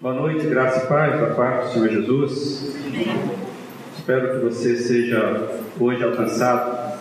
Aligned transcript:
Boa 0.00 0.14
noite, 0.14 0.46
graça 0.46 0.84
e 0.84 0.86
paz 0.86 1.20
da 1.20 1.34
parte 1.34 1.66
do 1.66 1.72
Senhor 1.72 1.88
Jesus. 1.88 2.72
Espero 3.98 4.30
que 4.30 4.44
você 4.44 4.76
seja 4.76 5.50
hoje 5.80 6.04
alcançado, 6.04 7.00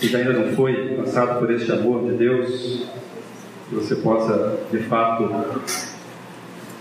se 0.00 0.16
ainda 0.16 0.32
não 0.32 0.52
foi, 0.56 0.96
alcançado 0.96 1.38
por 1.38 1.48
este 1.52 1.70
amor 1.70 2.10
de 2.10 2.16
Deus, 2.16 2.88
que 3.68 3.74
você 3.76 3.94
possa 3.94 4.58
de 4.68 4.78
fato 4.78 5.62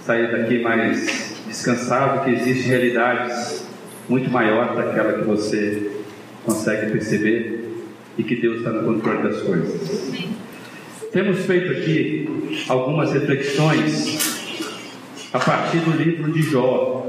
sair 0.03 0.31
daqui 0.31 0.59
mais 0.63 1.35
descansado, 1.45 2.23
que 2.23 2.31
existem 2.31 2.71
realidades 2.71 3.67
muito 4.09 4.31
maiores 4.31 4.75
daquela 4.75 5.19
que 5.19 5.23
você 5.23 6.01
consegue 6.43 6.93
perceber 6.93 7.85
e 8.17 8.23
que 8.23 8.37
Deus 8.37 8.57
está 8.57 8.71
no 8.71 8.91
controle 8.91 9.21
das 9.21 9.39
coisas. 9.43 10.17
Temos 11.11 11.45
feito 11.45 11.73
aqui 11.73 12.65
algumas 12.67 13.13
reflexões 13.13 14.36
a 15.37 15.39
partir 15.39 15.77
do 15.81 15.91
livro 15.91 16.31
de 16.31 16.41
Jó. 16.41 17.05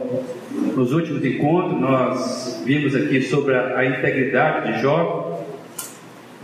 Nos 0.76 0.92
últimos 0.92 1.24
encontros, 1.24 1.80
nós 1.80 2.62
vimos 2.64 2.94
aqui 2.94 3.22
sobre 3.22 3.54
a, 3.56 3.86
integridade 3.86 4.74
de 4.74 4.82
Jó, 4.82 5.46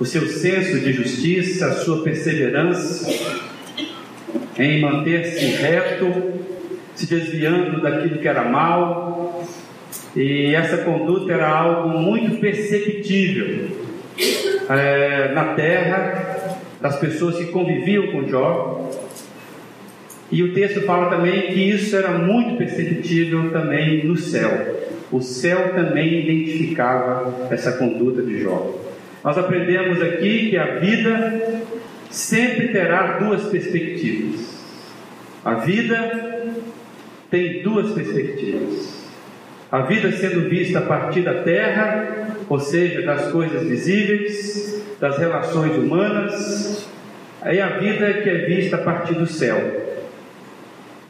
o 0.00 0.04
seu 0.06 0.26
senso 0.26 0.80
de 0.80 0.94
justiça, 0.94 1.66
a 1.66 1.72
sua 1.72 2.02
perseverança 2.02 3.06
em 4.58 4.80
manter-se 4.80 5.44
reto, 5.44 6.32
se 6.94 7.06
desviando 7.06 7.82
daquilo 7.82 8.18
que 8.18 8.28
era 8.28 8.44
mal, 8.44 9.44
e 10.16 10.54
essa 10.54 10.78
conduta 10.78 11.34
era 11.34 11.50
algo 11.50 11.90
muito 11.90 12.40
perceptível 12.40 13.68
é, 14.70 15.32
na 15.34 15.52
terra 15.52 16.58
das 16.80 16.96
pessoas 16.96 17.36
que 17.36 17.46
conviviam 17.46 18.06
com 18.06 18.26
Jó. 18.26 18.90
E 20.30 20.42
o 20.42 20.52
texto 20.54 20.80
fala 20.82 21.10
também 21.10 21.42
que 21.52 21.70
isso 21.70 21.94
era 21.96 22.18
muito 22.18 22.56
perceptível 22.56 23.50
também 23.50 24.04
no 24.04 24.16
céu. 24.16 24.84
O 25.12 25.20
céu 25.20 25.74
também 25.74 26.24
identificava 26.24 27.48
essa 27.50 27.72
conduta 27.72 28.22
de 28.22 28.42
Jó. 28.42 28.74
Nós 29.22 29.38
aprendemos 29.38 30.02
aqui 30.02 30.50
que 30.50 30.56
a 30.56 30.78
vida 30.78 31.62
sempre 32.10 32.68
terá 32.68 33.18
duas 33.18 33.44
perspectivas. 33.44 34.54
A 35.44 35.54
vida 35.54 36.52
tem 37.30 37.62
duas 37.62 37.92
perspectivas. 37.92 39.04
A 39.70 39.82
vida 39.82 40.12
sendo 40.12 40.48
vista 40.48 40.78
a 40.78 40.82
partir 40.82 41.22
da 41.22 41.42
terra, 41.42 42.36
ou 42.48 42.60
seja, 42.60 43.02
das 43.02 43.30
coisas 43.32 43.62
visíveis, 43.62 44.84
das 45.00 45.18
relações 45.18 45.76
humanas, 45.76 46.86
e 47.44 47.60
a 47.60 47.78
vida 47.78 48.12
que 48.14 48.30
é 48.30 48.46
vista 48.46 48.76
a 48.76 48.80
partir 48.80 49.14
do 49.14 49.26
céu, 49.26 49.83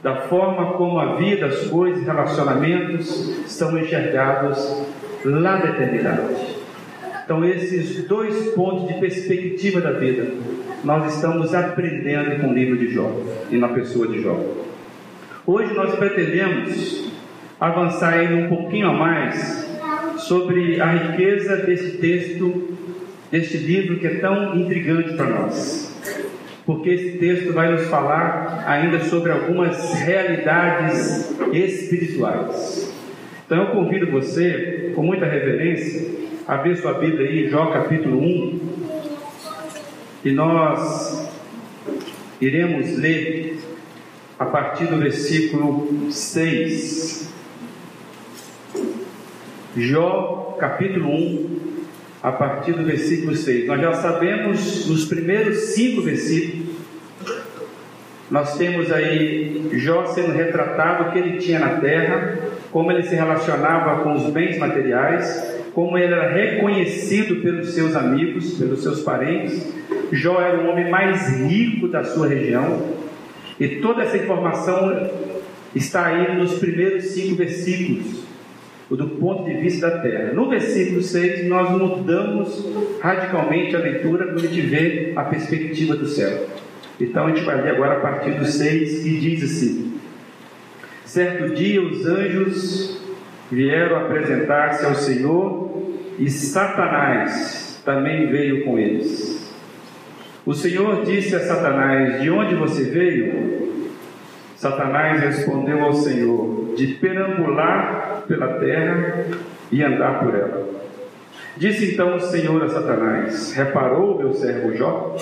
da 0.04 0.16
forma 0.16 0.74
como 0.74 0.98
a 0.98 1.16
vida, 1.16 1.46
as 1.46 1.66
coisas, 1.68 2.04
relacionamentos 2.04 3.08
são 3.46 3.76
enxergados 3.78 4.84
lá 5.24 5.56
da 5.56 5.70
eternidade. 5.70 6.58
Então, 7.24 7.42
esses 7.42 8.06
dois 8.06 8.50
pontos 8.50 8.86
de 8.86 9.00
perspectiva 9.00 9.80
da 9.80 9.92
vida, 9.92 10.26
nós 10.84 11.14
estamos 11.14 11.54
aprendendo 11.54 12.38
com 12.38 12.48
o 12.48 12.52
livro 12.52 12.76
de 12.76 12.92
Jó 12.92 13.10
e 13.50 13.56
na 13.56 13.68
pessoa 13.68 14.06
de 14.06 14.20
Jó. 14.22 14.38
Hoje 15.46 15.72
nós 15.72 15.94
pretendemos 15.94 17.10
avançar 17.58 18.12
ainda 18.12 18.34
um 18.34 18.48
pouquinho 18.54 18.90
a 18.90 18.92
mais 18.92 19.66
sobre 20.18 20.82
a 20.82 20.86
riqueza 20.86 21.56
desse 21.56 21.96
texto, 21.96 22.76
deste 23.30 23.56
livro 23.56 23.98
que 23.98 24.06
é 24.06 24.16
tão 24.16 24.54
intrigante 24.54 25.14
para 25.14 25.30
nós 25.30 25.93
porque 26.66 26.90
esse 26.90 27.18
texto 27.18 27.52
vai 27.52 27.70
nos 27.70 27.86
falar 27.88 28.64
ainda 28.66 29.00
sobre 29.04 29.30
algumas 29.30 29.92
realidades 29.94 31.30
espirituais. 31.52 32.92
Então 33.44 33.58
eu 33.58 33.66
convido 33.72 34.10
você, 34.10 34.92
com 34.94 35.02
muita 35.02 35.26
reverência, 35.26 36.06
a 36.46 36.56
ver 36.56 36.76
sua 36.76 36.94
Bíblia 36.94 37.28
aí, 37.28 37.48
Jó 37.48 37.66
capítulo 37.66 38.18
1, 38.18 38.60
e 40.24 40.32
nós 40.32 41.30
iremos 42.40 42.96
ler 42.96 43.58
a 44.38 44.46
partir 44.46 44.86
do 44.86 44.96
versículo 44.96 46.10
6. 46.10 47.32
Jó 49.76 50.56
capítulo 50.58 51.10
1, 51.10 51.64
a 52.22 52.32
partir 52.32 52.72
do 52.72 52.84
versículo 52.84 53.36
6. 53.36 53.66
Nós 53.66 53.80
já 53.80 53.92
sabemos 53.94 54.88
nos 54.88 55.04
primeiros 55.04 55.58
cinco 55.74 56.00
versículos, 56.00 56.63
nós 58.34 58.58
temos 58.58 58.90
aí 58.90 59.68
Jó 59.74 60.06
sendo 60.06 60.32
retratado 60.32 61.04
o 61.04 61.12
que 61.12 61.18
ele 61.20 61.38
tinha 61.38 61.60
na 61.60 61.76
terra, 61.76 62.36
como 62.72 62.90
ele 62.90 63.04
se 63.04 63.14
relacionava 63.14 64.02
com 64.02 64.12
os 64.12 64.24
bens 64.24 64.58
materiais, 64.58 65.62
como 65.72 65.96
ele 65.96 66.12
era 66.12 66.32
reconhecido 66.32 67.36
pelos 67.42 67.72
seus 67.72 67.94
amigos, 67.94 68.54
pelos 68.54 68.82
seus 68.82 69.02
parentes. 69.02 69.72
Jó 70.10 70.40
era 70.40 70.58
o 70.58 70.68
homem 70.68 70.90
mais 70.90 71.28
rico 71.48 71.86
da 71.86 72.02
sua 72.02 72.26
região, 72.26 72.82
e 73.60 73.68
toda 73.76 74.02
essa 74.02 74.16
informação 74.16 75.10
está 75.72 76.06
aí 76.06 76.36
nos 76.36 76.58
primeiros 76.58 77.04
cinco 77.04 77.36
versículos 77.36 78.24
do 78.90 79.10
ponto 79.10 79.44
de 79.44 79.54
vista 79.58 79.88
da 79.88 79.98
terra. 79.98 80.32
No 80.32 80.48
versículo 80.48 81.02
6, 81.02 81.48
nós 81.48 81.70
mudamos 81.70 82.64
radicalmente 83.00 83.74
a 83.74 83.78
leitura 83.78 84.26
quando 84.26 84.38
a 84.38 84.48
gente 84.48 84.60
vê 84.60 85.12
a 85.14 85.22
perspectiva 85.22 85.96
do 85.96 86.06
céu. 86.06 86.63
Então 87.00 87.26
a 87.26 87.28
gente 87.30 87.44
vai 87.44 87.60
ler 87.60 87.72
agora 87.72 87.98
a 87.98 88.00
partir 88.00 88.32
do 88.32 88.44
6 88.44 89.02
que 89.02 89.18
diz 89.18 89.42
assim: 89.42 90.00
Certo 91.04 91.54
dia 91.54 91.82
os 91.82 92.06
anjos 92.06 93.02
vieram 93.50 93.96
apresentar-se 93.96 94.84
ao 94.84 94.94
Senhor 94.94 95.82
e 96.18 96.30
Satanás 96.30 97.82
também 97.84 98.28
veio 98.28 98.64
com 98.64 98.78
eles. 98.78 99.52
O 100.46 100.54
Senhor 100.54 101.04
disse 101.04 101.34
a 101.34 101.40
Satanás: 101.40 102.20
De 102.22 102.30
onde 102.30 102.54
você 102.54 102.84
veio? 102.84 103.88
Satanás 104.56 105.20
respondeu 105.20 105.82
ao 105.82 105.94
Senhor: 105.94 106.74
De 106.76 106.86
perambular 106.86 108.24
pela 108.28 108.58
terra 108.58 109.26
e 109.70 109.82
andar 109.82 110.20
por 110.20 110.34
ela. 110.34 110.68
Disse 111.56 111.92
então 111.92 112.16
o 112.16 112.20
Senhor 112.20 112.62
a 112.62 112.68
Satanás: 112.68 113.52
Reparou 113.52 114.18
meu 114.18 114.32
servo 114.32 114.74
Jó? 114.74 115.16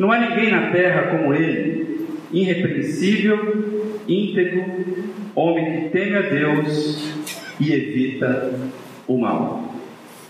Não 0.00 0.10
há 0.10 0.18
ninguém 0.18 0.50
na 0.50 0.70
terra 0.70 1.08
como 1.10 1.34
ele, 1.34 2.08
irrepreensível, 2.32 3.98
íntegro, 4.08 4.64
homem 5.34 5.82
que 5.82 5.88
teme 5.90 6.16
a 6.16 6.22
Deus 6.22 7.12
e 7.60 7.70
evita 7.70 8.50
o 9.06 9.18
mal. 9.18 9.74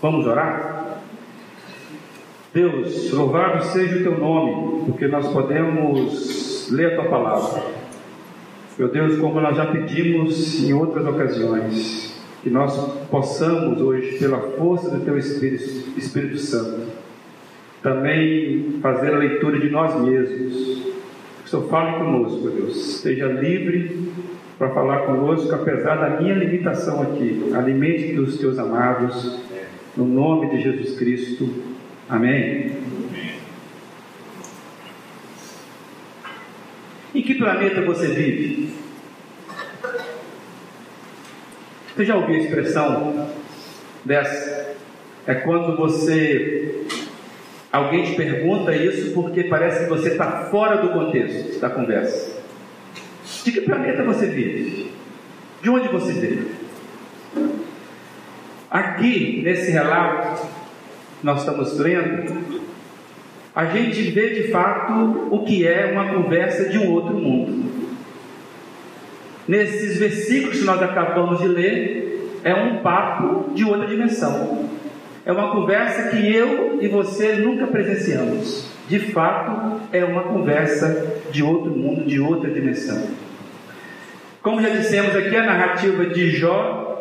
Vamos 0.01 0.27
orar? 0.27 1.01
Deus, 2.53 3.13
louvado 3.13 3.63
seja 3.63 3.99
o 3.99 4.03
teu 4.03 4.19
nome, 4.19 4.83
porque 4.87 5.07
nós 5.07 5.31
podemos 5.31 6.69
ler 6.69 6.87
a 6.87 6.95
tua 6.95 7.05
palavra. 7.05 7.63
Meu 8.77 8.89
Deus, 8.89 9.19
como 9.19 9.39
nós 9.39 9.55
já 9.55 9.67
pedimos 9.67 10.61
em 10.61 10.73
outras 10.73 11.07
ocasiões, 11.07 12.21
que 12.43 12.49
nós 12.49 12.77
possamos 13.09 13.79
hoje, 13.79 14.17
pela 14.19 14.37
força 14.57 14.89
do 14.89 15.05
Teu 15.05 15.17
Espírito, 15.17 15.97
Espírito 15.97 16.39
Santo, 16.39 17.00
também 17.81 18.79
fazer 18.81 19.13
a 19.13 19.17
leitura 19.17 19.59
de 19.59 19.69
nós 19.69 19.99
mesmos. 20.01 20.81
Que 21.41 21.45
o 21.45 21.49
Senhor 21.49 21.69
fale 21.69 21.97
conosco, 21.97 22.49
Deus. 22.49 22.95
Esteja 22.95 23.27
livre 23.27 24.11
para 24.57 24.69
falar 24.69 24.99
conosco, 24.99 25.53
apesar 25.53 25.95
da 25.95 26.21
minha 26.21 26.35
limitação 26.35 27.01
aqui. 27.01 27.51
Alimente 27.53 28.19
os 28.19 28.37
teus 28.37 28.59
amados, 28.59 29.39
no 29.97 30.05
nome 30.05 30.49
de 30.51 30.61
Jesus 30.61 30.97
Cristo. 30.97 31.49
Amém. 32.07 32.71
Em 37.13 37.21
que 37.21 37.35
planeta 37.35 37.81
você 37.81 38.07
vive? 38.07 38.73
Você 41.93 42.05
já 42.05 42.15
ouviu 42.15 42.35
a 42.35 42.39
expressão 42.39 43.29
dessa? 44.05 44.75
É 45.27 45.35
quando 45.35 45.75
você. 45.75 46.80
Alguém 47.71 48.03
te 48.03 48.15
pergunta 48.15 48.75
isso 48.75 49.13
porque 49.13 49.45
parece 49.45 49.85
que 49.85 49.89
você 49.89 50.09
está 50.09 50.47
fora 50.51 50.77
do 50.77 50.89
contexto 50.89 51.59
da 51.59 51.69
conversa. 51.69 52.41
De 53.45 53.51
que 53.51 53.61
planeta 53.61 54.03
você 54.03 54.27
vive? 54.27 54.91
De 55.61 55.69
onde 55.69 55.87
você 55.87 56.11
veio? 56.11 56.47
Aqui, 58.69 59.41
nesse 59.43 59.71
relato, 59.71 60.45
nós 61.23 61.39
estamos 61.39 61.77
lendo, 61.77 62.61
a 63.53 63.65
gente 63.65 64.01
vê 64.11 64.29
de 64.29 64.51
fato 64.51 65.27
o 65.29 65.43
que 65.45 65.67
é 65.67 65.91
uma 65.91 66.13
conversa 66.13 66.69
de 66.69 66.77
um 66.77 66.91
outro 66.91 67.13
mundo. 67.13 67.69
Nesses 69.47 69.97
versículos 69.97 70.59
que 70.59 70.65
nós 70.65 70.81
acabamos 70.81 71.39
de 71.39 71.47
ler, 71.47 72.39
é 72.43 72.53
um 72.53 72.77
papo 72.77 73.53
de 73.53 73.63
outra 73.63 73.87
dimensão. 73.87 74.69
É 75.25 75.31
uma 75.31 75.51
conversa 75.51 76.09
que 76.09 76.35
eu 76.35 76.79
e 76.81 76.87
você 76.87 77.33
nunca 77.35 77.67
presenciamos. 77.67 78.71
De 78.87 78.99
fato, 78.99 79.81
é 79.91 80.03
uma 80.03 80.23
conversa 80.23 81.21
de 81.31 81.43
outro 81.43 81.71
mundo, 81.71 82.03
de 82.03 82.19
outra 82.19 82.49
dimensão. 82.49 83.07
Como 84.41 84.61
já 84.61 84.69
dissemos 84.69 85.15
aqui, 85.15 85.35
a 85.35 85.43
narrativa 85.43 86.05
de 86.07 86.31
Jó 86.31 86.91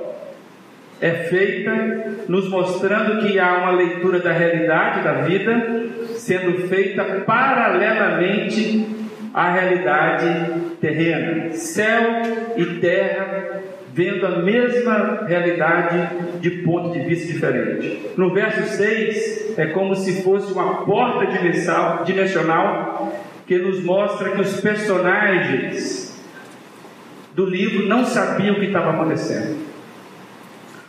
é 1.00 1.10
feita 1.10 2.26
nos 2.28 2.48
mostrando 2.48 3.22
que 3.22 3.38
há 3.38 3.58
uma 3.58 3.70
leitura 3.70 4.18
da 4.18 4.32
realidade 4.32 5.02
da 5.02 5.14
vida 5.22 5.86
sendo 6.16 6.68
feita 6.68 7.02
paralelamente 7.26 8.86
à 9.32 9.50
realidade 9.50 10.76
terrena, 10.80 11.54
céu 11.54 12.02
e 12.56 12.66
terra 12.80 13.59
vendo 13.92 14.26
a 14.26 14.38
mesma 14.38 15.24
realidade 15.26 16.40
de 16.40 16.50
ponto 16.62 16.92
de 16.92 17.00
vista 17.00 17.32
diferente. 17.32 18.10
No 18.16 18.32
verso 18.32 18.76
6 18.76 19.58
é 19.58 19.66
como 19.66 19.96
se 19.96 20.22
fosse 20.22 20.52
uma 20.52 20.84
porta 20.84 21.26
dimensional 22.04 23.12
que 23.46 23.58
nos 23.58 23.82
mostra 23.82 24.30
que 24.30 24.40
os 24.40 24.60
personagens 24.60 26.10
do 27.34 27.44
livro 27.44 27.86
não 27.86 28.04
sabiam 28.04 28.54
o 28.54 28.60
que 28.60 28.66
estava 28.66 28.90
acontecendo. 28.90 29.58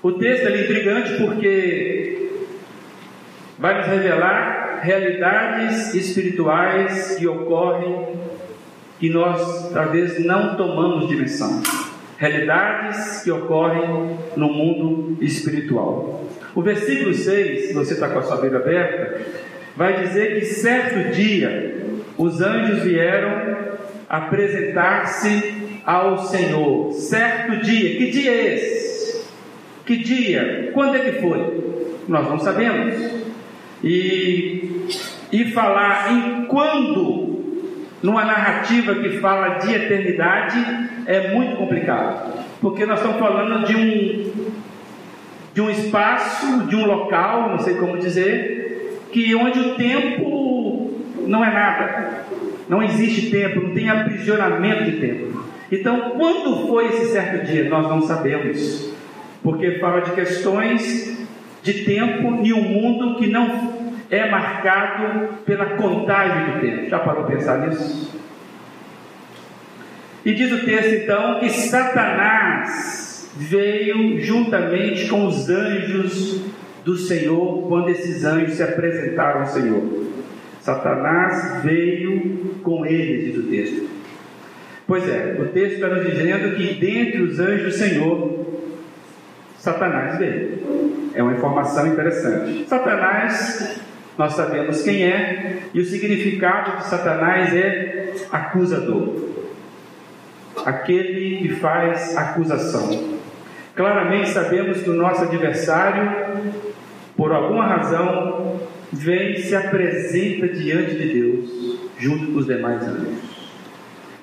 O 0.03 0.11
texto 0.13 0.47
é 0.47 0.61
intrigante 0.61 1.13
porque 1.15 2.31
vai 3.57 3.77
nos 3.77 3.87
revelar 3.87 4.79
realidades 4.81 5.93
espirituais 5.93 7.15
que 7.15 7.27
ocorrem 7.27 8.07
que 8.99 9.09
nós 9.09 9.71
talvez 9.71 10.23
não 10.23 10.55
tomamos 10.55 11.07
dimensão. 11.07 11.61
Realidades 12.21 13.23
que 13.23 13.31
ocorrem 13.31 14.15
no 14.37 14.47
mundo 14.47 15.17
espiritual. 15.23 16.23
O 16.53 16.61
versículo 16.61 17.15
6, 17.15 17.69
se 17.69 17.73
você 17.73 17.95
está 17.95 18.09
com 18.09 18.19
a 18.19 18.21
sua 18.21 18.37
Bíblia 18.37 18.59
aberta, 18.59 19.21
vai 19.75 20.03
dizer 20.03 20.35
que 20.35 20.45
certo 20.45 21.15
dia 21.15 21.83
os 22.19 22.39
anjos 22.39 22.83
vieram 22.83 23.71
apresentar-se 24.07 25.81
ao 25.83 26.19
Senhor. 26.19 26.91
Certo 26.91 27.59
dia, 27.65 27.97
que 27.97 28.11
dia 28.11 28.31
é 28.31 28.53
esse? 28.53 29.25
Que 29.83 29.97
dia? 29.97 30.69
Quando 30.75 30.97
é 30.97 30.99
que 30.99 31.21
foi? 31.21 31.97
Nós 32.07 32.29
não 32.29 32.37
sabemos. 32.37 33.01
E, 33.83 34.85
e 35.31 35.45
falar 35.45 36.13
em 36.13 36.45
quando, 36.45 37.30
numa 38.01 38.25
narrativa 38.25 38.95
que 38.95 39.17
fala 39.19 39.59
de 39.59 39.73
eternidade, 39.73 40.57
é 41.05 41.33
muito 41.33 41.55
complicado. 41.55 42.33
Porque 42.59 42.85
nós 42.85 42.99
estamos 42.99 43.19
falando 43.19 43.65
de 43.65 43.75
um, 43.75 44.51
de 45.53 45.61
um 45.61 45.69
espaço, 45.69 46.65
de 46.67 46.75
um 46.75 46.85
local, 46.85 47.49
não 47.49 47.59
sei 47.59 47.75
como 47.75 47.97
dizer, 47.97 48.99
que 49.11 49.35
onde 49.35 49.59
o 49.59 49.75
tempo 49.75 50.91
não 51.27 51.43
é 51.43 51.51
nada. 51.51 52.25
Não 52.67 52.81
existe 52.81 53.29
tempo, 53.29 53.61
não 53.61 53.73
tem 53.73 53.89
aprisionamento 53.89 54.85
de 54.85 54.97
tempo. 54.97 55.43
Então, 55.71 56.11
quando 56.17 56.67
foi 56.67 56.87
esse 56.87 57.07
certo 57.07 57.45
dia? 57.45 57.69
Nós 57.69 57.87
não 57.87 58.01
sabemos 58.01 58.91
porque 59.43 59.79
fala 59.79 60.01
de 60.01 60.11
questões 60.11 61.19
de 61.63 61.73
tempo 61.85 62.39
e 62.43 62.53
um 62.53 62.61
mundo 62.61 63.15
que 63.15 63.27
não 63.27 63.80
é 64.11 64.29
marcado 64.29 65.29
pela 65.45 65.77
contagem 65.77 66.53
do 66.53 66.61
tempo. 66.61 66.89
Já 66.89 66.99
parou 66.99 67.23
para 67.23 67.35
pensar 67.35 67.57
nisso? 67.59 68.19
E 70.23 70.33
diz 70.33 70.51
o 70.51 70.63
texto 70.63 71.03
então 71.03 71.39
que 71.39 71.49
Satanás 71.49 73.31
veio 73.35 74.19
juntamente 74.19 75.07
com 75.07 75.25
os 75.25 75.49
anjos 75.49 76.41
do 76.83 76.95
Senhor 76.95 77.67
quando 77.67 77.89
esses 77.89 78.23
anjos 78.23 78.55
se 78.55 78.61
apresentaram 78.63 79.41
ao 79.41 79.47
Senhor. 79.47 79.81
Satanás 80.59 81.63
veio 81.63 82.59
com 82.61 82.85
eles, 82.85 83.33
diz 83.33 83.37
o 83.37 83.47
texto. 83.49 83.89
Pois 84.85 85.07
é, 85.07 85.37
o 85.39 85.45
texto 85.47 85.75
está 85.75 85.87
nos 85.87 86.05
dizendo 86.05 86.55
que 86.55 86.73
dentre 86.73 87.21
os 87.21 87.39
anjos 87.39 87.63
do 87.63 87.71
Senhor 87.71 88.41
Satanás 89.61 90.17
veio. 90.17 91.11
É 91.13 91.21
uma 91.21 91.33
informação 91.33 91.85
interessante. 91.85 92.65
Satanás, 92.67 93.79
nós 94.21 94.33
sabemos 94.33 94.83
quem 94.83 95.03
é, 95.03 95.61
e 95.73 95.79
o 95.79 95.83
significado 95.83 96.77
de 96.77 96.85
Satanás 96.85 97.55
é 97.55 98.13
acusador. 98.31 99.31
Aquele 100.63 101.37
que 101.37 101.55
faz 101.55 102.15
acusação. 102.15 103.17
Claramente 103.75 104.29
sabemos 104.29 104.79
que 104.83 104.91
o 104.91 104.93
nosso 104.93 105.23
adversário, 105.23 106.51
por 107.17 107.31
alguma 107.31 107.65
razão, 107.65 108.59
vem 108.91 109.31
e 109.31 109.41
se 109.41 109.55
apresenta 109.55 110.49
diante 110.49 110.93
de 110.93 111.13
Deus, 111.19 111.79
junto 111.97 112.31
com 112.31 112.37
os 112.37 112.45
demais 112.45 112.83
anjos. 112.83 113.17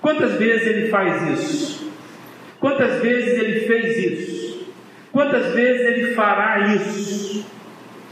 Quantas 0.00 0.34
vezes 0.34 0.64
ele 0.64 0.88
faz 0.90 1.40
isso? 1.40 1.90
Quantas 2.60 3.02
vezes 3.02 3.36
ele 3.36 3.60
fez 3.66 3.98
isso? 3.98 4.68
Quantas 5.10 5.52
vezes 5.54 5.84
ele 5.88 6.14
fará 6.14 6.72
isso? 6.72 7.44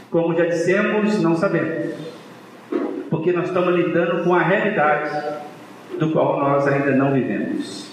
Como 0.09 0.37
já 0.37 0.45
dissemos, 0.45 1.21
não 1.21 1.35
sabemos. 1.35 1.93
Porque 3.09 3.31
nós 3.31 3.47
estamos 3.47 3.75
lidando 3.75 4.23
com 4.23 4.33
a 4.33 4.41
realidade 4.41 5.37
do 5.99 6.11
qual 6.11 6.39
nós 6.39 6.67
ainda 6.67 6.91
não 6.91 7.13
vivemos. 7.13 7.91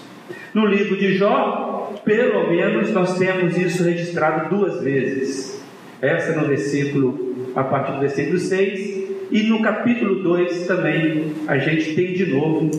No 0.53 0.65
livro 0.65 0.97
de 0.97 1.17
Jó, 1.17 1.93
pelo 2.05 2.49
menos 2.49 2.91
nós 2.91 3.17
temos 3.17 3.57
isso 3.57 3.83
registrado 3.83 4.55
duas 4.55 4.81
vezes. 4.81 5.63
Essa 6.01 6.39
no 6.39 6.47
versículo, 6.47 7.51
a 7.55 7.63
partir 7.63 7.93
do 7.93 7.99
versículo 7.99 8.37
6, 8.37 9.05
e 9.31 9.43
no 9.43 9.61
capítulo 9.61 10.21
2 10.21 10.67
também 10.67 11.33
a 11.47 11.57
gente 11.57 11.95
tem 11.95 12.13
de 12.13 12.27
novo 12.27 12.69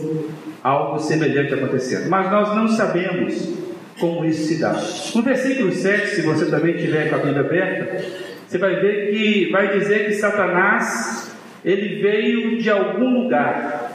algo 0.63 0.99
semelhante 0.99 1.53
acontecendo. 1.53 2.09
Mas 2.09 2.31
nós 2.31 2.55
não 2.55 2.67
sabemos 2.67 3.53
como 3.99 4.25
isso 4.25 4.47
se 4.47 4.59
dá. 4.59 4.73
No 5.15 5.21
versículo 5.21 5.71
7, 5.71 6.07
se 6.07 6.21
você 6.21 6.45
também 6.45 6.75
tiver 6.77 7.09
com 7.09 7.15
a 7.15 7.19
Bíblia 7.19 7.41
aberta, 7.41 8.03
você 8.47 8.57
vai 8.57 8.75
ver 8.77 9.11
que 9.11 9.51
vai 9.51 9.77
dizer 9.77 10.05
que 10.05 10.13
Satanás 10.13 11.35
ele 11.65 12.01
veio 12.01 12.57
de 12.57 12.69
algum 12.69 13.23
lugar 13.23 13.91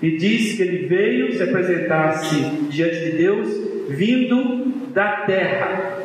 e 0.00 0.16
diz 0.16 0.56
que 0.56 0.62
ele 0.62 0.86
veio 0.86 1.30
se 1.34 1.42
apresentar-se 1.42 2.36
diante 2.70 2.98
de 3.00 3.10
Deus 3.12 3.48
vindo 3.90 4.72
da 4.94 5.18
terra, 5.26 5.98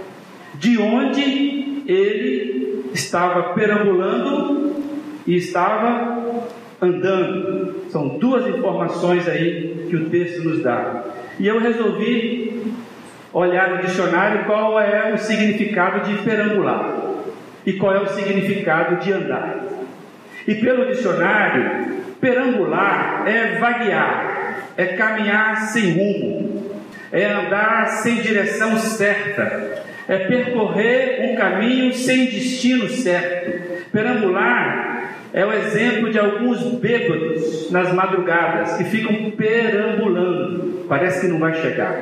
de 0.56 0.78
onde 0.78 1.84
ele 1.88 2.90
estava 2.94 3.54
perambulando 3.54 4.84
e 5.26 5.38
estava 5.38 6.46
andando. 6.82 7.84
São 7.90 8.18
duas 8.18 8.48
informações 8.48 9.28
aí 9.30 9.88
que 9.90 9.96
o 9.96 10.10
texto 10.10 10.44
nos 10.44 10.62
dá. 10.62 11.06
E 11.40 11.48
eu 11.48 11.60
resolvi 11.60 12.64
olhar 13.32 13.78
no 13.78 13.82
dicionário 13.82 14.46
qual 14.46 14.78
é 14.78 15.14
o 15.14 15.18
significado 15.18 16.06
de 16.06 16.22
perambular 16.24 17.17
e 17.68 17.74
qual 17.74 17.94
é 17.94 18.00
o 18.00 18.08
significado 18.08 18.96
de 19.04 19.12
andar. 19.12 19.58
E 20.48 20.56
pelo 20.56 20.86
dicionário, 20.86 21.98
perambular 22.22 23.26
é 23.28 23.60
vaguear, 23.60 24.64
é 24.78 24.86
caminhar 24.86 25.58
sem 25.68 25.92
rumo, 25.92 26.72
é 27.12 27.26
andar 27.26 27.88
sem 27.88 28.22
direção 28.22 28.78
certa, 28.78 29.84
é 30.08 30.18
percorrer 30.20 31.30
um 31.30 31.36
caminho 31.36 31.94
sem 31.94 32.28
destino 32.28 32.88
certo. 32.88 33.90
Perambular 33.92 35.12
é 35.34 35.46
o 35.46 35.52
exemplo 35.52 36.10
de 36.10 36.18
alguns 36.18 36.64
bêbados 36.76 37.70
nas 37.70 37.92
madrugadas 37.92 38.78
que 38.78 38.86
ficam 38.86 39.32
perambulando, 39.32 40.86
parece 40.88 41.20
que 41.20 41.28
não 41.28 41.40
vai 41.40 41.54
chegar. 41.56 42.02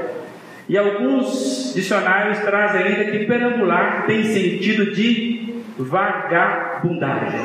E 0.70 0.78
alguns 0.78 1.74
dicionários 1.74 2.40
trazem 2.40 2.84
ainda 2.84 3.06
que 3.06 3.26
perambular 3.26 4.06
tem 4.06 4.24
sentido 4.24 4.92
de 4.92 5.35
vagabundagem, 5.78 7.42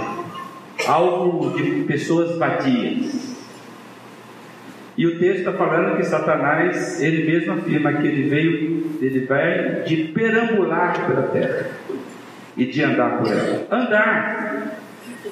algo 0.86 1.56
de 1.56 1.84
pessoas 1.84 2.38
vadias. 2.38 3.30
E 4.96 5.06
o 5.06 5.18
texto 5.18 5.38
está 5.38 5.52
falando 5.52 5.96
que 5.96 6.04
Satanás, 6.04 7.00
ele 7.00 7.24
mesmo 7.30 7.54
afirma 7.54 7.92
que 7.94 8.06
ele 8.06 8.28
veio, 8.28 8.98
ele 9.00 9.20
vai 9.26 9.82
de 9.82 9.96
perambular 10.12 11.06
pela 11.06 11.22
terra 11.28 11.70
e 12.56 12.66
de 12.66 12.82
andar 12.82 13.18
por 13.18 13.32
ela. 13.32 13.66
Andar 13.70 14.76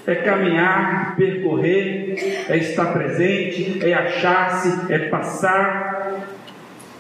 é 0.06 0.14
caminhar, 0.14 1.16
percorrer, 1.16 2.46
é 2.48 2.56
estar 2.56 2.86
presente, 2.94 3.78
é 3.84 3.92
achar-se, 3.92 4.90
é 4.90 4.98
passar 5.10 6.24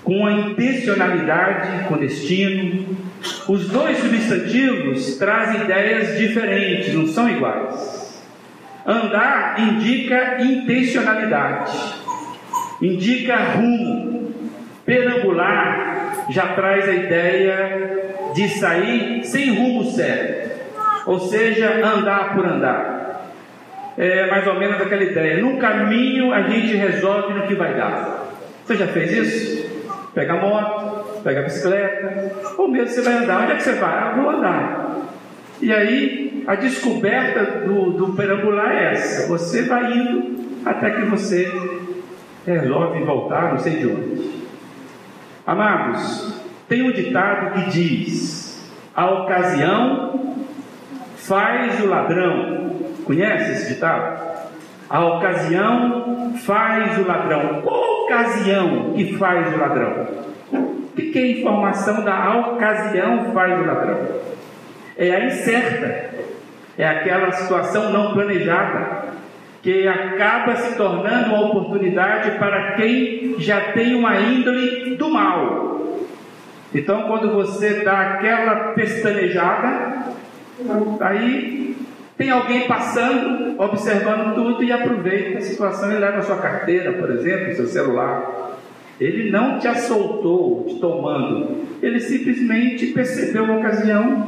com 0.04 0.26
a 0.26 0.32
intencionalidade, 0.32 1.88
com 1.88 1.96
destino. 1.96 3.07
Os 3.48 3.68
dois 3.68 3.98
substantivos 3.98 5.16
trazem 5.16 5.62
ideias 5.62 6.18
diferentes, 6.18 6.94
não 6.94 7.06
são 7.06 7.28
iguais. 7.28 8.24
Andar 8.86 9.56
indica 9.58 10.42
intencionalidade, 10.42 11.76
indica 12.80 13.36
rumo. 13.36 14.18
Perambular 14.84 16.24
já 16.30 16.54
traz 16.54 16.88
a 16.88 16.92
ideia 16.94 18.32
de 18.34 18.48
sair 18.48 19.22
sem 19.24 19.54
rumo 19.54 19.84
certo, 19.90 20.50
ou 21.04 21.20
seja, 21.20 21.84
andar 21.84 22.34
por 22.34 22.46
andar. 22.46 22.98
É 23.98 24.30
mais 24.30 24.46
ou 24.46 24.54
menos 24.54 24.80
aquela 24.80 25.02
ideia. 25.02 25.42
No 25.42 25.58
caminho 25.58 26.32
a 26.32 26.42
gente 26.42 26.74
resolve 26.76 27.34
no 27.34 27.46
que 27.46 27.54
vai 27.54 27.74
dar. 27.74 28.28
Você 28.64 28.76
já 28.76 28.86
fez 28.86 29.12
isso? 29.12 29.68
Pega 30.14 30.34
a 30.34 30.36
moto, 30.36 30.87
pega 31.22 31.40
a 31.40 31.42
bicicleta, 31.44 32.32
ou 32.56 32.68
mesmo 32.68 32.88
você 32.88 33.02
vai 33.02 33.14
andar. 33.14 33.42
Onde 33.42 33.52
é 33.52 33.56
que 33.56 33.62
você 33.62 33.74
vai? 33.74 33.98
Ah, 33.98 34.14
vou 34.16 34.30
andar. 34.30 34.88
E 35.60 35.72
aí, 35.72 36.44
a 36.46 36.54
descoberta 36.54 37.66
do, 37.66 37.92
do 37.92 38.12
perambular 38.14 38.70
é 38.70 38.92
essa: 38.92 39.28
você 39.28 39.62
vai 39.62 39.92
indo 39.92 40.38
até 40.64 40.90
que 40.90 41.02
você 41.02 41.50
resolve 42.46 43.04
voltar, 43.04 43.52
não 43.52 43.58
sei 43.58 43.76
de 43.76 43.86
onde. 43.86 44.38
Amados, 45.46 46.40
tem 46.68 46.82
um 46.82 46.92
ditado 46.92 47.54
que 47.54 47.70
diz: 47.70 48.72
a 48.94 49.10
ocasião 49.10 50.36
faz 51.16 51.80
o 51.80 51.86
ladrão. 51.86 52.76
Conhece 53.04 53.52
esse 53.52 53.74
ditado? 53.74 54.28
A 54.88 55.04
ocasião 55.04 56.32
faz 56.44 56.98
o 56.98 57.06
ladrão. 57.06 57.62
Qual 57.62 58.04
ocasião 58.04 58.92
que 58.94 59.16
faz 59.16 59.54
o 59.54 59.58
ladrão? 59.58 60.06
O 60.52 60.96
que 60.96 61.40
informação 61.40 62.04
da 62.04 62.36
ocasião 62.38 63.32
faz 63.32 63.60
o 63.60 63.64
ladrão? 63.66 63.98
É 64.96 65.14
a 65.14 65.24
incerta, 65.26 66.10
é 66.76 66.86
aquela 66.86 67.30
situação 67.32 67.92
não 67.92 68.12
planejada, 68.12 69.08
que 69.62 69.86
acaba 69.86 70.56
se 70.56 70.76
tornando 70.76 71.34
uma 71.34 71.46
oportunidade 71.46 72.38
para 72.38 72.72
quem 72.72 73.36
já 73.38 73.72
tem 73.72 73.94
uma 73.94 74.18
índole 74.20 74.96
do 74.96 75.10
mal. 75.10 75.98
Então, 76.74 77.02
quando 77.02 77.32
você 77.32 77.82
dá 77.84 78.00
aquela 78.00 78.72
pestanejada, 78.74 80.06
aí 81.00 81.76
tem 82.16 82.30
alguém 82.30 82.66
passando, 82.66 83.54
observando 83.60 84.34
tudo 84.34 84.64
e 84.64 84.72
aproveita 84.72 85.38
a 85.38 85.42
situação 85.42 85.92
e 85.92 85.98
leva 85.98 86.18
a 86.18 86.22
sua 86.22 86.38
carteira, 86.38 86.92
por 86.94 87.10
exemplo, 87.10 87.54
seu 87.54 87.66
celular. 87.66 88.57
Ele 89.00 89.30
não 89.30 89.58
te 89.58 89.68
assoltou 89.68 90.66
te 90.68 90.80
tomando, 90.80 91.58
ele 91.82 92.00
simplesmente 92.00 92.86
percebeu 92.88 93.44
a 93.46 93.58
ocasião 93.58 94.26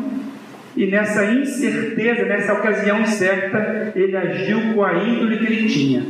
e 0.76 0.86
nessa 0.86 1.24
incerteza, 1.32 2.24
nessa 2.24 2.52
ocasião 2.54 3.04
certa, 3.04 3.92
ele 3.96 4.16
agiu 4.16 4.74
com 4.74 4.84
a 4.84 4.94
índole 5.02 5.38
que 5.38 5.44
ele 5.44 5.68
tinha, 5.68 6.02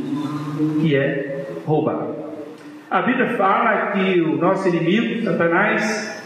que 0.79 0.95
é 0.95 1.45
roubar. 1.65 2.07
A 2.89 3.01
Bíblia 3.01 3.29
fala 3.37 3.91
que 3.91 4.21
o 4.21 4.37
nosso 4.37 4.67
inimigo, 4.67 5.23
Satanás, 5.23 6.21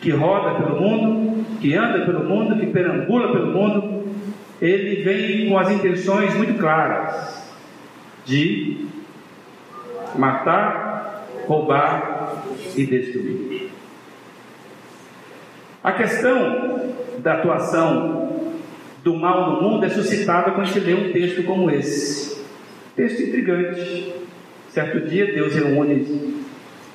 que 0.00 0.10
roda 0.10 0.62
pelo 0.62 0.80
mundo, 0.80 1.44
que 1.60 1.74
anda 1.74 2.04
pelo 2.06 2.24
mundo, 2.24 2.58
que 2.58 2.66
perambula 2.66 3.32
pelo 3.32 3.52
mundo, 3.52 4.04
ele 4.60 5.02
vem 5.02 5.48
com 5.48 5.58
as 5.58 5.70
intenções 5.70 6.34
muito 6.36 6.54
claras 6.58 7.54
de 8.24 8.86
matar, 10.16 10.89
roubar 11.50 12.44
e 12.76 12.86
destruir. 12.86 13.70
A 15.82 15.90
questão 15.92 16.92
da 17.18 17.34
atuação 17.34 18.52
do 19.02 19.16
mal 19.16 19.50
no 19.50 19.62
mundo 19.62 19.84
é 19.84 19.88
suscitada 19.88 20.52
quando 20.52 20.68
gente 20.68 20.80
lê 20.80 20.94
um 20.94 21.12
texto 21.12 21.42
como 21.42 21.68
esse. 21.68 22.40
Texto 22.94 23.22
intrigante. 23.22 24.14
Certo 24.68 25.00
dia, 25.08 25.34
Deus 25.34 25.52
reúne, 25.52 26.44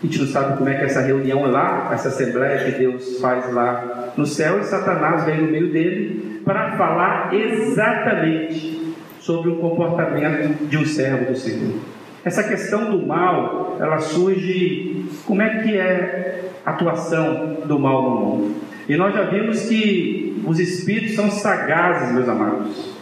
a 0.02 0.06
gente 0.06 0.20
não 0.20 0.28
sabe 0.28 0.58
como 0.58 0.70
é 0.70 0.76
que 0.76 0.84
é 0.84 0.86
essa 0.86 1.02
reunião 1.02 1.52
lá, 1.52 1.90
essa 1.92 2.08
assembleia 2.08 2.72
que 2.72 2.80
Deus 2.80 3.20
faz 3.20 3.54
lá 3.54 4.14
no 4.16 4.26
céu, 4.26 4.62
e 4.62 4.64
Satanás 4.64 5.26
vem 5.26 5.42
no 5.42 5.52
meio 5.52 5.74
dele 5.74 6.42
para 6.46 6.78
falar 6.78 7.34
exatamente 7.34 8.94
sobre 9.20 9.50
o 9.50 9.58
comportamento 9.58 10.66
de 10.70 10.78
um 10.78 10.86
servo 10.86 11.26
do 11.26 11.38
Senhor. 11.38 11.95
Essa 12.26 12.44
questão 12.44 12.90
do 12.90 13.06
mal, 13.06 13.78
ela 13.80 14.00
surge, 14.00 15.06
como 15.28 15.44
é 15.44 15.62
que 15.62 15.78
é 15.78 16.50
a 16.66 16.72
atuação 16.72 17.58
do 17.66 17.78
mal 17.78 18.02
no 18.02 18.10
mundo? 18.20 18.56
E 18.90 18.98
nós 18.98 19.14
já 19.14 19.22
vimos 19.26 19.62
que 19.68 20.42
os 20.44 20.60
espíritos 20.60 21.16
são 21.16 21.30
sagazes, 21.30 22.14
meus 22.14 22.28
amados. 22.28 22.96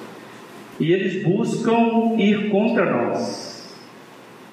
E 0.78 0.92
eles 0.92 1.24
buscam 1.24 2.16
ir 2.18 2.50
contra 2.50 2.86
nós. 2.92 3.74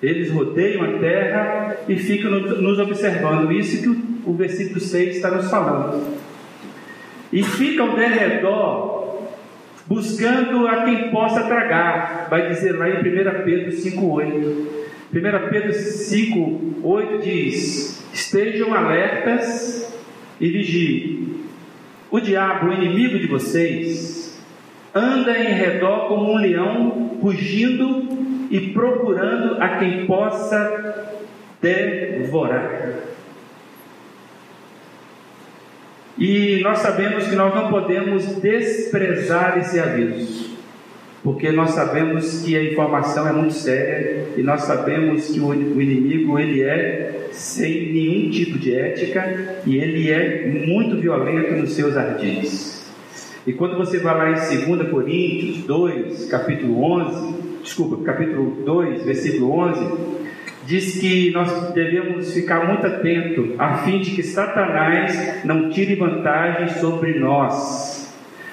Eles 0.00 0.30
rodeiam 0.30 0.84
a 0.84 0.98
terra 0.98 1.76
e 1.88 1.96
ficam 1.96 2.30
nos 2.30 2.78
observando. 2.78 3.50
Isso 3.50 3.82
que 3.82 3.88
o, 4.24 4.34
versículo 4.34 4.78
6 4.78 5.16
está 5.16 5.32
nos 5.32 5.50
falando. 5.50 6.16
E 7.32 7.42
ficam 7.42 7.96
de 7.96 8.06
redor, 8.06 8.99
buscando 9.90 10.68
a 10.68 10.84
quem 10.84 11.10
possa 11.10 11.42
tragar. 11.42 12.28
Vai 12.30 12.48
dizer 12.48 12.78
lá 12.78 12.88
em 12.88 13.00
1 13.00 13.02
Pedro 13.44 13.72
5,8. 13.72 14.66
1 15.12 15.50
Pedro 15.50 15.72
5,8 15.72 17.20
diz: 17.20 18.08
Estejam 18.14 18.72
alertas 18.72 19.92
e 20.40 20.48
vigiem. 20.48 21.40
O 22.08 22.20
diabo, 22.20 22.68
o 22.68 22.72
inimigo 22.72 23.18
de 23.18 23.26
vocês, 23.26 24.40
anda 24.94 25.36
em 25.36 25.52
redor 25.52 26.06
como 26.06 26.32
um 26.32 26.36
leão, 26.36 27.18
fugindo 27.20 28.08
e 28.48 28.72
procurando 28.72 29.60
a 29.60 29.78
quem 29.78 30.06
possa 30.06 31.16
devorar. 31.60 33.09
E 36.20 36.60
nós 36.62 36.78
sabemos 36.78 37.26
que 37.26 37.34
nós 37.34 37.54
não 37.54 37.70
podemos 37.70 38.26
desprezar 38.36 39.58
esse 39.58 39.80
aviso 39.80 40.50
porque 41.22 41.52
nós 41.52 41.72
sabemos 41.72 42.42
que 42.42 42.56
a 42.56 42.64
informação 42.64 43.28
é 43.28 43.32
muito 43.32 43.52
séria 43.52 44.28
e 44.36 44.42
nós 44.42 44.62
sabemos 44.62 45.28
que 45.28 45.38
o 45.38 45.52
inimigo 45.52 46.38
ele 46.38 46.62
é 46.62 47.28
sem 47.30 47.92
nenhum 47.92 48.30
tipo 48.30 48.58
de 48.58 48.74
ética 48.74 49.60
e 49.66 49.76
ele 49.76 50.10
é 50.10 50.46
muito 50.66 50.96
violento 50.96 51.54
nos 51.54 51.72
seus 51.72 51.96
ardis. 51.96 52.90
E 53.46 53.52
quando 53.52 53.76
você 53.76 53.98
vai 53.98 54.16
lá 54.16 54.30
em 54.30 54.66
2 54.66 54.90
Coríntios 54.90 55.58
2, 55.64 56.24
capítulo 56.26 56.82
11, 56.82 57.34
desculpa, 57.62 58.02
capítulo 58.02 58.62
2, 58.64 59.04
versículo 59.04 59.58
11, 59.58 60.19
diz 60.70 61.00
que 61.00 61.30
nós 61.32 61.72
devemos 61.72 62.32
ficar 62.32 62.66
muito 62.66 62.86
atento 62.86 63.54
a 63.58 63.78
fim 63.78 64.00
de 64.00 64.12
que 64.12 64.22
Satanás 64.22 65.44
não 65.44 65.68
tire 65.68 65.96
vantagem 65.96 66.68
sobre 66.80 67.18
nós 67.18 68.00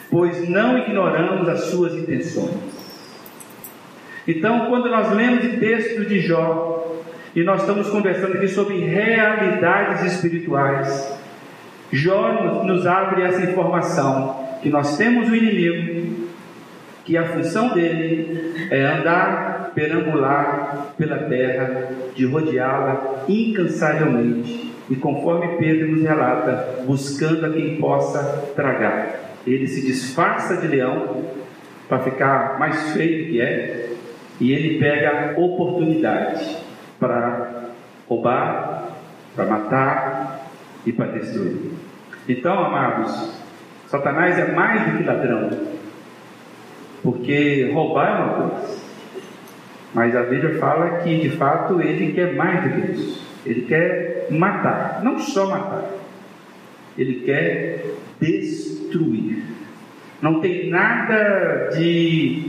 pois 0.10 0.48
não 0.48 0.78
ignoramos 0.78 1.48
as 1.50 1.66
suas 1.66 1.94
intenções. 1.94 2.56
Então, 4.28 4.68
quando 4.68 4.90
nós 4.90 5.12
lemos 5.14 5.46
o 5.46 5.60
texto 5.60 6.06
de 6.06 6.20
Jó, 6.20 7.04
e 7.36 7.44
nós 7.44 7.62
estamos 7.62 7.90
conversando 7.90 8.34
aqui 8.34 8.48
sobre 8.48 8.80
realidades 8.80 10.14
espirituais, 10.14 11.18
Jó 11.92 12.64
nos 12.64 12.86
abre 12.86 13.24
essa 13.24 13.44
informação 13.44 14.48
que 14.62 14.70
nós 14.70 14.98
temos 14.98 15.30
o 15.30 15.32
um 15.32 15.36
inimigo, 15.36 16.28
que 17.06 17.16
a 17.16 17.26
função 17.26 17.70
dele 17.74 18.68
é 18.70 18.84
andar, 18.86 19.57
perambular 19.78 20.94
pela 20.98 21.20
terra, 21.30 21.90
de 22.16 22.26
rodeá-la 22.26 23.26
incansavelmente, 23.30 24.74
e 24.90 24.96
conforme 24.96 25.58
Pedro 25.58 25.92
nos 25.92 26.02
relata, 26.02 26.84
buscando 26.88 27.46
a 27.46 27.50
quem 27.52 27.78
possa 27.78 28.52
tragar 28.56 29.28
ele 29.48 29.68
se 29.68 29.86
disfarça 29.86 30.58
de 30.58 30.68
leão 30.68 31.24
para 31.88 32.00
ficar 32.00 32.60
mais 32.60 32.92
feio 32.92 33.28
que 33.28 33.40
é, 33.40 33.94
e 34.40 34.52
ele 34.52 34.78
pega 34.78 35.40
oportunidade 35.40 36.58
para 37.00 37.70
roubar, 38.10 38.90
para 39.36 39.46
matar 39.46 40.50
e 40.86 40.92
para 40.92 41.08
destruir. 41.08 41.72
Então, 42.28 42.66
amados, 42.66 43.42
Satanás 43.88 44.38
é 44.38 44.52
mais 44.52 44.86
do 44.86 44.98
que 44.98 45.04
ladrão, 45.04 45.50
porque 47.02 47.72
roubar 47.74 48.08
é 48.08 48.24
uma 48.24 48.50
coisa, 48.50 48.87
mas 49.98 50.16
a 50.16 50.22
Bíblia 50.22 50.60
fala 50.60 51.00
que 51.00 51.18
de 51.22 51.32
fato 51.32 51.82
ele 51.82 52.14
quer 52.14 52.36
mais 52.36 52.64
do 52.64 52.70
que 52.70 52.92
isso. 52.92 53.28
Ele 53.44 53.62
quer 53.64 54.28
matar, 54.30 55.02
não 55.04 55.18
só 55.18 55.50
matar, 55.50 55.90
ele 56.96 57.22
quer 57.26 57.84
destruir. 58.22 59.42
Não 60.22 60.40
tem 60.40 60.70
nada 60.70 61.72
de, 61.76 62.44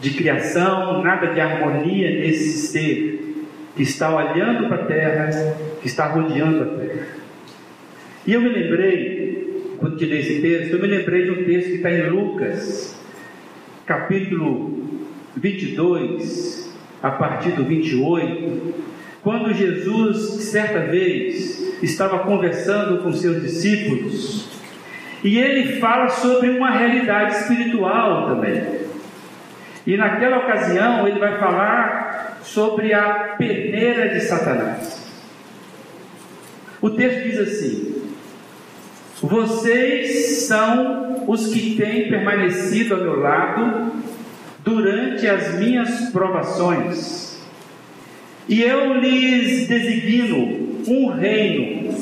de 0.00 0.10
criação, 0.10 1.02
nada 1.02 1.34
de 1.34 1.40
harmonia 1.40 2.10
nesse 2.10 2.68
ser 2.68 3.44
que 3.74 3.82
está 3.82 4.14
olhando 4.14 4.68
para 4.68 4.84
a 4.84 4.86
terra, 4.86 5.56
que 5.80 5.88
está 5.88 6.06
rodeando 6.06 6.62
a 6.62 6.78
terra. 6.78 7.06
E 8.24 8.34
eu 8.34 8.40
me 8.40 8.50
lembrei, 8.50 9.74
quando 9.78 9.96
te 9.96 10.06
dei 10.06 10.20
esse 10.20 10.40
texto, 10.40 10.74
eu 10.74 10.80
me 10.80 10.86
lembrei 10.86 11.24
de 11.24 11.30
um 11.32 11.44
texto 11.44 11.70
que 11.70 11.76
está 11.76 11.90
em 11.90 12.08
Lucas, 12.08 12.96
capítulo 13.84 14.78
22, 15.36 16.63
a 17.04 17.10
partir 17.10 17.50
do 17.50 17.64
28, 17.64 18.74
quando 19.22 19.52
Jesus, 19.52 20.42
certa 20.44 20.86
vez, 20.86 21.62
estava 21.82 22.20
conversando 22.20 23.02
com 23.02 23.12
seus 23.12 23.42
discípulos, 23.42 24.48
e 25.22 25.38
ele 25.38 25.78
fala 25.80 26.08
sobre 26.08 26.48
uma 26.48 26.70
realidade 26.70 27.36
espiritual 27.36 28.30
também. 28.30 28.84
E 29.86 29.98
naquela 29.98 30.38
ocasião 30.38 31.06
ele 31.06 31.18
vai 31.18 31.38
falar 31.38 32.38
sobre 32.42 32.94
a 32.94 33.34
peneira 33.36 34.08
de 34.08 34.20
Satanás. 34.20 35.04
O 36.80 36.88
texto 36.88 37.22
diz 37.22 37.38
assim: 37.38 38.02
Vocês 39.22 40.46
são 40.46 41.24
os 41.26 41.48
que 41.52 41.76
têm 41.76 42.08
permanecido 42.08 42.94
ao 42.94 43.00
meu 43.02 43.20
lado 43.20 43.92
durante 44.64 45.28
as 45.28 45.58
minhas 45.58 46.10
provações, 46.10 47.44
e 48.48 48.62
eu 48.62 48.94
lhes 48.94 49.68
designo 49.68 50.82
um 50.88 51.08
reino, 51.08 51.94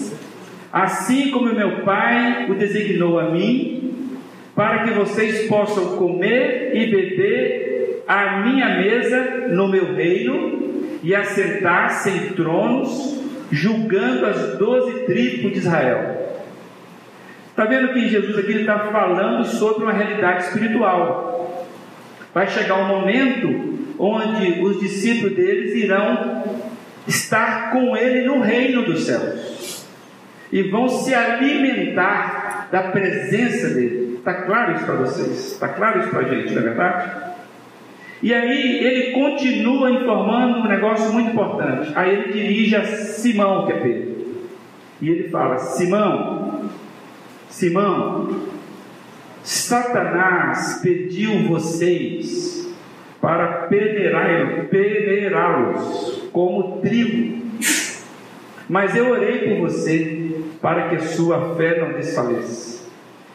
assim 0.73 1.31
como 1.31 1.53
meu 1.53 1.83
Pai 1.83 2.51
o 2.51 2.55
designou 2.55 3.19
a 3.19 3.31
mim, 3.31 4.19
para 4.55 4.85
que 4.85 4.91
vocês 4.91 5.49
possam 5.49 5.97
comer 5.97 6.73
e 6.75 6.87
beber 6.87 8.05
a 8.07 8.41
minha 8.41 8.69
mesa 8.81 9.49
no 9.49 9.69
meu 9.69 9.95
reino 9.95 10.63
e 11.03 11.15
assentar-se 11.15 12.11
em 12.11 12.29
tronos 12.35 13.21
julgando 13.51 14.27
as 14.27 14.57
doze 14.57 15.01
tribos 15.01 15.53
de 15.53 15.59
Israel. 15.59 16.23
Está 17.51 17.67
vendo 17.67 17.93
que 17.93 18.09
Jesus 18.09 18.39
aqui 18.39 18.53
está 18.53 18.79
falando 18.79 19.45
sobre 19.45 19.85
uma 19.85 19.93
realidade 19.93 20.45
espiritual. 20.45 21.52
Vai 22.35 22.49
chegar 22.49 22.77
um 22.77 22.87
momento 22.87 23.95
onde 23.99 24.61
os 24.63 24.81
discípulos 24.81 25.37
deles 25.37 25.75
irão 25.75 26.45
estar 27.07 27.71
com 27.73 27.97
ele 27.97 28.27
no 28.27 28.41
reino 28.41 28.85
dos 28.85 29.05
céus 29.05 29.87
e 30.51 30.63
vão 30.63 30.89
se 30.89 31.15
alimentar 31.15 32.69
da 32.71 32.85
presença 32.85 33.69
dele. 33.75 34.17
Está 34.19 34.35
claro 34.43 34.75
isso 34.75 34.85
para 34.85 34.95
vocês? 34.95 35.53
Está 35.53 35.69
claro 35.69 36.01
isso 36.01 36.11
para 36.11 36.21
a 36.21 36.29
gente, 36.29 36.53
não 36.53 36.63
é 36.63 36.65
verdade? 36.65 37.33
E 38.23 38.33
aí 38.33 38.85
ele 38.85 39.13
continua 39.13 39.91
informando 39.91 40.59
um 40.61 40.69
negócio 40.69 41.13
muito 41.13 41.31
importante. 41.31 41.91
Aí 41.97 42.11
ele 42.11 42.33
dirige 42.33 42.77
a 42.77 42.85
Simão, 42.85 43.67
que 43.67 43.73
é 43.73 43.77
Pedro. 43.77 44.13
E 45.01 45.09
ele 45.09 45.29
fala: 45.29 45.59
Simão, 45.59 46.71
Simão, 47.49 48.29
Satanás 49.43 50.81
pediu 50.83 51.49
vocês 51.49 52.73
para 53.21 53.69
peneirá-los 54.71 56.29
como 56.33 56.81
trigo. 56.81 57.43
Mas 58.69 58.97
eu 58.97 59.11
orei 59.11 59.39
por 59.49 59.69
você 59.69 60.43
para 60.61 60.89
que 60.89 61.01
sua 61.01 61.55
fé 61.57 61.81
não 61.81 61.93
desfaleça. 61.93 62.91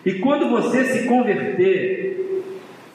E 0.06 0.14
quando 0.16 0.50
você 0.50 0.86
se 0.86 1.08
converter, 1.08 2.44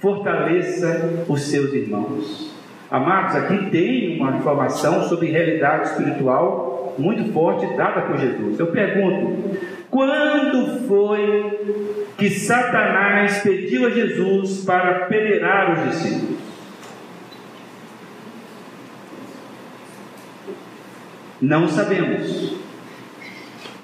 fortaleça 0.01 1.25
os 1.29 1.43
seus 1.43 1.73
irmãos. 1.73 2.51
Amados, 2.91 3.37
aqui 3.37 3.71
tem 3.71 4.19
uma 4.19 4.37
informação 4.37 5.03
sobre 5.09 5.31
realidade 5.31 5.89
espiritual 5.89 6.95
muito 6.99 7.33
forte 7.33 7.67
dada 7.77 8.03
por 8.03 8.19
Jesus. 8.19 8.59
Eu 8.59 8.67
pergunto: 8.69 9.59
quando 9.91 10.87
foi 10.87 12.02
que 12.17 12.31
Satanás 12.31 13.43
pediu 13.43 13.87
a 13.87 13.91
Jesus 13.91 14.65
para 14.65 15.07
peneirar 15.07 15.73
os 15.73 15.91
discípulos? 15.91 16.39
Não 21.41 21.67
sabemos. 21.69 22.57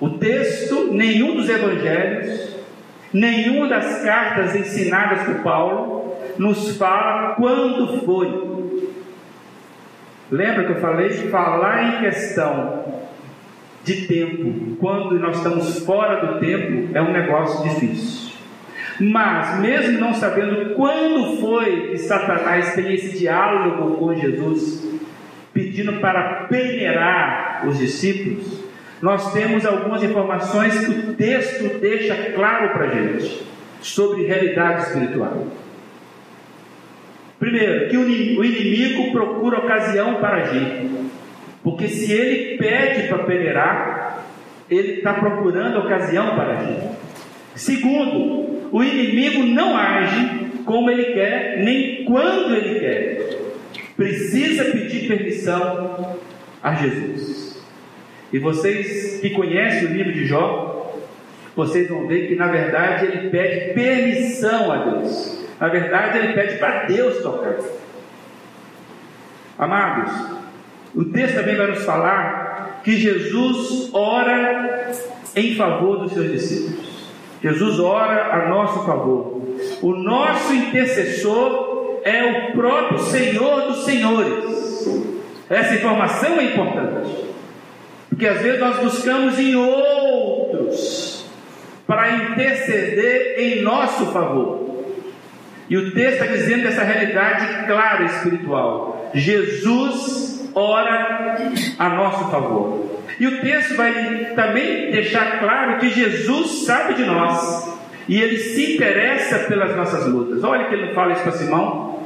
O 0.01 0.11
texto, 0.11 0.93
nenhum 0.93 1.35
dos 1.35 1.49
evangelhos, 1.49 2.57
nenhuma 3.13 3.69
das 3.69 4.03
cartas 4.05 4.55
ensinadas 4.55 5.23
por 5.23 5.43
Paulo 5.43 6.17
nos 6.39 6.77
fala 6.77 7.35
quando 7.35 8.01
foi. 8.05 8.59
Lembra 10.31 10.65
que 10.65 10.73
eu 10.73 10.81
falei 10.81 11.09
de 11.09 11.29
falar 11.29 11.97
em 11.97 12.01
questão 12.03 12.85
de 13.83 14.07
tempo, 14.07 14.77
quando 14.79 15.19
nós 15.19 15.39
estamos 15.39 15.79
fora 15.81 16.27
do 16.27 16.39
tempo, 16.39 16.91
é 16.97 17.01
um 17.01 17.11
negócio 17.11 17.69
difícil. 17.69 18.28
Mas, 19.01 19.61
mesmo 19.61 20.01
não 20.01 20.13
sabendo 20.13 20.75
quando 20.75 21.37
foi 21.41 21.91
que 21.91 21.99
Satanás 21.99 22.75
tem 22.75 22.93
esse 22.93 23.17
diálogo 23.17 23.97
com 23.97 24.15
Jesus, 24.15 24.87
pedindo 25.53 25.95
para 26.01 26.47
peneirar 26.49 27.65
os 27.67 27.79
discípulos, 27.79 28.65
nós 29.01 29.33
temos 29.33 29.65
algumas 29.65 30.03
informações 30.03 30.85
que 30.85 30.91
o 30.91 31.15
texto 31.15 31.79
deixa 31.79 32.33
claro 32.33 32.71
para 32.71 32.87
a 32.87 32.89
gente 32.89 33.47
sobre 33.81 34.25
realidade 34.27 34.89
espiritual. 34.89 35.47
Primeiro, 37.39 37.89
que 37.89 37.97
o 37.97 38.45
inimigo 38.45 39.13
procura 39.13 39.59
ocasião 39.59 40.17
para 40.17 40.39
agir. 40.39 40.91
Porque 41.63 41.87
se 41.87 42.13
ele 42.13 42.57
pede 42.57 43.07
para 43.07 43.19
peneirar, 43.19 44.25
ele 44.69 44.95
está 44.95 45.15
procurando 45.15 45.79
ocasião 45.79 46.35
para 46.35 46.59
agir. 46.59 46.83
Segundo, 47.55 48.69
o 48.71 48.83
inimigo 48.83 49.45
não 49.45 49.77
age 49.77 50.63
como 50.65 50.91
ele 50.91 51.13
quer, 51.13 51.59
nem 51.65 52.05
quando 52.05 52.55
ele 52.55 52.79
quer. 52.79 53.39
Precisa 53.97 54.67
pedir 54.67 55.09
permissão 55.09 56.17
a 56.63 56.75
Jesus. 56.75 57.61
E 58.33 58.39
vocês 58.39 59.21
que 59.21 59.31
conhecem 59.31 59.89
o 59.89 59.93
livro 59.93 60.13
de 60.13 60.27
Jó, 60.27 60.97
vocês 61.57 61.89
vão 61.89 62.07
ver 62.07 62.29
que 62.29 62.37
na 62.37 62.47
verdade 62.47 63.07
ele 63.07 63.31
pede 63.31 63.73
permissão 63.75 64.71
a 64.71 64.77
Deus. 64.85 65.39
Na 65.59 65.69
verdade, 65.69 66.19
ele 66.19 66.33
pede 66.35 66.59
para 66.59 66.85
Deus 66.85 67.21
tocar. 67.21 67.57
Amados, 69.59 70.39
o 70.95 71.05
texto 71.07 71.35
também 71.35 71.57
vai 71.57 71.67
nos 71.67 71.85
falar 71.85 72.81
que 72.85 72.93
Jesus 72.93 73.91
ora 73.93 74.93
em 75.35 75.57
favor 75.57 75.99
dos 75.99 76.13
seus 76.13 76.31
discípulos. 76.31 76.98
Jesus 77.43 77.79
ora 77.79 78.35
a 78.35 78.49
nosso 78.49 78.85
favor. 78.85 79.43
O 79.83 79.95
nosso 79.95 80.55
intercessor 80.55 82.01
é 82.05 82.25
o 82.25 82.53
próprio 82.53 82.99
Senhor 82.99 83.63
dos 83.63 83.85
Senhores. 83.85 85.09
Essa 85.49 85.75
informação 85.75 86.39
é 86.39 86.45
importante. 86.45 87.29
Porque 88.09 88.27
às 88.27 88.41
vezes 88.41 88.61
nós 88.61 88.79
buscamos 88.79 89.39
em 89.39 89.55
outros 89.55 91.25
para 91.87 92.11
interceder 92.11 93.39
em 93.39 93.63
nosso 93.63 94.07
favor. 94.07 94.85
E 95.71 95.77
o 95.77 95.93
texto 95.93 96.23
está 96.23 96.27
dizendo 96.27 96.67
essa 96.67 96.83
realidade 96.83 97.67
clara 97.67 98.05
espiritual. 98.05 99.11
Jesus 99.15 100.38
ora 100.55 101.37
a 101.79 101.89
nosso 101.89 102.31
favor. 102.31 103.03
E 103.19 103.27
o 103.27 103.41
texto 103.41 103.75
vai 103.77 104.33
também 104.35 104.91
deixar 104.91 105.41
claro 105.41 105.79
que 105.79 105.91
Jesus 105.91 106.65
sabe 106.65 106.95
de 106.95 107.05
nós 107.05 107.79
e 108.09 108.21
ele 108.21 108.39
se 108.39 108.75
interessa 108.75 109.41
pelas 109.41 109.77
nossas 109.77 110.07
lutas. 110.07 110.43
Olha 110.43 110.67
que 110.67 110.75
ele 110.75 110.95
fala 110.95 111.13
isso 111.13 111.23
para 111.23 111.33
Simão. 111.33 111.99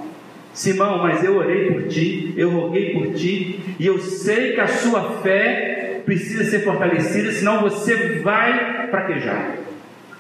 Simão, 0.53 0.99
mas 0.99 1.23
eu 1.25 1.37
orei 1.37 1.71
por 1.71 1.89
ti, 1.89 2.35
eu 2.37 2.51
roguei 2.51 2.93
por 2.93 3.15
ti, 3.15 3.59
e 3.79 3.87
eu 3.87 3.99
sei 3.99 4.53
que 4.53 4.61
a 4.61 4.67
sua 4.67 5.21
fé 5.23 6.03
precisa 6.05 6.45
ser 6.45 6.61
fortalecida, 6.61 7.33
senão 7.33 7.63
você 7.63 8.21
vai 8.21 8.89
fraquejar. 8.91 9.57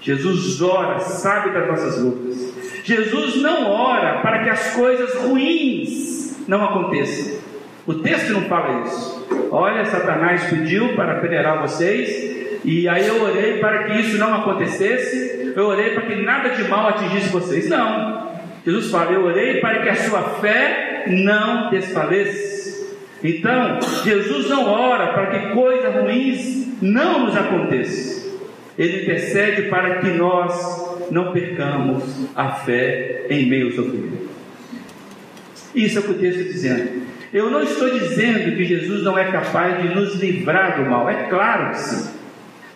Jesus 0.00 0.60
ora, 0.62 1.00
sabe 1.00 1.50
das 1.50 1.68
nossas 1.68 2.02
lutas. 2.02 2.52
Jesus 2.82 3.36
não 3.42 3.70
ora 3.70 4.20
para 4.20 4.42
que 4.42 4.50
as 4.50 4.74
coisas 4.74 5.14
ruins 5.16 6.42
não 6.48 6.64
aconteçam. 6.64 7.41
O 7.86 7.94
texto 7.94 8.32
não 8.32 8.42
fala 8.42 8.86
isso. 8.86 9.26
Olha, 9.50 9.84
Satanás 9.84 10.44
pediu 10.44 10.94
para 10.94 11.16
peneirar 11.16 11.60
vocês, 11.60 12.60
e 12.64 12.88
aí 12.88 13.06
eu 13.06 13.22
orei 13.22 13.58
para 13.58 13.84
que 13.84 14.00
isso 14.00 14.18
não 14.18 14.34
acontecesse, 14.34 15.52
eu 15.56 15.66
orei 15.66 15.90
para 15.90 16.02
que 16.02 16.14
nada 16.22 16.50
de 16.50 16.64
mal 16.64 16.88
atingisse 16.88 17.28
vocês. 17.28 17.68
Não. 17.68 18.30
Jesus 18.64 18.90
fala: 18.90 19.10
Eu 19.10 19.24
orei 19.24 19.60
para 19.60 19.82
que 19.82 19.88
a 19.88 19.96
sua 19.96 20.22
fé 20.40 21.04
não 21.08 21.70
desfaleça. 21.70 22.52
Então, 23.22 23.80
Jesus 24.04 24.48
não 24.48 24.68
ora 24.68 25.12
para 25.12 25.26
que 25.26 25.54
coisas 25.54 25.94
ruins 25.94 26.80
não 26.80 27.26
nos 27.26 27.36
aconteçam. 27.36 28.32
Ele 28.78 29.02
intercede 29.02 29.62
para 29.68 29.98
que 29.98 30.08
nós 30.08 31.08
não 31.10 31.32
percamos 31.32 32.02
a 32.34 32.50
fé 32.50 33.26
em 33.28 33.46
meio 33.46 33.66
ao 33.66 33.72
sofrimento. 33.72 34.30
Isso 35.74 35.98
é 35.98 36.00
o 36.00 36.04
que 36.04 36.10
o 36.10 36.14
texto 36.14 36.40
está 36.40 36.52
dizendo. 36.52 37.02
Eu 37.32 37.50
não 37.50 37.62
estou 37.62 37.88
dizendo 37.88 38.54
que 38.54 38.64
Jesus 38.64 39.02
não 39.02 39.16
é 39.16 39.24
capaz 39.32 39.80
de 39.80 39.94
nos 39.94 40.16
livrar 40.16 40.76
do 40.76 40.90
mal, 40.90 41.08
é 41.08 41.28
claro 41.30 41.70
que 41.70 41.78
sim. 41.78 42.14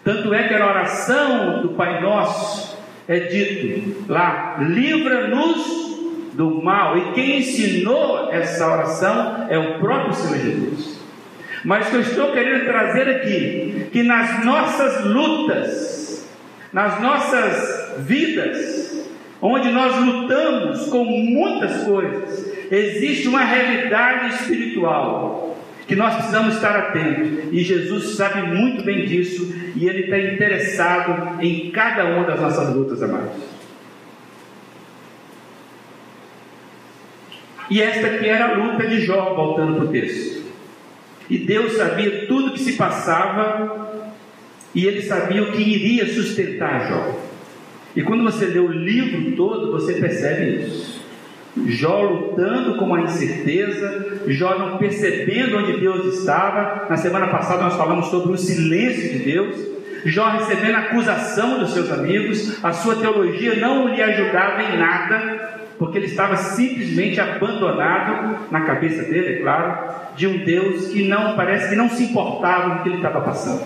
Tanto 0.02 0.32
é 0.32 0.48
que 0.48 0.56
na 0.56 0.66
oração 0.66 1.60
do 1.60 1.70
Pai 1.70 2.00
Nosso 2.00 2.78
é 3.06 3.18
dito 3.18 4.06
lá: 4.10 4.56
livra-nos 4.60 5.86
do 6.32 6.62
mal. 6.62 6.96
E 6.96 7.12
quem 7.12 7.40
ensinou 7.40 8.32
essa 8.32 8.66
oração 8.66 9.46
é 9.50 9.58
o 9.58 9.78
próprio 9.78 10.14
Senhor 10.14 10.38
Jesus. 10.38 11.00
Mas 11.62 11.86
o 11.86 11.90
que 11.90 11.96
eu 11.96 12.00
estou 12.00 12.32
querendo 12.32 12.64
trazer 12.64 13.08
aqui, 13.08 13.88
que 13.92 14.02
nas 14.04 14.44
nossas 14.44 15.04
lutas, 15.04 16.26
nas 16.72 17.00
nossas 17.00 17.94
vidas, 17.98 19.06
onde 19.42 19.70
nós 19.70 19.96
lutamos 19.96 20.86
com 20.86 21.04
muitas 21.04 21.82
coisas, 21.82 22.55
existe 22.70 23.28
uma 23.28 23.44
realidade 23.44 24.34
espiritual. 24.34 25.46
que 25.86 25.94
nós 25.94 26.14
precisamos 26.16 26.56
estar 26.56 26.76
atentos, 26.76 27.52
e 27.52 27.62
Jesus 27.62 28.16
sabe 28.16 28.42
muito 28.42 28.82
bem 28.84 29.06
disso, 29.06 29.54
e 29.76 29.88
Ele 29.88 30.02
está 30.02 30.18
interessado 30.18 31.40
em 31.40 31.70
cada 31.70 32.04
uma 32.06 32.24
das 32.24 32.40
nossas 32.40 32.74
lutas, 32.74 33.00
amados. 33.02 33.40
E 37.70 37.80
esta 37.80 38.06
aqui 38.08 38.28
era 38.28 38.46
a 38.46 38.54
luta 38.54 38.86
de 38.86 39.00
Jó, 39.00 39.34
voltando 39.34 39.76
para 39.76 39.84
o 39.84 39.88
texto. 39.88 40.44
E 41.30 41.38
Deus 41.38 41.76
sabia 41.76 42.26
tudo 42.26 42.52
que 42.52 42.60
se 42.60 42.72
passava, 42.72 44.12
e 44.74 44.86
Ele 44.86 45.02
sabia 45.02 45.42
o 45.42 45.52
que 45.52 45.62
iria 45.62 46.12
sustentar 46.12 46.88
Jó. 46.88 47.20
E 47.94 48.02
quando 48.02 48.24
você 48.24 48.46
lê 48.46 48.58
o 48.58 48.70
livro 48.70 49.36
todo, 49.36 49.70
você 49.70 49.94
percebe 49.94 50.64
isso. 50.64 50.95
Jó 51.64 52.02
lutando 52.02 52.76
com 52.76 52.84
uma 52.84 53.00
incerteza, 53.00 54.20
Jó 54.26 54.58
não 54.58 54.76
percebendo 54.76 55.56
onde 55.56 55.80
Deus 55.80 56.18
estava. 56.18 56.86
Na 56.88 56.96
semana 56.96 57.28
passada 57.28 57.62
nós 57.62 57.76
falamos 57.76 58.06
sobre 58.06 58.32
o 58.32 58.38
silêncio 58.38 59.18
de 59.18 59.18
Deus. 59.20 59.56
Jó 60.04 60.28
recebendo 60.28 60.74
a 60.74 60.80
acusação 60.80 61.58
dos 61.58 61.72
seus 61.72 61.90
amigos, 61.90 62.62
a 62.62 62.72
sua 62.72 62.96
teologia 62.96 63.56
não 63.56 63.88
lhe 63.88 64.00
ajudava 64.00 64.62
em 64.62 64.78
nada, 64.78 65.60
porque 65.78 65.98
ele 65.98 66.06
estava 66.06 66.36
simplesmente 66.36 67.20
abandonado 67.20 68.46
na 68.50 68.60
cabeça 68.60 69.02
dele, 69.02 69.34
é 69.34 69.42
claro, 69.42 69.94
de 70.14 70.26
um 70.26 70.44
Deus 70.44 70.88
que 70.88 71.08
não 71.08 71.34
parece 71.34 71.70
que 71.70 71.74
não 71.74 71.88
se 71.88 72.04
importava 72.04 72.70
com 72.70 72.80
o 72.80 72.82
que 72.82 72.88
ele 72.90 72.96
estava 72.98 73.20
passando. 73.20 73.64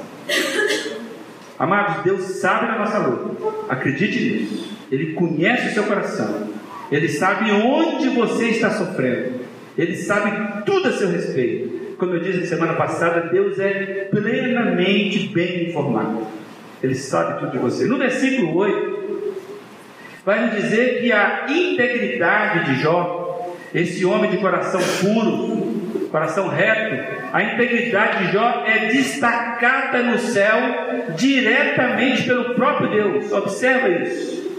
Amados, 1.58 2.02
Deus 2.04 2.22
sabe 2.40 2.68
da 2.68 2.78
nossa 2.78 2.98
luta. 2.98 3.30
Acredite 3.68 4.18
nisso. 4.18 4.78
Ele 4.90 5.12
conhece 5.12 5.68
o 5.68 5.74
seu 5.74 5.84
coração. 5.84 6.49
Ele 6.90 7.08
sabe 7.08 7.52
onde 7.52 8.08
você 8.08 8.46
está 8.46 8.70
sofrendo. 8.70 9.40
Ele 9.78 9.96
sabe 9.96 10.64
tudo 10.64 10.88
a 10.88 10.92
seu 10.92 11.08
respeito. 11.08 11.96
Como 11.96 12.14
eu 12.14 12.20
disse 12.20 12.40
na 12.40 12.46
semana 12.46 12.72
passada, 12.74 13.28
Deus 13.28 13.58
é 13.58 14.08
plenamente 14.10 15.28
bem 15.28 15.68
informado. 15.68 16.26
Ele 16.82 16.94
sabe 16.94 17.40
tudo 17.40 17.52
de 17.52 17.58
você. 17.58 17.86
No 17.86 17.98
versículo 17.98 18.56
8, 18.56 19.34
vai 20.24 20.46
nos 20.46 20.62
dizer 20.62 21.00
que 21.00 21.12
a 21.12 21.46
integridade 21.48 22.66
de 22.66 22.82
Jó, 22.82 23.54
esse 23.74 24.04
homem 24.04 24.30
de 24.30 24.38
coração 24.38 24.80
puro, 25.00 26.08
coração 26.10 26.48
reto, 26.48 27.20
a 27.32 27.42
integridade 27.42 28.26
de 28.26 28.32
Jó 28.32 28.64
é 28.66 28.86
destacada 28.88 30.02
no 30.02 30.18
céu 30.18 30.56
diretamente 31.16 32.24
pelo 32.24 32.54
próprio 32.54 32.90
Deus. 32.90 33.30
Observa 33.30 33.88
isso. 33.88 34.49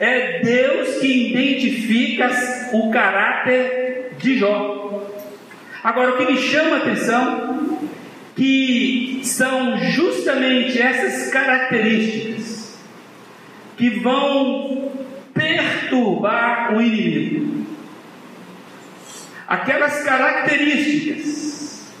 É 0.00 0.40
Deus 0.40 0.96
que 0.96 1.30
identifica 1.30 2.30
o 2.72 2.90
caráter 2.90 4.14
de 4.18 4.38
Jó. 4.38 5.06
Agora, 5.84 6.12
o 6.12 6.16
que 6.16 6.32
me 6.32 6.38
chama 6.38 6.76
a 6.76 6.78
atenção 6.78 7.78
que 8.34 9.20
são 9.24 9.76
justamente 9.78 10.80
essas 10.80 11.30
características 11.30 12.78
que 13.76 13.90
vão 13.90 14.90
perturbar 15.34 16.74
o 16.74 16.80
inimigo. 16.80 17.66
Aquelas 19.46 20.02
características 20.02 21.92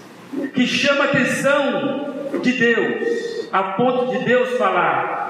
que 0.54 0.66
chamam 0.66 1.02
a 1.02 1.06
atenção 1.06 2.14
de 2.42 2.52
Deus, 2.52 3.48
a 3.52 3.62
ponto 3.62 4.16
de 4.16 4.24
Deus 4.24 4.56
falar: 4.56 5.29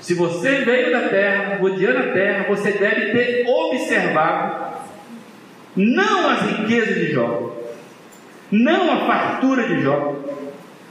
se 0.00 0.14
você 0.14 0.62
veio 0.64 0.92
da 0.92 1.08
terra, 1.08 1.58
rodeando 1.60 1.98
a 1.98 2.12
terra, 2.12 2.46
você 2.48 2.72
deve 2.72 3.12
ter 3.12 3.46
observado 3.46 4.70
não 5.76 6.28
as 6.28 6.42
riquezas 6.42 6.94
de 6.96 7.12
Jó, 7.12 7.56
não 8.50 8.90
a 8.90 9.06
fartura 9.06 9.68
de 9.68 9.82
Jó, 9.82 10.16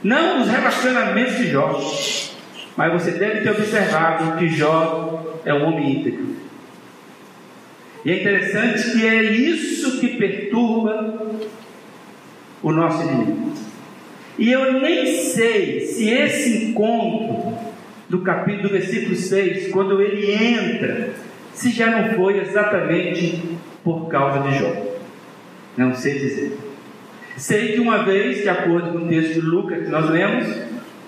não 0.02 0.42
os 0.42 0.48
relacionamentos 0.48 1.36
de 1.36 1.50
Jó, 1.50 1.78
mas 2.76 2.92
você 2.92 3.10
deve 3.12 3.42
ter 3.42 3.50
observado 3.50 4.38
que 4.38 4.48
Jó 4.48 5.40
é 5.44 5.52
um 5.52 5.64
homem 5.64 5.98
íntegro. 5.98 6.36
E 8.04 8.12
é 8.12 8.20
interessante 8.20 8.92
que 8.92 9.06
é 9.06 9.22
isso 9.22 10.00
que 10.00 10.16
perturba 10.16 11.26
o 12.62 12.72
nosso 12.72 13.02
inimigo. 13.02 13.52
E 14.38 14.50
eu 14.50 14.80
nem 14.80 15.06
sei 15.06 15.80
se 15.80 16.08
esse 16.08 16.64
encontro 16.64 17.69
do 18.10 18.22
capítulo, 18.22 18.64
do 18.64 18.70
versículo 18.70 19.14
6, 19.14 19.70
quando 19.70 20.02
ele 20.02 20.32
entra, 20.32 21.10
se 21.54 21.70
já 21.70 21.86
não 21.86 22.14
foi 22.16 22.40
exatamente 22.40 23.40
por 23.84 24.08
causa 24.08 24.40
de 24.48 24.58
Jó. 24.58 24.72
Não 25.76 25.94
sei 25.94 26.18
dizer. 26.18 26.58
Sei 27.36 27.72
que 27.72 27.80
uma 27.80 28.02
vez, 28.02 28.42
de 28.42 28.48
acordo 28.48 28.90
com 28.90 29.04
o 29.04 29.08
texto 29.08 29.34
de 29.34 29.40
Lucas 29.40 29.84
que 29.84 29.90
nós 29.90 30.10
lemos, 30.10 30.48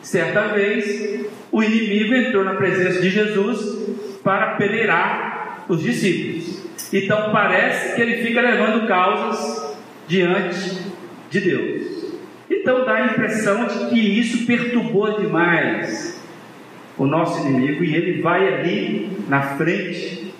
certa 0.00 0.42
vez 0.54 1.26
o 1.50 1.60
inimigo 1.60 2.14
entrou 2.14 2.44
na 2.44 2.54
presença 2.54 3.02
de 3.02 3.10
Jesus 3.10 4.20
para 4.22 4.54
peneirar 4.54 5.64
os 5.68 5.82
discípulos. 5.82 6.62
Então 6.92 7.32
parece 7.32 7.96
que 7.96 8.00
ele 8.00 8.22
fica 8.22 8.40
levando 8.40 8.86
causas 8.86 9.76
diante 10.06 10.86
de 11.28 11.40
Deus. 11.40 12.12
Então 12.48 12.84
dá 12.84 12.94
a 12.94 13.06
impressão 13.06 13.66
de 13.66 13.90
que 13.90 13.98
isso 13.98 14.46
perturbou 14.46 15.20
demais 15.20 16.21
o 17.02 17.06
nosso 17.06 17.46
inimigo 17.46 17.82
e 17.82 17.96
ele 17.96 18.22
vai 18.22 18.46
ali 18.46 19.10
na 19.28 19.42
frente 19.56 20.32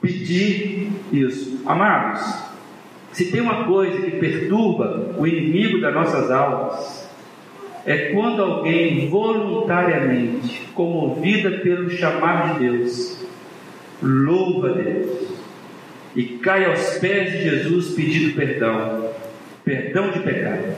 pedir 0.00 0.90
isso. 1.10 1.62
Amados, 1.64 2.22
se 3.12 3.30
tem 3.32 3.40
uma 3.40 3.64
coisa 3.64 4.02
que 4.02 4.10
perturba 4.12 5.14
o 5.16 5.26
inimigo 5.26 5.80
das 5.80 5.94
nossas 5.94 6.30
almas, 6.30 7.08
é 7.86 8.10
quando 8.12 8.42
alguém 8.42 9.08
voluntariamente, 9.08 10.66
comovida 10.74 11.50
pelo 11.60 11.88
chamado 11.88 12.58
de 12.58 12.68
Deus, 12.68 13.26
louva 14.02 14.74
Deus 14.74 15.28
e 16.14 16.24
cai 16.24 16.66
aos 16.66 16.98
pés 16.98 17.32
de 17.32 17.42
Jesus 17.42 17.94
pedindo 17.94 18.34
perdão, 18.34 19.08
perdão 19.64 20.10
de 20.10 20.20
pecado. 20.20 20.74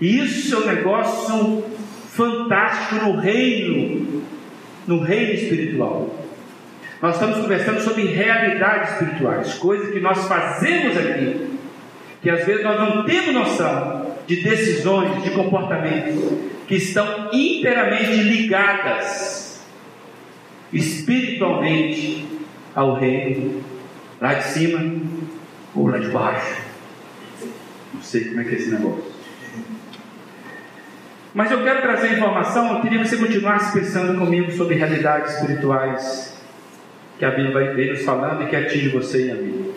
E 0.00 0.18
isso 0.18 0.54
é 0.54 0.58
um 0.58 0.66
negócio 0.66 1.69
fantástico 2.20 3.06
no 3.06 3.16
reino, 3.18 4.22
no 4.86 5.00
reino 5.00 5.32
espiritual. 5.32 6.14
Nós 7.00 7.14
estamos 7.14 7.38
conversando 7.38 7.80
sobre 7.80 8.04
realidades 8.04 8.92
espirituais, 8.92 9.54
coisas 9.54 9.90
que 9.90 10.00
nós 10.00 10.28
fazemos 10.28 10.98
aqui, 10.98 11.58
que 12.20 12.28
às 12.28 12.44
vezes 12.44 12.62
nós 12.62 12.78
não 12.78 13.04
temos 13.06 13.32
noção 13.32 14.16
de 14.26 14.36
decisões, 14.42 15.22
de 15.22 15.30
comportamentos 15.30 16.14
que 16.68 16.74
estão 16.74 17.30
inteiramente 17.32 18.12
ligadas 18.12 19.64
espiritualmente 20.70 22.26
ao 22.74 22.94
reino, 22.94 23.64
lá 24.20 24.34
de 24.34 24.44
cima 24.44 25.00
ou 25.74 25.88
lá 25.88 25.96
de 25.96 26.08
baixo. 26.08 26.60
Não 27.94 28.02
sei 28.02 28.26
como 28.26 28.42
é 28.42 28.44
que 28.44 28.54
é 28.54 28.58
esse 28.58 28.70
negócio. 28.70 29.09
Mas 31.32 31.50
eu 31.50 31.62
quero 31.62 31.80
trazer 31.80 32.12
informação, 32.12 32.74
eu 32.74 32.80
queria 32.80 33.00
que 33.00 33.08
você 33.08 33.16
continuasse 33.16 33.78
pensando 33.78 34.18
comigo 34.18 34.50
sobre 34.50 34.74
realidades 34.74 35.34
espirituais 35.34 36.40
que 37.18 37.24
a 37.24 37.30
Bíblia 37.30 37.52
vai 37.52 37.74
ver 37.74 37.90
nos 37.92 38.02
falando 38.02 38.42
e 38.42 38.46
que 38.46 38.56
atinge 38.56 38.88
você 38.88 39.26
e 39.26 39.30
a 39.30 39.34
mim. 39.34 39.72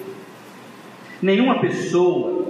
Nenhuma 1.21 1.59
pessoa, 1.59 2.47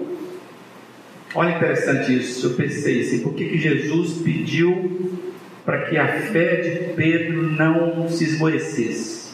olha 1.35 1.55
interessante 1.55 2.15
isso, 2.15 2.47
eu 2.47 2.53
pensei 2.53 3.01
assim, 3.01 3.19
por 3.19 3.33
que, 3.33 3.49
que 3.49 3.57
Jesus 3.57 4.21
pediu 4.23 5.19
para 5.65 5.85
que 5.85 5.97
a 5.97 6.07
fé 6.07 6.57
de 6.57 6.93
Pedro 6.93 7.41
não 7.41 8.07
se 8.07 8.23
esmorecesse? 8.23 9.33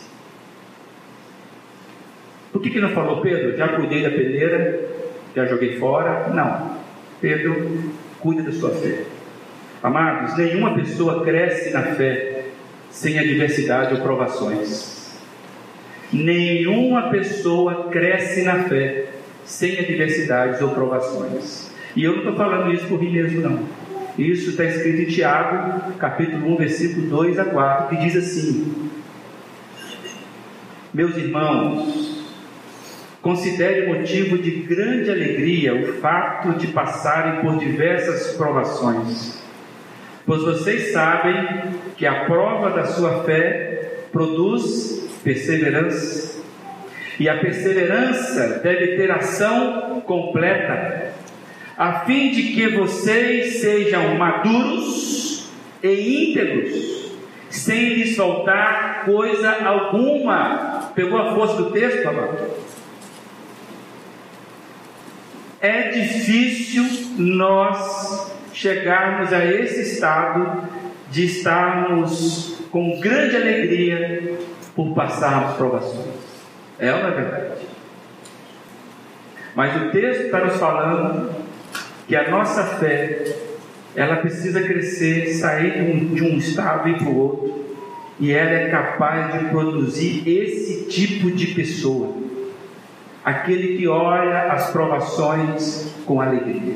Por 2.51 2.61
que, 2.61 2.69
que 2.69 2.79
não 2.79 2.89
falou, 2.89 3.21
Pedro, 3.21 3.55
já 3.55 3.67
cuidei 3.67 4.01
da 4.01 4.09
peneira, 4.09 4.79
já 5.35 5.45
joguei 5.45 5.77
fora? 5.77 6.29
Não. 6.29 6.77
Pedro, 7.21 7.93
cuida 8.19 8.43
da 8.43 8.51
sua 8.51 8.71
fé. 8.71 9.03
Amados, 9.81 10.37
nenhuma 10.37 10.75
pessoa 10.75 11.23
cresce 11.23 11.69
na 11.71 11.83
fé 11.83 12.43
sem 12.91 13.17
adversidade 13.17 13.93
ou 13.93 14.01
provações. 14.01 15.17
Nenhuma 16.11 17.09
pessoa 17.09 17.87
cresce 17.89 18.43
na 18.43 18.63
fé 18.63 19.05
sem 19.45 19.79
adversidades 19.79 20.61
ou 20.61 20.71
provações. 20.71 21.71
E 21.95 22.03
eu 22.03 22.11
não 22.11 22.19
estou 22.19 22.35
falando 22.35 22.73
isso 22.73 22.87
por 22.87 23.01
mim 23.01 23.09
mesmo, 23.09 23.41
não. 23.41 23.63
Isso 24.17 24.49
está 24.49 24.65
escrito 24.65 25.01
em 25.01 25.13
Tiago, 25.13 25.93
capítulo 25.93 26.53
1, 26.55 26.57
versículo 26.57 27.07
2 27.07 27.39
a 27.39 27.45
4, 27.45 27.87
que 27.87 28.03
diz 28.03 28.17
assim: 28.17 28.91
Meus 30.93 31.15
irmãos, 31.15 32.27
considere 33.21 33.87
motivo 33.87 34.37
de 34.37 34.51
grande 34.51 35.09
alegria 35.09 35.73
o 35.73 35.93
fato 36.01 36.57
de 36.57 36.67
passarem 36.67 37.41
por 37.41 37.57
diversas 37.57 38.35
provações 38.35 39.39
pois 40.29 40.43
vocês 40.43 40.93
sabem 40.93 41.73
que 41.97 42.05
a 42.05 42.25
prova 42.25 42.69
da 42.69 42.85
sua 42.85 43.23
fé 43.23 44.03
produz 44.11 45.09
perseverança, 45.23 46.43
e 47.19 47.27
a 47.27 47.39
perseverança 47.39 48.59
deve 48.61 48.95
ter 48.95 49.09
ação 49.09 49.99
completa. 50.01 51.15
a 51.75 52.01
fim 52.01 52.29
de 52.29 52.43
que 52.53 52.67
vocês 52.67 53.59
sejam 53.59 54.19
maduros 54.19 55.49
e 55.81 56.29
íntegros, 56.29 57.11
sem 57.49 57.95
lhes 57.95 58.15
faltar 58.15 59.05
coisa 59.05 59.49
alguma. 59.65 60.91
Pegou 60.93 61.17
a 61.17 61.33
força 61.33 61.55
do 61.55 61.71
texto, 61.71 62.07
amado? 62.07 62.37
É 65.59 65.89
difícil 65.89 66.85
nós 67.17 68.28
chegarmos 68.53 69.31
a 69.33 69.45
esse 69.45 69.81
estado 69.81 70.63
de 71.09 71.25
estarmos 71.25 72.61
com 72.71 72.99
grande 72.99 73.35
alegria 73.35 74.37
por 74.75 74.93
passarmos 74.93 75.55
provações. 75.55 76.19
É 76.77 76.91
não 76.91 77.07
é 77.07 77.11
verdade? 77.11 77.61
Mas 79.55 79.75
o 79.81 79.91
texto 79.91 80.21
está 80.25 80.45
nos 80.45 80.57
falando 80.57 81.31
que 82.07 82.15
a 82.15 82.29
nossa 82.29 82.63
fé 82.63 83.35
ela 83.95 84.17
precisa 84.17 84.61
crescer, 84.61 85.33
sair 85.33 85.73
de 85.73 85.91
um, 85.91 86.15
de 86.15 86.23
um 86.23 86.37
estado 86.37 86.87
e 86.87 86.97
para 86.97 87.09
o 87.09 87.17
outro, 87.17 87.65
e 88.19 88.31
ela 88.31 88.51
é 88.51 88.69
capaz 88.69 89.33
de 89.33 89.49
produzir 89.49 90.23
esse 90.27 90.85
tipo 90.85 91.31
de 91.31 91.47
pessoa, 91.47 92.15
aquele 93.23 93.77
que 93.77 93.87
olha 93.87 94.51
as 94.51 94.69
provações 94.71 95.93
com 96.05 96.21
alegria, 96.21 96.75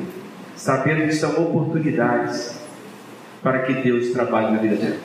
sabendo 0.56 1.06
que 1.06 1.14
são 1.14 1.30
oportunidades 1.42 2.60
para 3.42 3.60
que 3.60 3.74
Deus 3.74 4.10
trabalhe 4.10 4.52
na 4.52 4.58
vida 4.58 4.76
dela. 4.76 4.96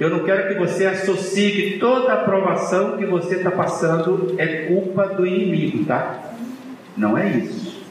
Eu 0.00 0.10
não 0.10 0.20
quero 0.20 0.48
que 0.48 0.54
você 0.54 0.86
associe 0.86 1.50
que 1.50 1.78
toda 1.78 2.12
aprovação 2.12 2.96
que 2.96 3.04
você 3.04 3.36
está 3.36 3.50
passando 3.50 4.34
é 4.38 4.66
culpa 4.66 5.08
do 5.08 5.26
inimigo, 5.26 5.84
tá? 5.84 6.34
Não 6.96 7.18
é 7.18 7.28
isso. 7.28 7.84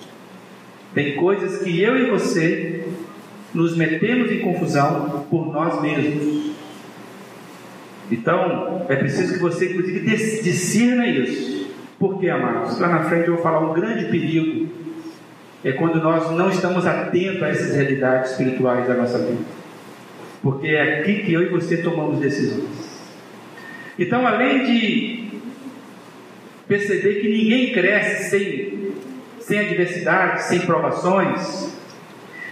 Tem 0.93 1.15
coisas 1.17 1.61
que 1.61 1.81
eu 1.81 1.97
e 1.97 2.09
você 2.09 2.87
nos 3.53 3.75
metemos 3.75 4.31
em 4.31 4.39
confusão 4.39 5.25
por 5.29 5.51
nós 5.51 5.81
mesmos. 5.81 6.55
Então, 8.09 8.85
é 8.87 8.95
preciso 8.95 9.33
que 9.33 9.39
você, 9.39 9.71
inclusive, 9.71 9.99
discirna 10.41 11.07
isso. 11.07 11.67
Por 11.99 12.19
quê, 12.19 12.29
amados? 12.29 12.79
Lá 12.79 12.87
na 12.87 13.03
frente 13.03 13.27
eu 13.27 13.35
vou 13.35 13.43
falar 13.43 13.59
um 13.59 13.73
grande 13.73 14.05
perigo. 14.05 14.66
É 15.67 15.73
quando 15.73 16.01
nós 16.01 16.31
não 16.31 16.49
estamos 16.49 16.85
atentos 16.85 17.43
a 17.43 17.49
essas 17.49 17.75
realidades 17.75 18.31
espirituais 18.31 18.87
da 18.87 18.93
nossa 18.93 19.19
vida. 19.19 19.41
Porque 20.41 20.67
é 20.67 20.99
aqui 20.99 21.23
que 21.23 21.33
eu 21.33 21.41
e 21.41 21.49
você 21.49 21.77
tomamos 21.77 22.19
decisões. 22.19 22.69
Então, 23.99 24.25
além 24.25 24.65
de 24.65 25.27
perceber 26.67 27.15
que 27.21 27.27
ninguém 27.27 27.73
cresce 27.73 28.29
sem 28.29 28.77
sem 29.47 29.59
adversidades, 29.59 30.43
sem 30.45 30.59
provações. 30.59 31.73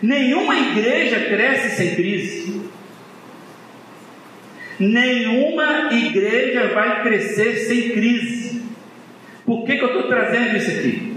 Nenhuma 0.02 0.58
igreja 0.58 1.20
cresce 1.26 1.76
sem 1.76 1.96
crise. 1.96 2.62
Nenhuma 4.80 5.94
igreja 5.94 6.68
vai 6.74 7.04
crescer 7.04 7.66
sem 7.68 7.90
crise. 7.92 8.62
Por 9.46 9.66
que, 9.66 9.78
que 9.78 9.84
eu 9.84 9.88
estou 9.88 10.04
trazendo 10.04 10.56
isso 10.56 10.72
aqui? 10.72 11.15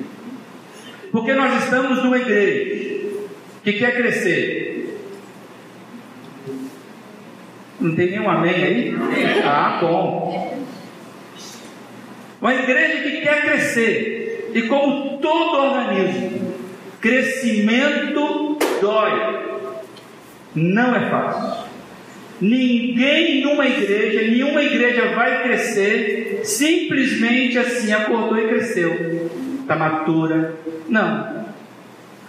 Porque 1.10 1.32
nós 1.32 1.64
estamos 1.64 2.02
numa 2.02 2.18
igreja 2.18 3.06
que 3.64 3.72
quer 3.74 3.96
crescer. 3.96 4.98
Não 7.80 7.94
tem 7.94 8.10
nenhum 8.10 8.28
amém 8.28 8.54
aí? 8.54 8.96
Ah, 9.44 9.78
bom. 9.80 10.58
Uma 12.40 12.54
igreja 12.54 13.02
que 13.02 13.20
quer 13.20 13.42
crescer. 13.42 14.50
E 14.54 14.62
como 14.62 15.18
todo 15.18 15.58
organismo, 15.58 16.54
crescimento 17.00 18.58
dói. 18.80 19.38
Não 20.54 20.94
é 20.94 21.10
fácil. 21.10 21.68
Ninguém 22.40 23.42
numa 23.42 23.66
igreja, 23.66 24.22
nenhuma 24.22 24.62
igreja 24.62 25.08
vai 25.14 25.42
crescer 25.42 26.40
simplesmente 26.44 27.58
assim, 27.58 27.92
acordou 27.92 28.38
e 28.38 28.48
cresceu. 28.48 29.47
Está 29.68 29.76
matura. 29.76 30.54
Não. 30.88 31.44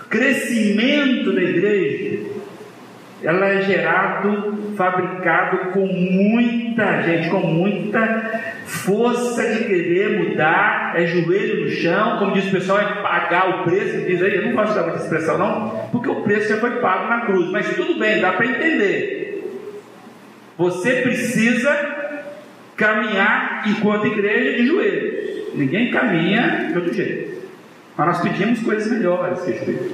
Crescimento 0.09 1.31
da 1.33 1.41
igreja 1.41 2.19
ela 3.21 3.47
é 3.47 3.61
gerado, 3.63 4.73
fabricado 4.77 5.71
com 5.71 5.85
muita 5.85 7.01
gente, 7.01 7.29
com 7.29 7.39
muita 7.39 8.63
força 8.65 9.43
de 9.43 9.65
querer 9.65 10.19
mudar, 10.19 10.93
é 10.95 11.05
joelho 11.05 11.65
no 11.65 11.69
chão, 11.69 12.17
como 12.19 12.33
diz 12.33 12.47
o 12.47 12.51
pessoal, 12.51 12.79
é 12.79 13.01
pagar 13.01 13.49
o 13.49 13.63
preço, 13.63 14.05
diz 14.05 14.21
aí, 14.21 14.35
eu 14.35 14.45
não 14.45 14.53
gosto 14.53 14.73
dessa 14.73 15.03
expressão 15.03 15.37
não, 15.37 15.89
porque 15.91 16.09
o 16.09 16.21
preço 16.21 16.49
já 16.49 16.57
foi 16.57 16.79
pago 16.79 17.09
na 17.09 17.21
cruz, 17.21 17.49
mas 17.51 17.75
tudo 17.75 17.99
bem, 17.99 18.21
dá 18.21 18.31
para 18.31 18.45
entender. 18.45 19.43
Você 20.57 21.01
precisa 21.01 21.73
caminhar 22.77 23.63
enquanto 23.67 24.07
igreja 24.07 24.57
de 24.57 24.65
joelhos. 24.65 25.55
Ninguém 25.55 25.91
caminha 25.91 26.69
de 26.71 26.77
outro 26.77 26.93
jeito. 26.93 27.28
Mas 27.99 28.07
nós 28.07 28.21
pedimos 28.21 28.61
coisas 28.61 28.89
melhores 28.89 29.41
que. 29.41 29.93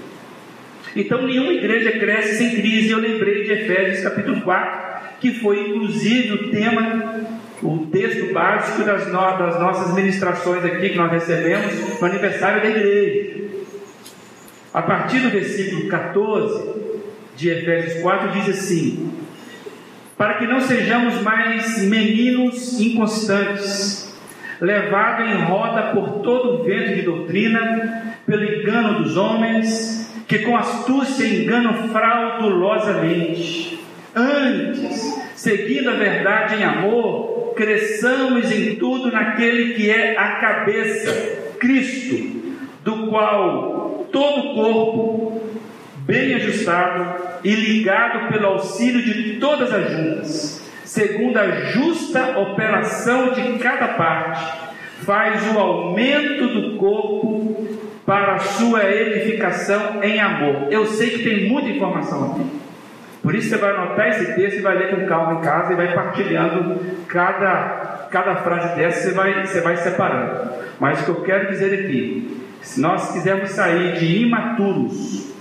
Então, 0.95 1.23
nenhuma 1.23 1.51
igreja 1.53 1.91
cresce 1.93 2.37
sem 2.37 2.51
crise. 2.51 2.91
Eu 2.91 2.99
lembrei 2.99 3.45
de 3.45 3.51
Efésios 3.51 4.03
capítulo 4.03 4.41
4, 4.41 5.17
que 5.19 5.33
foi 5.39 5.69
inclusive 5.69 6.33
o 6.33 6.51
tema, 6.51 7.25
o 7.63 7.87
texto 7.87 8.31
básico 8.31 8.83
das, 8.83 9.07
no, 9.07 9.37
das 9.39 9.59
nossas 9.59 9.95
ministrações 9.95 10.63
aqui 10.63 10.89
que 10.89 10.97
nós 10.99 11.11
recebemos 11.11 11.99
no 11.99 12.05
aniversário 12.05 12.61
da 12.61 12.69
igreja. 12.69 13.43
A 14.71 14.83
partir 14.83 15.21
do 15.21 15.31
versículo 15.31 15.87
14 15.87 16.73
de 17.35 17.49
Efésios 17.49 18.03
4, 18.03 18.29
diz 18.39 18.49
assim: 18.49 19.13
Para 20.15 20.35
que 20.35 20.45
não 20.45 20.61
sejamos 20.61 21.23
mais 21.23 21.81
meninos 21.81 22.79
inconstantes, 22.79 24.14
levados 24.61 25.29
em 25.29 25.43
roda 25.43 25.93
por 25.93 26.21
todo 26.21 26.55
o 26.55 26.63
vento 26.63 26.95
de 26.95 27.01
doutrina, 27.01 28.17
pelo 28.25 28.43
engano 28.43 29.03
dos 29.03 29.17
homens 29.17 30.05
que 30.27 30.39
com 30.39 30.57
astúcia 30.57 31.25
enganam 31.25 31.89
fraudulosamente. 31.89 33.79
Antes, 34.15 35.21
seguindo 35.35 35.89
a 35.89 35.95
verdade 35.95 36.55
em 36.55 36.63
amor, 36.63 37.53
cresçamos 37.55 38.51
em 38.51 38.75
tudo 38.75 39.11
naquele 39.11 39.73
que 39.73 39.89
é 39.89 40.17
a 40.17 40.37
cabeça, 40.37 41.11
Cristo, 41.59 42.15
do 42.83 43.07
qual 43.07 44.07
todo 44.11 44.39
o 44.39 44.55
corpo, 44.55 45.41
bem 45.99 46.35
ajustado 46.35 47.39
e 47.43 47.53
ligado 47.53 48.31
pelo 48.31 48.47
auxílio 48.47 49.01
de 49.01 49.33
todas 49.39 49.73
as 49.73 49.91
juntas, 49.91 50.64
segundo 50.95 51.37
a 51.37 51.51
justa 51.65 52.39
operação 52.39 53.33
de 53.33 53.59
cada 53.59 53.89
parte, 53.89 54.71
faz 55.03 55.53
o 55.53 55.59
aumento 55.59 56.47
do 56.47 56.77
corpo 56.77 57.67
para 58.05 58.35
a 58.35 58.39
sua 58.39 58.89
edificação 58.89 60.01
em 60.01 60.21
amor. 60.21 60.71
Eu 60.71 60.85
sei 60.85 61.09
que 61.09 61.23
tem 61.23 61.49
muita 61.49 61.67
informação 61.67 62.31
aqui. 62.31 62.45
Por 63.21 63.35
isso 63.35 63.49
você 63.49 63.57
vai 63.57 63.71
anotar 63.71 64.07
esse 64.07 64.35
texto 64.35 64.59
e 64.59 64.61
vai 64.61 64.77
ler 64.77 64.95
com 64.95 65.05
calma 65.05 65.33
em 65.33 65.41
casa 65.41 65.73
e 65.73 65.75
vai 65.75 65.93
partilhando 65.93 66.79
cada, 67.07 68.07
cada 68.09 68.35
frase 68.37 68.75
dessa, 68.77 69.09
você 69.09 69.13
vai, 69.13 69.45
você 69.45 69.61
vai 69.61 69.75
separando. 69.75 70.51
Mas 70.79 71.01
o 71.01 71.03
que 71.03 71.09
eu 71.09 71.23
quero 71.23 71.49
dizer 71.49 71.73
aqui, 71.73 72.41
se 72.61 72.79
nós 72.79 73.11
quisermos 73.11 73.49
sair 73.49 73.97
de 73.97 74.23
imaturos 74.23 75.33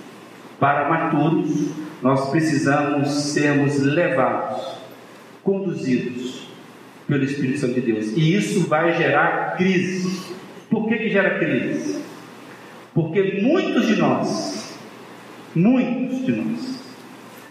para 0.59 0.89
maturos, 0.89 1.71
nós 2.03 2.31
precisamos 2.31 3.33
sermos 3.33 3.81
levados, 3.81 4.74
conduzidos 5.45 6.49
pelo 7.07 7.23
Espírito 7.25 7.59
Santo 7.59 7.75
de 7.75 7.93
Deus. 7.93 8.13
E 8.17 8.35
isso 8.35 8.67
vai 8.67 8.97
gerar 8.97 9.57
crise. 9.57 10.35
Por 10.71 10.89
que, 10.89 10.97
que 10.97 11.11
gera 11.11 11.39
crise? 11.39 12.03
Porque 12.95 13.41
muitos 13.43 13.87
de 13.87 13.97
nós, 13.97 14.79
muitos 15.55 16.25
de 16.25 16.33
nós, 16.33 16.83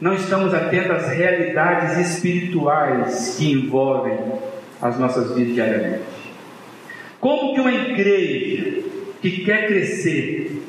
não 0.02 0.14
estamos 0.14 0.54
atentos 0.54 0.92
às 0.92 1.10
realidades 1.12 1.98
espirituais 1.98 3.38
que 3.38 3.52
envolvem 3.52 4.18
as 4.82 5.00
nossas 5.00 5.34
vidas 5.36 5.54
diariamente. 5.54 6.04
Como 7.20 7.54
que 7.54 7.62
uma 7.62 7.72
igreja 7.72 8.82
que 9.22 9.46
quer 9.46 9.68
crescer 9.68 10.62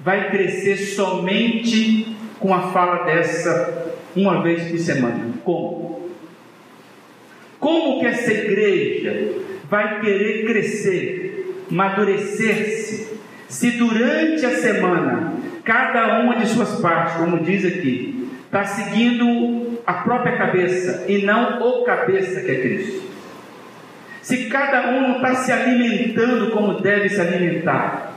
vai 0.00 0.30
crescer 0.30 0.76
somente 0.76 2.16
com 2.40 2.52
a 2.52 2.72
fala 2.72 3.04
dessa 3.04 3.94
uma 4.16 4.42
vez 4.42 4.68
por 4.68 4.78
semana? 4.78 5.32
Como? 5.44 5.85
Como 7.58 8.00
que 8.00 8.06
essa 8.06 8.32
igreja 8.32 9.32
vai 9.68 10.00
querer 10.00 10.46
crescer, 10.46 11.64
madurecer-se, 11.70 13.16
se 13.48 13.70
durante 13.72 14.44
a 14.44 14.56
semana 14.56 15.34
cada 15.64 16.20
uma 16.20 16.36
de 16.36 16.46
suas 16.46 16.80
partes, 16.80 17.16
como 17.16 17.42
diz 17.42 17.64
aqui, 17.64 18.28
está 18.44 18.64
seguindo 18.64 19.80
a 19.86 19.94
própria 19.94 20.36
cabeça 20.36 21.04
e 21.08 21.22
não 21.22 21.60
o 21.60 21.84
cabeça 21.84 22.40
que 22.40 22.50
é 22.50 22.60
Cristo. 22.60 23.06
Se 24.22 24.46
cada 24.46 24.90
um 24.90 25.00
não 25.00 25.16
está 25.16 25.34
se 25.36 25.52
alimentando 25.52 26.50
como 26.50 26.80
deve 26.80 27.08
se 27.08 27.20
alimentar, 27.20 28.16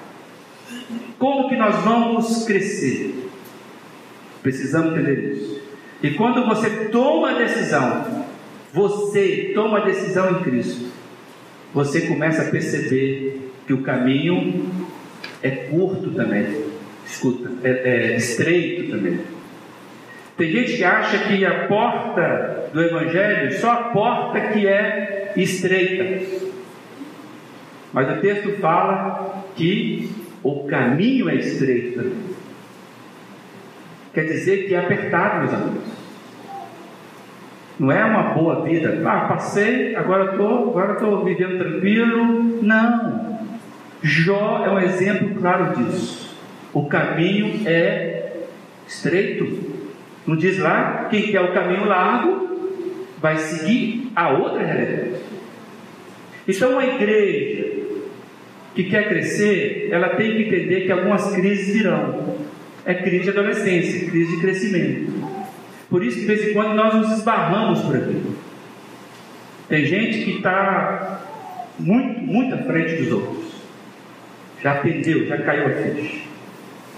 Como 1.19 1.49
que 1.49 1.57
nós 1.57 1.75
vamos 1.83 2.45
crescer? 2.45 3.29
Precisamos 4.41 4.93
entender 4.93 5.33
isso. 5.33 5.61
E 6.01 6.11
quando 6.11 6.45
você 6.45 6.87
toma 6.87 7.31
a 7.31 7.33
decisão, 7.33 8.25
você 8.73 9.51
toma 9.53 9.79
a 9.79 9.85
decisão 9.85 10.31
em 10.31 10.43
Cristo, 10.43 10.91
você 11.73 12.01
começa 12.01 12.43
a 12.43 12.45
perceber 12.45 13.51
que 13.65 13.73
o 13.73 13.81
caminho 13.81 14.69
é 15.41 15.49
curto 15.49 16.11
também. 16.11 16.69
Escuta, 17.05 17.51
é, 17.63 17.69
é 17.69 18.17
estreito 18.17 18.91
também. 18.91 19.19
Tem 20.37 20.51
gente 20.51 20.77
que 20.77 20.83
acha 20.83 21.17
que 21.27 21.45
a 21.45 21.67
porta 21.67 22.69
do 22.71 22.81
Evangelho, 22.81 23.51
só 23.59 23.71
a 23.71 23.83
porta 23.89 24.39
que 24.39 24.67
é 24.67 25.33
estreita. 25.35 26.25
Mas 27.91 28.17
o 28.17 28.21
texto 28.21 28.51
fala 28.59 29.43
que 29.55 30.11
o 30.43 30.65
caminho 30.65 31.29
é 31.29 31.35
estreito. 31.35 32.11
Quer 34.13 34.25
dizer 34.25 34.67
que 34.67 34.75
é 34.75 34.79
apertado, 34.79 35.39
meus 35.39 35.53
amigos. 35.53 35.98
Não 37.79 37.91
é 37.91 38.03
uma 38.03 38.33
boa 38.33 38.63
vida. 38.65 39.01
Ah, 39.05 39.21
passei, 39.21 39.95
agora 39.95 40.31
estou 40.31 40.69
agora 40.69 40.95
tô 40.95 41.23
vivendo 41.23 41.57
tranquilo. 41.57 42.59
Não. 42.61 43.39
Jó 44.01 44.65
é 44.65 44.69
um 44.69 44.79
exemplo 44.79 45.35
claro 45.39 45.75
disso. 45.75 46.37
O 46.73 46.87
caminho 46.87 47.65
é 47.65 48.33
estreito. 48.85 49.79
Não 50.27 50.35
diz 50.35 50.59
lá, 50.59 51.07
quem 51.09 51.23
quer 51.31 51.41
o 51.41 51.53
caminho 51.53 51.85
largo 51.85 52.49
vai 53.21 53.37
seguir 53.37 54.11
a 54.15 54.29
outra 54.29 54.63
realidade. 54.63 55.21
Então, 56.47 56.73
uma 56.73 56.85
igreja 56.85 57.69
que 58.75 58.83
quer 58.85 59.07
crescer, 59.07 59.89
ela 59.91 60.09
tem 60.09 60.31
que 60.31 60.43
entender 60.43 60.81
que 60.81 60.91
algumas 60.91 61.33
crises 61.33 61.73
virão. 61.73 62.37
É 62.85 62.93
crise 62.93 63.23
de 63.23 63.29
adolescência, 63.29 64.09
crise 64.09 64.35
de 64.35 64.41
crescimento. 64.41 65.18
Por 65.89 66.03
isso 66.03 66.17
que 66.17 66.21
de 66.21 66.27
vez 66.27 66.47
em 66.49 66.53
quando 66.53 66.75
nós 66.75 66.93
nos 66.93 67.11
esbarramos 67.17 67.81
por 67.81 67.95
aqui. 67.95 68.21
Tem 69.67 69.85
gente 69.85 70.23
que 70.23 70.37
está 70.37 71.21
muito, 71.79 72.21
muito 72.21 72.55
à 72.55 72.57
frente 72.59 73.01
dos 73.01 73.11
outros. 73.11 73.45
Já 74.61 74.73
atendeu, 74.73 75.25
já 75.27 75.37
caiu 75.37 75.65
a 75.65 75.69
ficha. 75.69 76.21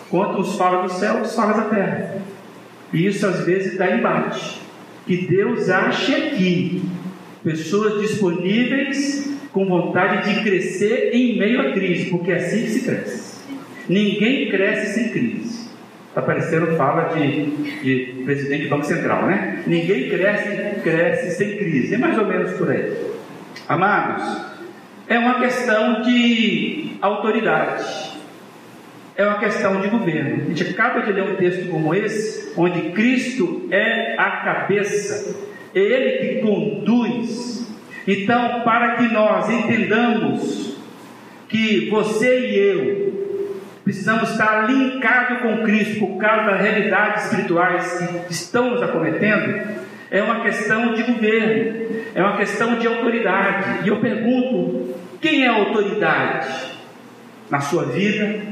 Quanto 0.09 0.41
uns 0.41 0.57
falam 0.57 0.83
do 0.83 0.91
céu, 0.91 1.15
outros 1.15 1.35
falam 1.35 1.57
da 1.57 1.69
terra. 1.69 2.21
E 2.91 3.05
isso 3.05 3.25
às 3.25 3.45
vezes 3.45 3.77
dá 3.77 3.95
embate. 3.95 4.61
Que 5.05 5.25
Deus 5.25 5.69
ache 5.69 6.13
aqui 6.13 6.83
pessoas 7.43 8.01
disponíveis 8.01 9.31
com 9.51 9.65
vontade 9.65 10.33
de 10.33 10.43
crescer 10.43 11.11
em 11.13 11.37
meio 11.37 11.61
à 11.61 11.71
crise, 11.71 12.09
porque 12.09 12.31
é 12.31 12.35
assim 12.35 12.63
que 12.63 12.69
se 12.69 12.85
cresce. 12.85 13.41
Ninguém 13.87 14.49
cresce 14.49 14.93
sem 14.93 15.09
crise. 15.09 15.60
Está 16.11 16.21
parecendo 16.23 16.75
fala 16.75 17.15
de, 17.15 17.45
de 17.81 18.23
presidente 18.25 18.63
do 18.63 18.69
Banco 18.69 18.83
Central, 18.83 19.27
né? 19.27 19.63
Ninguém 19.65 20.09
cresce, 20.09 20.81
cresce 20.81 21.37
sem 21.37 21.55
crise. 21.55 21.95
É 21.95 21.97
mais 21.97 22.17
ou 22.17 22.25
menos 22.25 22.51
por 22.57 22.69
aí. 22.69 22.93
Amados, 23.65 24.21
é 25.07 25.17
uma 25.17 25.39
questão 25.39 26.01
de 26.01 26.97
autoridade. 27.01 28.11
É 29.15 29.25
uma 29.25 29.39
questão 29.39 29.79
de 29.79 29.87
governo. 29.87 30.43
A 30.43 30.47
gente 30.49 30.63
acaba 30.71 31.01
de 31.01 31.13
ler 31.13 31.23
um 31.23 31.35
texto 31.37 31.69
como 31.69 31.95
esse, 31.95 32.51
onde 32.57 32.89
Cristo 32.89 33.69
é 33.71 34.15
a 34.17 34.31
cabeça, 34.43 35.33
é 35.73 35.79
Ele 35.79 36.17
que 36.17 36.41
conduz. 36.41 37.73
Então, 38.05 38.63
para 38.65 38.97
que 38.97 39.13
nós 39.13 39.49
entendamos 39.49 40.75
que 41.47 41.89
você 41.89 42.49
e 42.49 42.57
eu 42.57 43.10
Precisamos 43.83 44.29
estar 44.31 44.69
linkados 44.69 45.39
com 45.39 45.63
Cristo 45.63 45.99
por 46.05 46.17
causa 46.17 46.51
das 46.51 46.61
realidades 46.61 47.25
espirituais 47.25 47.97
que 48.27 48.33
estão 48.33 48.71
nos 48.71 48.83
acometendo. 48.83 49.81
É 50.11 50.21
uma 50.21 50.41
questão 50.41 50.93
de 50.93 51.03
governo, 51.03 52.03
é 52.13 52.21
uma 52.21 52.37
questão 52.37 52.77
de 52.77 52.85
autoridade. 52.85 53.85
E 53.85 53.87
eu 53.87 53.99
pergunto: 53.99 54.93
quem 55.19 55.45
é 55.45 55.47
a 55.47 55.53
autoridade 55.53 56.77
na 57.49 57.59
sua 57.59 57.85
vida 57.85 58.43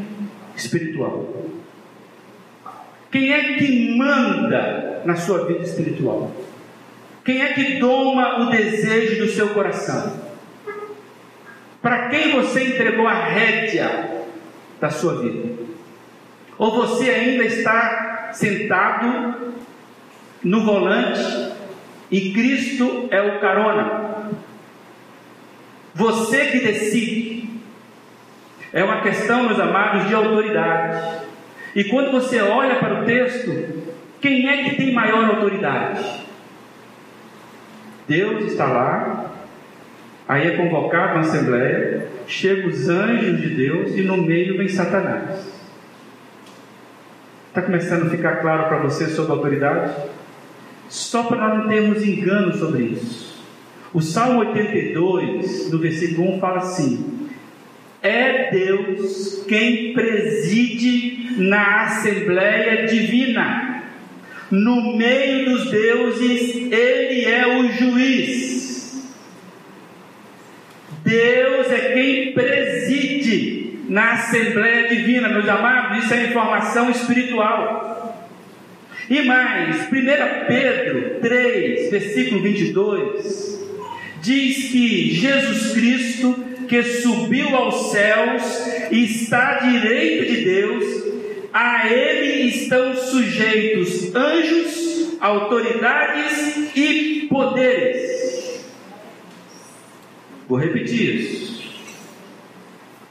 espiritual? 0.56 1.46
Quem 3.12 3.32
é 3.32 3.54
que 3.56 3.96
manda 3.98 5.02
na 5.06 5.16
sua 5.16 5.46
vida 5.46 5.62
espiritual? 5.62 6.32
Quem 7.24 7.42
é 7.42 7.54
que 7.54 7.80
toma 7.80 8.42
o 8.42 8.50
desejo 8.50 9.24
do 9.24 9.30
seu 9.30 9.50
coração? 9.50 10.20
Para 11.82 12.10
quem 12.10 12.32
você 12.32 12.64
entregou 12.64 13.08
a 13.08 13.14
rédea 13.14 14.19
da 14.80 14.90
sua 14.90 15.22
vida? 15.22 15.64
Ou 16.58 16.72
você 16.72 17.10
ainda 17.10 17.46
está 17.46 18.30
sentado 18.34 19.54
no 20.44 20.64
volante 20.64 21.54
e 22.12 22.32
Cristo 22.34 23.08
é 23.12 23.22
o 23.22 23.40
carona? 23.40 24.30
Você 25.94 26.48
que 26.48 26.60
decide. 26.60 27.50
É 28.72 28.84
uma 28.84 29.02
questão, 29.02 29.44
meus 29.44 29.60
amados, 29.60 30.08
de 30.08 30.14
autoridade. 30.14 31.26
E 31.76 31.84
quando 31.86 32.12
você 32.12 32.40
olha 32.40 32.76
para 32.76 33.02
o 33.02 33.06
texto, 33.06 33.50
quem 34.22 34.48
é 34.48 34.64
que 34.64 34.76
tem 34.76 34.94
maior 34.94 35.26
autoridade? 35.26 36.28
Deus 38.08 38.44
está 38.44 38.66
lá, 38.66 39.30
Aí 40.30 40.48
é 40.48 40.58
convocado 40.58 41.14
uma 41.14 41.22
assembleia, 41.22 42.08
chegam 42.30 42.70
os 42.70 42.88
anjos 42.88 43.42
de 43.42 43.50
Deus 43.56 43.96
e 43.96 44.04
no 44.04 44.18
meio 44.18 44.56
vem 44.56 44.70
Satanás. 44.70 45.48
Está 47.48 47.64
começando 47.64 48.06
a 48.06 48.10
ficar 48.10 48.38
claro 48.38 48.68
para 48.70 48.78
você 48.78 49.08
sobre 49.08 49.32
a 49.32 49.36
autoridade? 49.36 49.96
Só 50.88 51.24
para 51.24 51.38
nós 51.38 51.58
não 51.58 51.68
termos 51.68 52.04
engano 52.06 52.56
sobre 52.56 52.84
isso. 52.84 53.44
O 53.92 54.02
Salmo 54.02 54.42
82, 54.42 55.72
no 55.72 55.80
versículo 55.80 56.36
1, 56.36 56.40
fala 56.40 56.60
assim: 56.60 57.30
É 58.04 58.52
Deus 58.52 59.44
quem 59.48 59.94
preside 59.94 61.36
na 61.38 61.86
Assembleia 61.86 62.86
Divina. 62.86 63.84
No 64.52 64.96
meio 64.96 65.50
dos 65.50 65.72
deuses, 65.72 66.72
Ele 66.72 67.26
é 67.26 67.58
o 67.58 67.72
juiz. 67.72 68.59
Deus 71.10 71.72
é 71.72 71.94
quem 71.94 72.34
preside 72.34 73.80
na 73.90 74.14
Assembleia 74.14 74.88
Divina, 74.90 75.28
meus 75.28 75.50
amados, 75.50 76.04
isso 76.04 76.14
é 76.14 76.26
informação 76.26 76.92
espiritual. 76.92 78.30
E 79.10 79.24
mais, 79.24 79.88
1 79.88 79.90
Pedro 80.48 81.20
3, 81.20 81.90
versículo 81.90 82.44
22, 82.44 83.60
diz 84.22 84.72
que 84.72 85.16
Jesus 85.16 85.72
Cristo, 85.74 86.46
que 86.68 86.84
subiu 86.84 87.56
aos 87.56 87.92
céus 87.92 88.44
e 88.92 89.06
está 89.06 89.56
à 89.56 89.60
direita 89.68 90.26
de 90.26 90.46
Deus, 90.46 90.84
a 91.52 91.92
Ele 91.92 92.50
estão 92.50 92.96
sujeitos 92.96 94.14
anjos, 94.14 95.18
autoridades 95.20 96.76
e 96.76 97.26
poderes. 97.28 98.09
Vou 100.50 100.58
repetir 100.58 101.16
isso. 101.16 101.60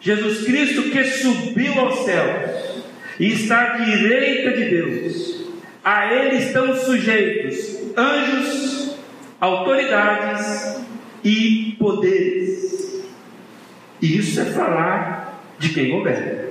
Jesus 0.01 0.45
Cristo 0.45 0.91
que 0.91 1.05
subiu 1.05 1.73
aos 1.79 2.01
céus 2.01 2.83
e 3.21 3.33
está 3.33 3.75
à 3.75 3.79
direita 3.79 4.57
de 4.57 4.71
Deus, 4.71 5.45
a 5.85 6.13
Ele 6.13 6.37
estão 6.39 6.75
sujeitos 6.77 7.79
anjos, 7.97 8.97
autoridades 9.41 10.81
e 11.23 11.77
poderes. 11.79 13.05
E 14.03 14.19
isso 14.19 14.41
é 14.41 14.45
falar 14.47 15.41
de 15.61 15.69
quem 15.71 15.91
governa. 15.91 16.49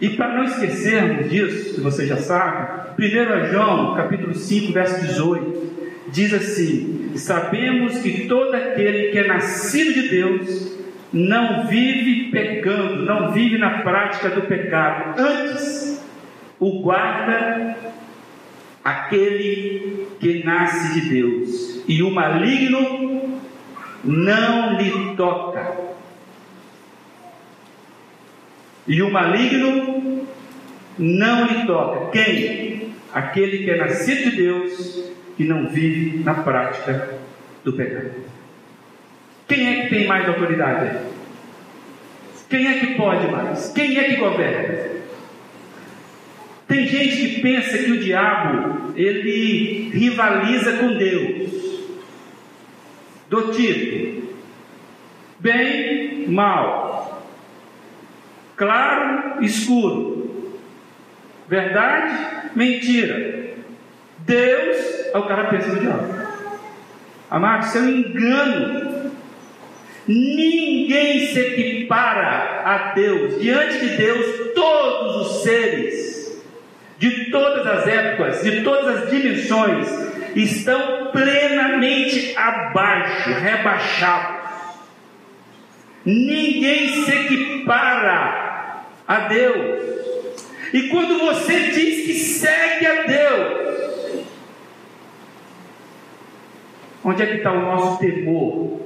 E 0.00 0.10
para 0.10 0.36
não 0.36 0.44
esquecermos 0.44 1.28
disso, 1.28 1.74
que 1.74 1.80
você 1.80 2.06
já 2.06 2.16
sabe, 2.16 3.02
1 3.02 3.52
João, 3.52 3.94
capítulo 3.94 4.34
5, 4.34 4.72
verso 4.72 5.00
18, 5.06 5.77
diz 6.12 6.32
assim: 6.32 7.12
Sabemos 7.16 7.98
que 7.98 8.26
todo 8.26 8.54
aquele 8.54 9.10
que 9.10 9.18
é 9.18 9.26
nascido 9.26 9.94
de 9.94 10.08
Deus 10.08 10.78
não 11.12 11.66
vive 11.66 12.30
pecando, 12.30 13.02
não 13.02 13.32
vive 13.32 13.58
na 13.58 13.82
prática 13.82 14.28
do 14.30 14.42
pecado, 14.42 15.20
antes 15.20 16.04
o 16.58 16.82
guarda 16.82 17.76
aquele 18.84 20.08
que 20.20 20.44
nasce 20.44 21.00
de 21.00 21.08
Deus, 21.08 21.84
e 21.86 22.02
o 22.02 22.10
maligno 22.10 23.40
não 24.04 24.76
lhe 24.76 25.16
toca. 25.16 25.88
E 28.86 29.02
o 29.02 29.10
maligno 29.10 30.26
não 30.98 31.46
lhe 31.46 31.66
toca. 31.66 32.10
Quem? 32.10 32.88
Aquele 33.12 33.58
que 33.58 33.70
é 33.70 33.76
nascido 33.76 34.30
de 34.30 34.36
Deus 34.36 35.17
que 35.38 35.44
não 35.44 35.68
vive 35.68 36.18
na 36.24 36.34
prática 36.34 37.14
do 37.62 37.72
pecado. 37.72 38.10
Quem 39.46 39.68
é 39.68 39.82
que 39.82 39.90
tem 39.90 40.06
mais 40.08 40.28
autoridade? 40.28 40.98
Quem 42.50 42.66
é 42.66 42.80
que 42.80 42.94
pode 42.96 43.30
mais? 43.30 43.72
Quem 43.72 43.96
é 43.98 44.04
que 44.04 44.16
governa? 44.16 44.98
Tem 46.66 46.88
gente 46.88 47.16
que 47.16 47.40
pensa 47.40 47.78
que 47.78 47.92
o 47.92 48.00
diabo 48.00 48.92
ele 48.96 49.90
rivaliza 49.90 50.78
com 50.78 50.96
Deus. 50.96 51.68
Do 53.30 53.52
tipo, 53.52 54.32
bem, 55.38 56.26
mal, 56.28 57.28
claro, 58.56 59.44
escuro, 59.44 60.58
verdade, 61.46 62.50
mentira. 62.56 63.37
Deus, 64.28 64.76
é 65.14 65.18
o 65.18 65.22
cara 65.22 65.44
pensa 65.44 65.68
no 65.68 65.80
diabo. 65.80 66.28
Amado, 67.30 67.66
isso 67.66 67.78
é 67.78 67.80
um 67.80 67.88
engano. 67.88 69.12
Ninguém 70.06 71.28
se 71.28 71.40
equipara 71.40 72.62
a 72.64 72.92
Deus. 72.94 73.40
Diante 73.40 73.78
de 73.78 73.96
Deus, 73.96 74.52
todos 74.54 75.16
os 75.16 75.42
seres, 75.42 76.42
de 76.98 77.30
todas 77.30 77.66
as 77.66 77.86
épocas, 77.86 78.42
de 78.42 78.62
todas 78.62 79.02
as 79.02 79.10
dimensões, 79.10 79.88
estão 80.36 81.10
plenamente 81.10 82.36
abaixo, 82.36 83.30
rebaixados. 83.30 84.36
Ninguém 86.04 87.04
se 87.04 87.10
equipara 87.10 88.84
a 89.06 89.20
Deus. 89.20 89.88
E 90.72 90.82
quando 90.88 91.18
você 91.18 91.58
diz 91.68 92.06
que 92.06 92.14
segue 92.14 92.86
a 92.86 93.02
Deus, 93.02 93.67
onde 97.08 97.22
é 97.22 97.26
que 97.26 97.36
está 97.36 97.52
o 97.52 97.62
nosso 97.62 97.98
temor? 97.98 98.80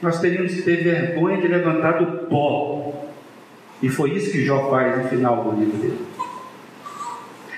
Nós 0.00 0.18
teríamos 0.20 0.54
que 0.54 0.62
ter 0.62 0.82
vergonha 0.82 1.40
de 1.40 1.48
levantar 1.48 1.98
do 1.98 2.26
pó. 2.26 3.10
E 3.82 3.88
foi 3.88 4.12
isso 4.12 4.32
que 4.32 4.44
Jó 4.44 4.70
faz 4.70 4.96
no 4.96 5.08
final 5.08 5.44
do 5.44 5.60
livro 5.60 5.76
dele. 5.76 6.06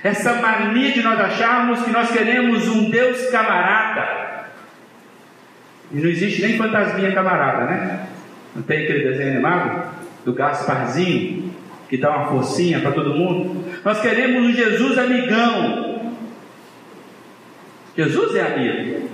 Essa 0.03 0.35
mania 0.35 0.91
de 0.91 1.03
nós 1.03 1.21
acharmos 1.21 1.83
que 1.83 1.91
nós 1.91 2.11
queremos 2.11 2.67
um 2.67 2.91
Deus 2.91 3.31
camarada. 3.31 4.49
E 5.93 5.97
não 5.99 6.09
existe 6.09 6.43
nem 6.43 6.57
fantasminha 6.57 7.13
camarada, 7.13 7.67
né? 7.67 8.09
Não 8.57 8.63
tem 8.63 8.85
aquele 8.85 9.05
desenho 9.05 9.33
animado 9.33 9.93
do 10.25 10.33
Gasparzinho 10.33 11.53
que 11.89 11.97
dá 11.97 12.11
uma 12.11 12.27
forcinha 12.27 12.81
para 12.81 12.91
todo 12.91 13.15
mundo? 13.15 13.65
Nós 13.85 14.01
queremos 14.01 14.45
um 14.47 14.53
Jesus 14.53 14.99
amigão. 14.99 15.82
Jesus 17.97 18.35
é 18.35 18.41
amigo. 18.41 19.11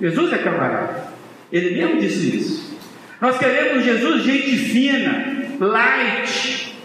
Jesus 0.00 0.32
é 0.32 0.38
camarada. 0.38 1.12
Ele 1.50 1.76
mesmo 1.76 2.00
disse 2.00 2.36
isso. 2.36 2.78
Nós 3.20 3.38
queremos 3.38 3.84
Jesus 3.84 4.22
gente 4.24 4.56
fina, 4.56 5.56
light. 5.60 6.76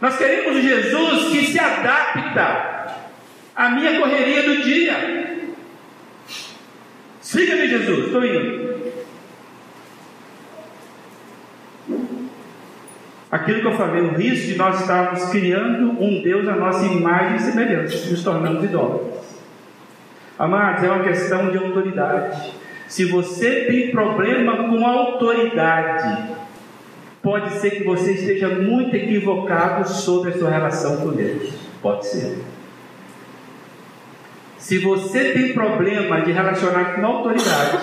Nós 0.00 0.16
queremos 0.16 0.62
Jesus 0.62 1.28
que 1.30 1.46
se 1.46 1.58
adapta 1.58 2.96
à 3.54 3.68
minha 3.70 4.00
correria 4.00 4.42
do 4.42 4.62
dia. 4.62 5.50
Siga-me, 7.20 7.68
Jesus, 7.68 8.06
estou 8.06 8.24
indo. 8.24 8.79
Aquilo 13.30 13.60
que 13.60 13.66
eu 13.66 13.76
falei, 13.76 14.02
o 14.02 14.14
risco 14.14 14.48
de 14.48 14.56
nós 14.56 14.80
estarmos 14.80 15.24
criando 15.26 15.90
um 16.02 16.20
Deus 16.20 16.48
à 16.48 16.56
nossa 16.56 16.84
imagem 16.84 17.36
e 17.36 17.40
semelhança, 17.40 18.10
nos 18.10 18.24
tornando 18.24 18.64
idólatras. 18.64 19.20
Amados, 20.36 20.82
é 20.82 20.90
uma 20.90 21.04
questão 21.04 21.50
de 21.50 21.58
autoridade. 21.58 22.52
Se 22.88 23.04
você 23.04 23.66
tem 23.66 23.92
problema 23.92 24.68
com 24.68 24.84
autoridade, 24.84 26.34
pode 27.22 27.50
ser 27.60 27.70
que 27.70 27.84
você 27.84 28.14
esteja 28.14 28.48
muito 28.48 28.96
equivocado 28.96 29.88
sobre 29.88 30.30
a 30.30 30.38
sua 30.38 30.50
relação 30.50 30.96
com 30.96 31.12
Deus. 31.12 31.52
Pode 31.80 32.06
ser. 32.06 32.38
Se 34.58 34.78
você 34.78 35.32
tem 35.32 35.52
problema 35.52 36.20
de 36.22 36.32
relacionar 36.32 36.94
com 36.96 37.06
autoridade, 37.06 37.78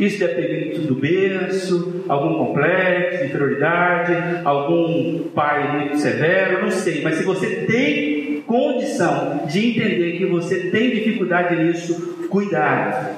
isso 0.00 0.18
depende 0.18 0.80
do 0.80 0.94
berço, 0.94 2.04
algum 2.08 2.46
complexo 2.46 3.18
de 3.18 3.24
inferioridade, 3.26 4.14
algum 4.44 5.28
pai 5.34 5.78
muito 5.78 5.98
severo, 5.98 6.62
não 6.62 6.70
sei, 6.70 7.02
mas 7.02 7.16
se 7.16 7.24
você 7.24 7.66
tem 7.66 8.42
condição 8.46 9.46
de 9.46 9.68
entender 9.68 10.18
que 10.18 10.26
você 10.26 10.70
tem 10.70 10.90
dificuldade 10.90 11.62
nisso, 11.62 12.26
cuidado. 12.28 13.16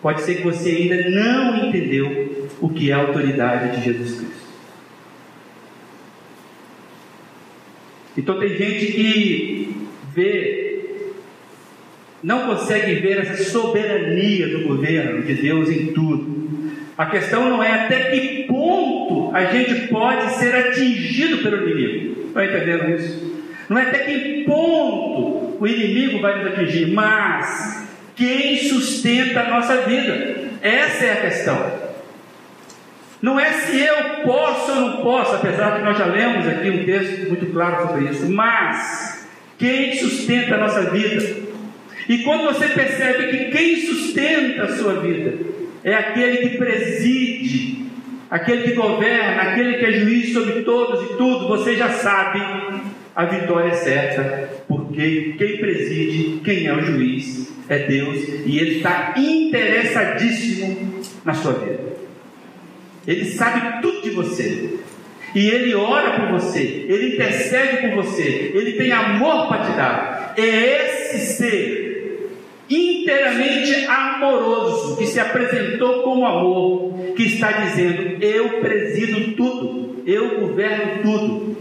Pode 0.00 0.22
ser 0.22 0.36
que 0.36 0.42
você 0.42 0.70
ainda 0.70 1.10
não 1.10 1.68
entendeu 1.68 2.48
o 2.60 2.68
que 2.68 2.90
é 2.90 2.94
a 2.94 2.98
autoridade 2.98 3.76
de 3.76 3.84
Jesus 3.84 4.20
Cristo. 4.20 4.42
Então 8.16 8.38
tem 8.38 8.50
gente 8.50 8.92
que 8.92 9.86
vê, 10.14 10.61
não 12.22 12.46
consegue 12.46 12.94
ver 12.96 13.18
essa 13.18 13.44
soberania 13.50 14.48
do 14.48 14.68
governo 14.68 15.22
de 15.22 15.34
Deus 15.34 15.68
em 15.68 15.88
tudo. 15.88 16.42
A 16.96 17.06
questão 17.06 17.48
não 17.48 17.62
é 17.62 17.84
até 17.84 18.10
que 18.10 18.44
ponto 18.44 19.34
a 19.34 19.46
gente 19.46 19.88
pode 19.88 20.30
ser 20.34 20.54
atingido 20.54 21.38
pelo 21.38 21.68
inimigo. 21.68 22.28
Está 22.28 22.44
entendendo 22.44 22.90
isso? 22.94 23.32
Não 23.68 23.78
é 23.78 23.82
até 23.82 23.98
que 24.00 24.44
ponto 24.44 25.56
o 25.58 25.66
inimigo 25.66 26.20
vai 26.20 26.38
nos 26.38 26.52
atingir, 26.52 26.92
mas 26.92 27.88
quem 28.14 28.56
sustenta 28.68 29.40
a 29.40 29.50
nossa 29.50 29.76
vida. 29.82 30.52
Essa 30.60 31.04
é 31.06 31.12
a 31.12 31.20
questão. 31.22 31.72
Não 33.20 33.38
é 33.38 33.52
se 33.52 33.80
eu 33.80 33.96
posso 34.24 34.72
ou 34.72 34.80
não 34.80 34.96
posso, 35.02 35.36
apesar 35.36 35.76
que 35.76 35.84
nós 35.84 35.96
já 35.96 36.06
lemos 36.06 36.46
aqui 36.46 36.70
um 36.70 36.84
texto 36.84 37.28
muito 37.28 37.46
claro 37.46 37.88
sobre 37.88 38.10
isso, 38.10 38.30
mas 38.30 39.28
quem 39.58 39.96
sustenta 39.96 40.56
a 40.56 40.58
nossa 40.58 40.90
vida. 40.90 41.41
E 42.08 42.18
quando 42.18 42.44
você 42.44 42.68
percebe 42.68 43.28
que 43.28 43.44
quem 43.56 43.76
sustenta 43.76 44.64
a 44.64 44.76
sua 44.76 45.00
vida 45.00 45.38
é 45.84 45.94
aquele 45.94 46.48
que 46.48 46.56
preside, 46.56 47.86
aquele 48.30 48.62
que 48.62 48.72
governa, 48.72 49.42
aquele 49.42 49.74
que 49.74 49.84
é 49.84 49.92
juiz 49.92 50.32
sobre 50.32 50.62
todos 50.62 51.10
e 51.10 51.16
tudo, 51.16 51.48
você 51.48 51.76
já 51.76 51.90
sabe 51.90 52.40
a 53.14 53.26
vitória 53.26 53.68
é 53.68 53.74
certa, 53.74 54.48
porque 54.66 55.34
quem 55.36 55.58
preside, 55.58 56.40
quem 56.42 56.66
é 56.66 56.74
o 56.74 56.80
juiz, 56.80 57.52
é 57.68 57.78
Deus 57.80 58.18
e 58.46 58.58
Ele 58.58 58.76
está 58.76 59.14
interessadíssimo 59.16 61.00
na 61.24 61.34
sua 61.34 61.52
vida. 61.52 61.92
Ele 63.06 63.24
sabe 63.26 63.82
tudo 63.82 64.02
de 64.02 64.10
você. 64.10 64.78
E 65.34 65.48
Ele 65.48 65.74
ora 65.74 66.20
por 66.20 66.40
você, 66.40 66.86
Ele 66.88 67.14
intercede 67.14 67.88
por 67.88 68.04
você, 68.04 68.52
Ele 68.54 68.72
tem 68.72 68.92
amor 68.92 69.48
para 69.48 69.64
te 69.64 69.76
dar. 69.76 70.34
É 70.36 70.86
esse 70.86 71.34
ser 71.34 71.91
inteiramente 72.72 73.84
amoroso 73.86 74.96
que 74.96 75.06
se 75.06 75.20
apresentou 75.20 76.02
como 76.02 76.24
amor, 76.24 77.14
que 77.14 77.24
está 77.24 77.52
dizendo: 77.52 78.22
Eu 78.22 78.60
presido 78.60 79.36
tudo, 79.36 80.02
eu 80.06 80.40
governo 80.40 81.02
tudo. 81.02 81.52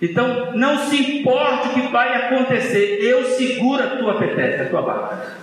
Então, 0.00 0.52
não 0.54 0.88
se 0.88 1.18
importe 1.18 1.68
o 1.68 1.72
que 1.74 1.92
vai 1.92 2.14
acontecer, 2.14 2.98
eu 3.02 3.24
seguro 3.26 3.82
a 3.82 3.96
tua 3.96 4.18
peteca, 4.18 4.62
a 4.62 4.68
tua 4.70 4.82
barra. 4.82 5.36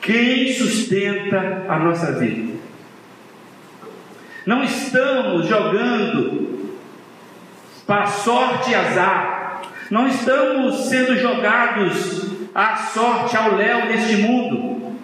Quem 0.00 0.52
sustenta 0.52 1.64
a 1.68 1.78
nossa 1.78 2.12
vida? 2.12 2.56
Não 4.44 4.62
estamos 4.64 5.46
jogando 5.46 6.76
para 7.86 8.06
sorte 8.06 8.70
e 8.70 8.74
azar. 8.74 9.62
Não 9.90 10.08
estamos 10.08 10.88
sendo 10.88 11.16
jogados 11.16 12.35
à 12.56 12.74
sorte, 12.76 13.36
ao 13.36 13.54
léu 13.54 13.84
neste 13.84 14.16
mundo. 14.16 14.96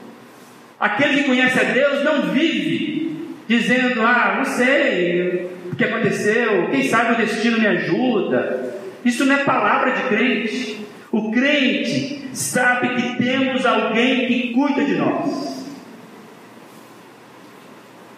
Aquele 0.80 1.18
que 1.22 1.28
conhece 1.28 1.61
a 1.61 1.64
Deus 1.64 2.03
não 2.03 2.22
vive 2.32 3.26
dizendo: 3.46 4.00
Ah, 4.00 4.36
não 4.38 4.44
sei 4.46 5.50
o 5.70 5.76
que 5.76 5.84
aconteceu, 5.84 6.68
quem 6.70 6.88
sabe 6.88 7.12
o 7.12 7.16
destino 7.18 7.61
me 7.61 7.66
ajuda. 7.66 8.72
Isso 9.05 9.26
não 9.26 9.34
é 9.34 9.44
palavra 9.44 9.92
de 9.92 10.03
crente. 10.05 10.78
O 11.11 11.30
crente 11.30 12.30
sabe 12.32 12.94
que 12.94 13.22
temos 13.22 13.66
alguém 13.66 14.26
que 14.26 14.55
cuida 14.55 14.82
de 14.82 14.94
nós. 14.94 15.66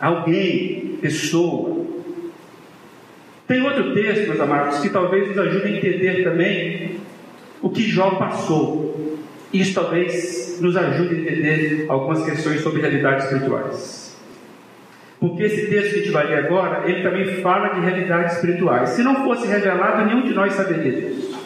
Alguém, 0.01 0.99
pessoa. 1.03 1.85
Tem 3.49 3.63
outro 3.63 3.95
texto, 3.95 4.29
meus 4.29 4.41
amados, 4.41 4.79
que 4.79 4.91
talvez 4.91 5.27
nos 5.27 5.39
ajude 5.39 5.67
a 5.67 5.77
entender 5.77 6.23
também 6.23 7.01
o 7.61 7.69
que 7.69 7.83
Jó 7.83 8.11
passou. 8.11 8.94
Isso 9.55 9.73
talvez 9.73 10.59
nos 10.61 10.77
ajude 10.77 11.15
a 11.15 11.19
entender 11.19 11.87
algumas 11.89 12.25
questões 12.25 12.61
sobre 12.61 12.81
realidades 12.81 13.27
espirituais. 13.27 14.17
Porque 15.21 15.45
esse 15.45 15.69
texto 15.69 15.91
que 15.91 15.95
a 15.95 15.99
gente 16.03 16.11
vai 16.11 16.27
ler 16.27 16.45
agora, 16.45 16.91
ele 16.91 17.05
também 17.05 17.41
fala 17.41 17.69
de 17.69 17.81
realidades 17.81 18.35
espirituais. 18.35 18.91
Se 18.91 19.05
não 19.05 19.23
fosse 19.23 19.47
revelado, 19.47 20.07
nenhum 20.07 20.25
de 20.25 20.35
nós 20.35 20.55
saberia 20.55 20.91
disso. 20.91 21.39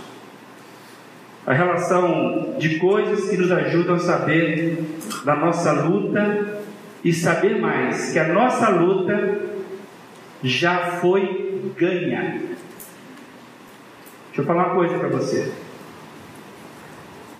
A 1.46 1.52
relação 1.52 2.56
de 2.58 2.78
coisas 2.78 3.28
que 3.28 3.36
nos 3.36 3.52
ajudam 3.52 3.96
a 3.96 3.98
saber 3.98 4.82
da 5.26 5.36
nossa 5.36 5.72
luta 5.72 6.60
e 7.04 7.12
saber 7.12 7.60
mais 7.60 8.10
que 8.10 8.18
a 8.18 8.28
nossa 8.28 8.70
luta 8.70 9.38
já 10.42 10.92
foi 10.92 11.60
ganha. 11.76 12.40
Deixa 14.28 14.38
eu 14.38 14.44
falar 14.44 14.68
uma 14.68 14.74
coisa 14.76 14.98
para 14.98 15.08
você. 15.08 15.67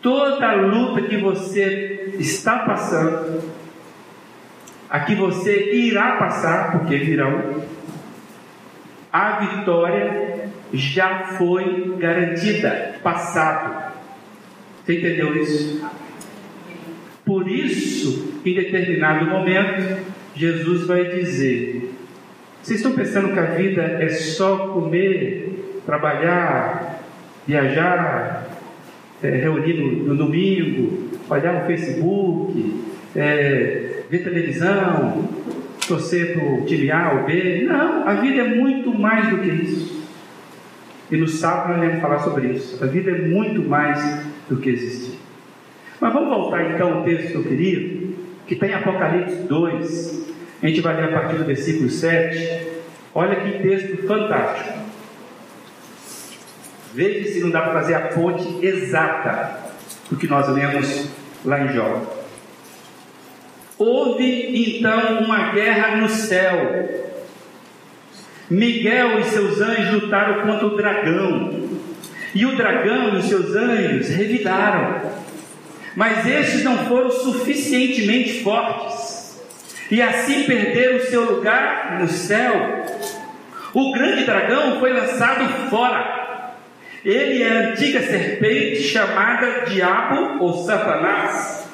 Toda 0.09 0.55
luta 0.55 1.03
que 1.03 1.19
você 1.19 2.15
está 2.19 2.61
passando, 2.61 3.43
a 4.89 5.01
que 5.01 5.15
você 5.15 5.75
irá 5.75 6.17
passar, 6.17 6.73
porque 6.73 6.97
virão, 6.97 7.63
a 9.13 9.33
vitória 9.41 10.49
já 10.73 11.37
foi 11.37 11.95
garantida, 11.99 12.95
passado. 13.03 13.93
Você 14.83 14.99
entendeu 14.99 15.37
isso? 15.37 15.87
Por 17.23 17.47
isso, 17.47 18.41
em 18.47 18.55
determinado 18.55 19.27
momento, 19.27 20.07
Jesus 20.35 20.87
vai 20.87 21.05
dizer: 21.05 21.93
Vocês 22.63 22.81
estão 22.81 22.93
pensando 22.93 23.35
que 23.35 23.39
a 23.41 23.51
vida 23.51 23.83
é 23.83 24.09
só 24.09 24.69
comer, 24.69 25.83
trabalhar, 25.85 27.03
viajar, 27.47 28.48
é, 29.23 29.31
reunir 29.31 29.75
no, 29.75 30.05
no, 30.05 30.17
domingo, 30.17 31.09
olhar 31.29 31.61
no 31.61 31.67
Facebook, 31.67 32.75
é, 33.17 34.03
ver 34.09 34.25
televisão, 34.25 35.29
torcer 35.87 36.35
para 36.35 36.45
o 36.45 36.65
time 36.65 36.91
A 36.91 37.13
ou 37.13 37.25
B. 37.25 37.65
Não, 37.69 38.07
a 38.07 38.15
vida 38.15 38.43
é 38.43 38.49
muito 38.55 38.97
mais 38.97 39.29
do 39.31 39.39
que 39.39 39.49
isso. 39.49 39.99
E 41.11 41.17
no 41.17 41.27
sábado 41.27 41.79
nós 41.79 41.87
vamos 41.87 42.03
falar 42.03 42.19
sobre 42.19 42.49
isso. 42.49 42.83
A 42.83 42.87
vida 42.87 43.11
é 43.11 43.23
muito 43.23 43.63
mais 43.63 44.25
do 44.49 44.59
que 44.59 44.69
existir. 44.69 45.19
Mas 46.01 46.13
vamos 46.13 46.29
voltar 46.29 46.71
então 46.71 46.99
ao 46.99 47.05
texto 47.05 47.33
que 47.33 47.35
eu 47.35 47.45
queria, 47.45 47.99
que 48.47 48.55
está 48.55 48.67
em 48.67 48.75
Apocalipse 48.75 49.43
2. 49.49 50.29
A 50.63 50.67
gente 50.67 50.81
vai 50.81 50.97
ler 50.97 51.05
a 51.05 51.21
partir 51.21 51.37
do 51.37 51.45
versículo 51.45 51.89
7. 51.89 52.67
Olha 53.15 53.37
que 53.37 53.63
texto 53.63 54.07
fantástico. 54.07 54.88
Veja 56.99 57.33
se 57.33 57.39
não 57.39 57.51
dá 57.51 57.61
para 57.61 57.75
fazer 57.75 57.95
a 57.95 58.09
ponte 58.09 58.59
exata 58.61 59.57
do 60.11 60.17
que 60.17 60.27
nós 60.27 60.49
lemos 60.49 61.09
lá 61.45 61.61
em 61.61 61.69
Jó. 61.73 62.03
Houve 63.79 64.77
então 64.77 65.21
uma 65.21 65.53
guerra 65.53 65.95
no 65.95 66.09
céu. 66.09 67.15
Miguel 68.51 69.21
e 69.21 69.25
seus 69.27 69.61
anjos 69.61 70.03
lutaram 70.03 70.45
contra 70.45 70.67
o 70.67 70.77
dragão. 70.77 71.69
E 72.35 72.45
o 72.45 72.57
dragão 72.57 73.15
e 73.15 73.19
os 73.19 73.27
seus 73.27 73.55
anjos 73.55 74.09
revidaram. 74.09 75.01
Mas 75.95 76.27
estes 76.27 76.65
não 76.65 76.79
foram 76.87 77.13
suficientemente 77.13 78.43
fortes. 78.43 79.41
E 79.89 80.03
assim 80.03 80.43
perderam 80.43 80.99
seu 80.99 81.37
lugar 81.37 82.01
no 82.01 82.09
céu. 82.09 82.85
O 83.73 83.93
grande 83.93 84.25
dragão 84.25 84.81
foi 84.81 84.93
lançado 84.93 85.71
fora. 85.71 86.27
Ele 87.05 87.43
é 87.43 87.49
a 87.49 87.71
antiga 87.71 88.03
serpente 88.03 88.83
chamada 88.83 89.67
Diabo 89.67 90.43
ou 90.45 90.65
Satanás 90.65 91.69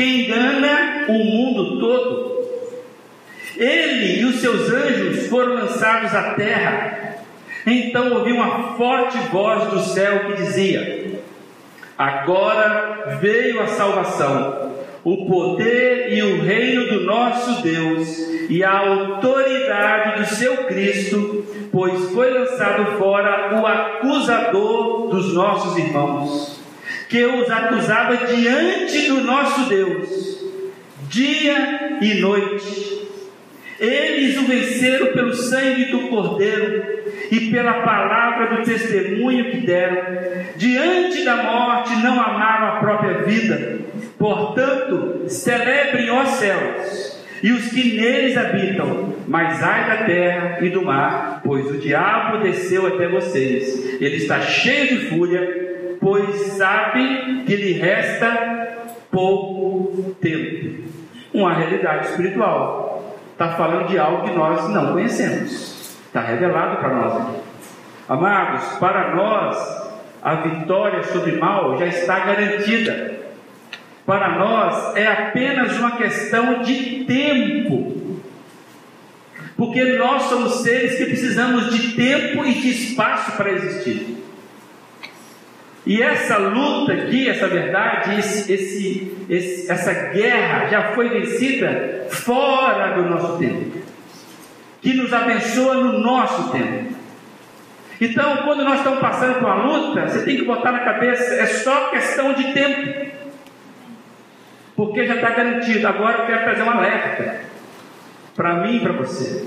que 0.00 0.04
engana 0.04 1.04
o 1.08 1.12
mundo 1.12 1.78
todo. 1.78 2.40
Ele 3.56 4.20
e 4.20 4.24
os 4.24 4.40
seus 4.40 4.70
anjos 4.70 5.26
foram 5.26 5.54
lançados 5.54 6.14
à 6.14 6.34
terra. 6.34 7.16
Então 7.66 8.10
ouvi 8.14 8.32
uma 8.32 8.76
forte 8.78 9.18
voz 9.30 9.68
do 9.70 9.80
céu 9.80 10.20
que 10.20 10.42
dizia: 10.42 11.20
Agora 11.98 13.18
veio 13.20 13.60
a 13.60 13.66
salvação, 13.66 14.69
o 15.04 15.26
poder 15.26 16.12
e 16.12 16.22
o 16.22 16.42
reino 16.42 16.86
do 16.88 17.04
nosso 17.04 17.62
Deus 17.62 18.18
e 18.48 18.62
a 18.62 18.78
autoridade 18.78 20.20
do 20.20 20.26
seu 20.28 20.64
Cristo, 20.64 21.44
pois 21.72 22.10
foi 22.10 22.30
lançado 22.30 22.98
fora 22.98 23.60
o 23.60 23.66
acusador 23.66 25.08
dos 25.08 25.32
nossos 25.34 25.76
irmãos 25.78 26.60
que 27.10 27.24
os 27.24 27.50
acusava 27.50 28.16
diante 28.28 29.08
do 29.08 29.22
nosso 29.22 29.68
Deus, 29.68 30.08
dia 31.08 31.98
e 32.00 32.14
noite. 32.20 33.00
Eles 33.80 34.36
o 34.36 34.44
venceram 34.44 35.08
pelo 35.08 35.34
sangue 35.34 35.86
do 35.86 36.08
Cordeiro 36.08 37.00
e 37.32 37.50
pela 37.50 37.82
palavra 37.82 38.54
do 38.54 38.62
testemunho 38.62 39.50
que 39.50 39.56
deram. 39.58 39.96
Diante 40.56 41.24
da 41.24 41.36
morte 41.36 41.96
não 41.96 42.20
amaram 42.20 42.76
a 42.76 42.80
própria 42.80 43.22
vida. 43.24 43.80
Portanto, 44.20 45.28
celebrem 45.28 46.10
os 46.10 46.28
céus 46.28 47.26
e 47.42 47.50
os 47.50 47.70
que 47.70 47.96
neles 47.96 48.36
habitam, 48.36 49.14
mas 49.26 49.60
ai 49.62 49.88
da 49.88 50.04
terra 50.04 50.58
e 50.60 50.68
do 50.68 50.84
mar, 50.84 51.40
pois 51.44 51.68
o 51.68 51.78
diabo 51.78 52.38
desceu 52.38 52.86
até 52.86 53.08
vocês. 53.08 54.00
Ele 54.00 54.16
está 54.16 54.40
cheio 54.42 54.88
de 54.88 55.06
fúria 55.06 55.70
pois 56.00 56.34
sabe 56.52 57.44
que 57.44 57.54
lhe 57.54 57.72
resta 57.74 58.78
pouco 59.10 60.14
tempo. 60.14 60.82
Uma 61.32 61.52
realidade 61.52 62.08
espiritual. 62.08 63.16
Está 63.32 63.50
falando 63.52 63.88
de 63.88 63.98
algo 63.98 64.24
que 64.24 64.34
nós 64.34 64.68
não 64.70 64.92
conhecemos. 64.92 65.98
Está 66.06 66.22
revelado 66.22 66.78
para 66.78 66.94
nós 66.94 67.16
aqui. 67.16 67.40
Amados, 68.08 68.64
para 68.78 69.14
nós, 69.14 69.92
a 70.22 70.34
vitória 70.36 71.02
sobre 71.04 71.32
mal 71.32 71.78
já 71.78 71.86
está 71.86 72.18
garantida. 72.20 73.19
Para 74.10 74.40
nós 74.40 74.96
é 74.96 75.06
apenas 75.06 75.78
uma 75.78 75.92
questão 75.92 76.62
de 76.62 77.04
tempo. 77.04 78.20
Porque 79.56 79.84
nós 79.98 80.24
somos 80.24 80.64
seres 80.64 80.98
que 80.98 81.04
precisamos 81.04 81.70
de 81.70 81.92
tempo 81.92 82.44
e 82.44 82.54
de 82.54 82.70
espaço 82.70 83.36
para 83.36 83.52
existir. 83.52 84.16
E 85.86 86.02
essa 86.02 86.38
luta 86.38 86.92
aqui, 86.92 87.28
essa 87.28 87.46
verdade, 87.46 88.18
esse, 88.18 88.52
esse, 88.52 89.16
esse, 89.28 89.70
essa 89.70 89.92
guerra 90.10 90.66
já 90.66 90.92
foi 90.92 91.08
vencida 91.08 92.06
fora 92.10 93.00
do 93.00 93.08
nosso 93.08 93.38
tempo, 93.38 93.78
que 94.82 94.92
nos 94.92 95.12
abençoa 95.12 95.74
no 95.74 96.00
nosso 96.00 96.50
tempo. 96.50 96.96
Então, 98.00 98.38
quando 98.38 98.64
nós 98.64 98.78
estamos 98.78 98.98
passando 98.98 99.34
por 99.34 99.44
uma 99.44 99.66
luta, 99.66 100.08
você 100.08 100.24
tem 100.24 100.36
que 100.36 100.44
botar 100.44 100.72
na 100.72 100.80
cabeça, 100.80 101.32
é 101.32 101.46
só 101.46 101.90
questão 101.90 102.32
de 102.32 102.52
tempo, 102.52 103.19
porque 104.80 105.06
já 105.06 105.16
está 105.16 105.28
garantido. 105.28 105.86
Agora 105.86 106.20
eu 106.20 106.26
quero 106.26 106.42
trazer 106.42 106.62
um 106.62 106.70
alerta 106.70 107.40
para 108.34 108.62
mim 108.62 108.76
e 108.76 108.80
para 108.80 108.94
você 108.94 109.46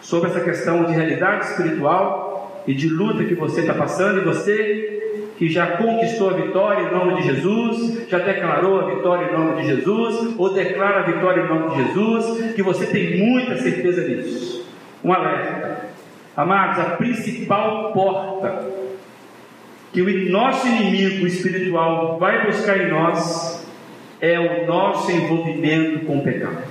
sobre 0.00 0.30
essa 0.30 0.40
questão 0.40 0.84
de 0.84 0.92
realidade 0.92 1.46
espiritual 1.46 2.62
e 2.64 2.72
de 2.72 2.88
luta 2.88 3.24
que 3.24 3.34
você 3.34 3.62
está 3.62 3.74
passando 3.74 4.20
e 4.20 4.24
você 4.24 5.32
que 5.36 5.48
já 5.48 5.78
conquistou 5.78 6.30
a 6.30 6.34
vitória 6.34 6.82
em 6.82 6.92
nome 6.92 7.16
de 7.16 7.26
Jesus, 7.26 8.08
já 8.08 8.18
declarou 8.20 8.80
a 8.80 8.94
vitória 8.94 9.26
em 9.26 9.32
nome 9.32 9.62
de 9.62 9.66
Jesus, 9.66 10.34
ou 10.38 10.54
declara 10.54 11.00
a 11.00 11.02
vitória 11.02 11.42
em 11.42 11.48
nome 11.48 11.70
de 11.70 11.82
Jesus, 11.82 12.54
que 12.54 12.62
você 12.62 12.86
tem 12.86 13.18
muita 13.18 13.56
certeza 13.56 14.02
disso. 14.06 14.64
Um 15.02 15.12
alerta. 15.12 15.86
Amados, 16.36 16.78
a 16.78 16.90
principal 16.90 17.92
porta 17.92 18.64
que 19.92 20.02
o 20.02 20.30
nosso 20.30 20.68
inimigo 20.68 21.26
espiritual 21.26 22.16
vai 22.18 22.46
buscar 22.46 22.78
em 22.78 22.90
nós 22.90 23.59
é 24.20 24.38
o 24.38 24.66
nosso 24.66 25.10
envolvimento 25.10 26.04
com 26.06 26.18
o 26.18 26.22
pecado. 26.22 26.62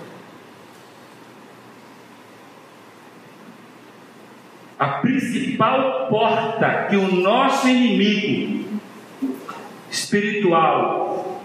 A 4.78 4.88
principal 4.88 6.08
porta 6.10 6.88
que 6.90 6.96
o 6.96 7.12
nosso 7.16 7.68
inimigo 7.68 8.80
espiritual 9.92 11.42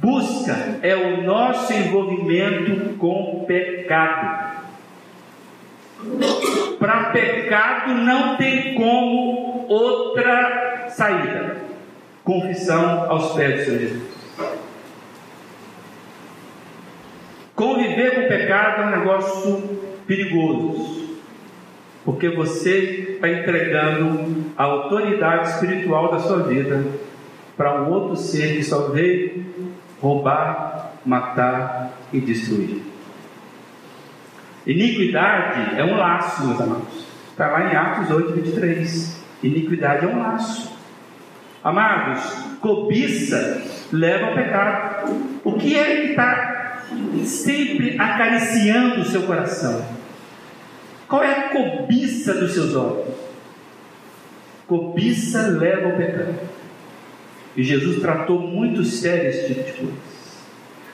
busca 0.00 0.78
é 0.82 0.96
o 0.96 1.22
nosso 1.22 1.72
envolvimento 1.72 2.96
com 2.98 3.42
o 3.42 3.44
pecado. 3.46 4.64
Para 6.78 7.10
pecado 7.10 7.94
não 7.94 8.36
tem 8.36 8.74
como 8.74 9.66
outra 9.68 10.88
saída. 10.88 11.56
Confissão 12.24 13.10
aos 13.10 13.32
pés 13.34 13.60
do 13.60 13.64
Senhor 13.64 13.78
Jesus. 13.78 14.02
Conviver 17.54 18.14
com 18.14 18.20
o 18.22 18.28
pecado 18.28 18.82
é 18.82 18.86
um 18.86 18.98
negócio 18.98 19.80
perigoso, 20.08 21.18
porque 22.04 22.28
você 22.28 23.12
está 23.14 23.28
entregando 23.28 24.44
a 24.56 24.64
autoridade 24.64 25.50
espiritual 25.50 26.10
da 26.10 26.18
sua 26.18 26.42
vida 26.42 26.84
para 27.56 27.82
um 27.82 27.92
outro 27.92 28.16
ser 28.16 28.56
que 28.56 28.64
só 28.64 28.88
veio 28.88 29.46
roubar, 30.02 30.94
matar 31.06 31.92
e 32.12 32.20
destruir. 32.20 32.82
Iniquidade 34.66 35.78
é 35.78 35.84
um 35.84 35.96
laço, 35.96 36.46
meus 36.46 36.60
amados. 36.60 37.06
Está 37.30 37.48
lá 37.48 37.72
em 37.72 37.76
Atos 37.76 38.10
8, 38.10 38.32
23. 38.32 39.24
Iniquidade 39.44 40.06
é 40.06 40.08
um 40.08 40.18
laço. 40.18 40.76
Amados, 41.62 42.24
cobiça 42.60 43.62
leva 43.92 44.26
ao 44.26 44.34
pecado. 44.34 45.40
O 45.44 45.52
que 45.52 45.78
é 45.78 45.84
que 45.84 46.06
está 46.10 46.53
sempre 47.24 47.96
acariciando 47.98 49.00
o 49.00 49.04
seu 49.04 49.22
coração? 49.22 49.84
Qual 51.08 51.22
é 51.22 51.30
a 51.30 51.48
cobiça 51.50 52.34
dos 52.34 52.52
seus 52.52 52.74
olhos? 52.74 53.14
Cobiça 54.66 55.48
leva 55.48 55.90
ao 55.90 55.96
pecado. 55.96 56.34
E 57.56 57.62
Jesus 57.62 58.00
tratou 58.00 58.40
muito 58.40 58.84
sério 58.84 59.28
esse 59.28 59.54
tipo 59.54 59.64
de 59.64 59.72
coisa. 59.72 60.14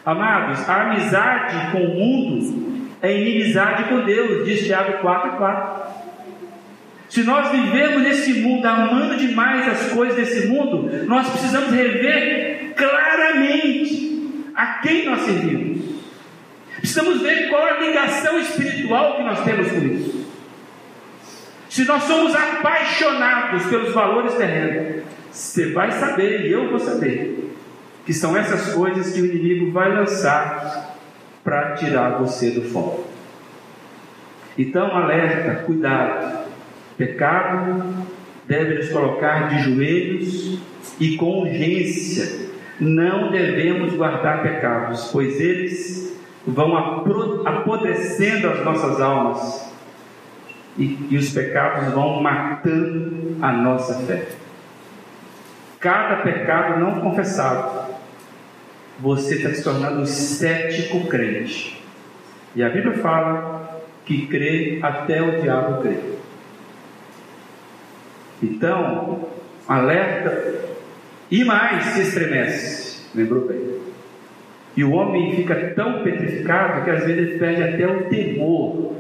Amados, 0.05 0.69
a 0.69 0.91
amizade 0.91 1.73
com 1.73 1.85
o 1.85 1.95
mundo 1.95 2.91
é 3.03 3.17
inimizade 3.19 3.85
com 3.85 4.05
Deus, 4.05 4.45
diz 4.45 4.67
Tiago 4.67 5.07
4,4. 5.07 5.81
Se 7.09 7.23
nós 7.23 7.51
vivemos 7.51 8.03
nesse 8.03 8.41
mundo 8.41 8.65
amando 8.67 9.17
demais 9.17 9.67
as 9.69 9.93
coisas 9.93 10.17
desse 10.17 10.47
mundo, 10.47 11.07
nós 11.07 11.29
precisamos 11.29 11.71
rever 11.71 12.73
claramente 12.77 13.80
a 14.61 14.67
quem 14.83 15.07
nós 15.07 15.23
servimos. 15.23 16.01
Precisamos 16.77 17.23
ver 17.23 17.49
qual 17.49 17.65
a 17.65 17.81
ligação 17.81 18.39
espiritual 18.39 19.17
que 19.17 19.23
nós 19.23 19.43
temos 19.43 19.73
com 19.73 19.79
isso. 19.79 20.27
Se 21.71 21.85
nós 21.85 22.03
somos 22.03 22.35
apaixonados 22.35 23.65
pelos 23.67 23.95
valores 23.95 24.35
terrenos, 24.35 25.05
você 25.31 25.73
vai 25.73 25.91
saber, 25.93 26.47
e 26.47 26.53
eu 26.53 26.69
vou 26.69 26.79
saber, 26.79 27.55
que 28.05 28.13
são 28.13 28.37
essas 28.37 28.75
coisas 28.75 29.15
que 29.15 29.23
o 29.23 29.27
inimigo 29.27 29.71
vai 29.71 29.95
lançar 29.95 30.97
para 31.43 31.75
tirar 31.77 32.19
você 32.19 32.51
do 32.51 32.63
foco. 32.63 33.09
Então, 34.59 34.95
alerta, 34.95 35.63
cuidado. 35.65 36.51
Pecado 36.99 38.07
deve 38.47 38.75
nos 38.75 38.91
colocar 38.91 39.49
de 39.49 39.63
joelhos 39.63 40.59
e 40.99 41.17
com 41.17 41.41
urgência. 41.41 42.50
Não 42.81 43.31
devemos 43.31 43.93
guardar 43.93 44.43
pecados, 44.43 45.11
pois 45.13 45.39
eles 45.39 46.19
vão 46.47 46.75
apodrecendo 47.45 48.49
as 48.49 48.65
nossas 48.65 49.01
almas 49.01 49.71
e, 50.79 51.07
e 51.11 51.17
os 51.19 51.31
pecados 51.31 51.93
vão 51.93 52.23
matando 52.23 53.37
a 53.43 53.53
nossa 53.53 53.95
fé. 54.07 54.29
Cada 55.79 56.23
pecado 56.23 56.81
não 56.81 57.01
confessado, 57.01 57.91
você 58.99 59.37
está 59.37 59.51
se 59.51 59.63
tornando 59.63 60.01
um 60.01 60.07
cético 60.07 61.07
crente. 61.07 61.83
E 62.55 62.63
a 62.63 62.69
Bíblia 62.71 62.97
fala 62.99 63.83
que 64.07 64.27
crê 64.27 64.79
até 64.83 65.21
o 65.23 65.41
diabo 65.41 65.83
crer. 65.83 66.19
Então, 68.43 69.29
alerta 69.69 70.70
e 71.31 71.45
mais 71.45 71.85
se 71.87 72.01
estremece. 72.03 73.01
Lembrou 73.15 73.47
bem? 73.47 73.81
E 74.77 74.85
o 74.85 74.93
homem 74.93 75.37
fica 75.37 75.55
tão 75.75 76.03
petrificado 76.03 76.85
que 76.85 76.91
às 76.91 77.05
vezes 77.05 77.19
ele 77.19 77.39
perde 77.39 77.63
até 77.63 77.87
o 77.87 78.05
temor. 78.05 78.95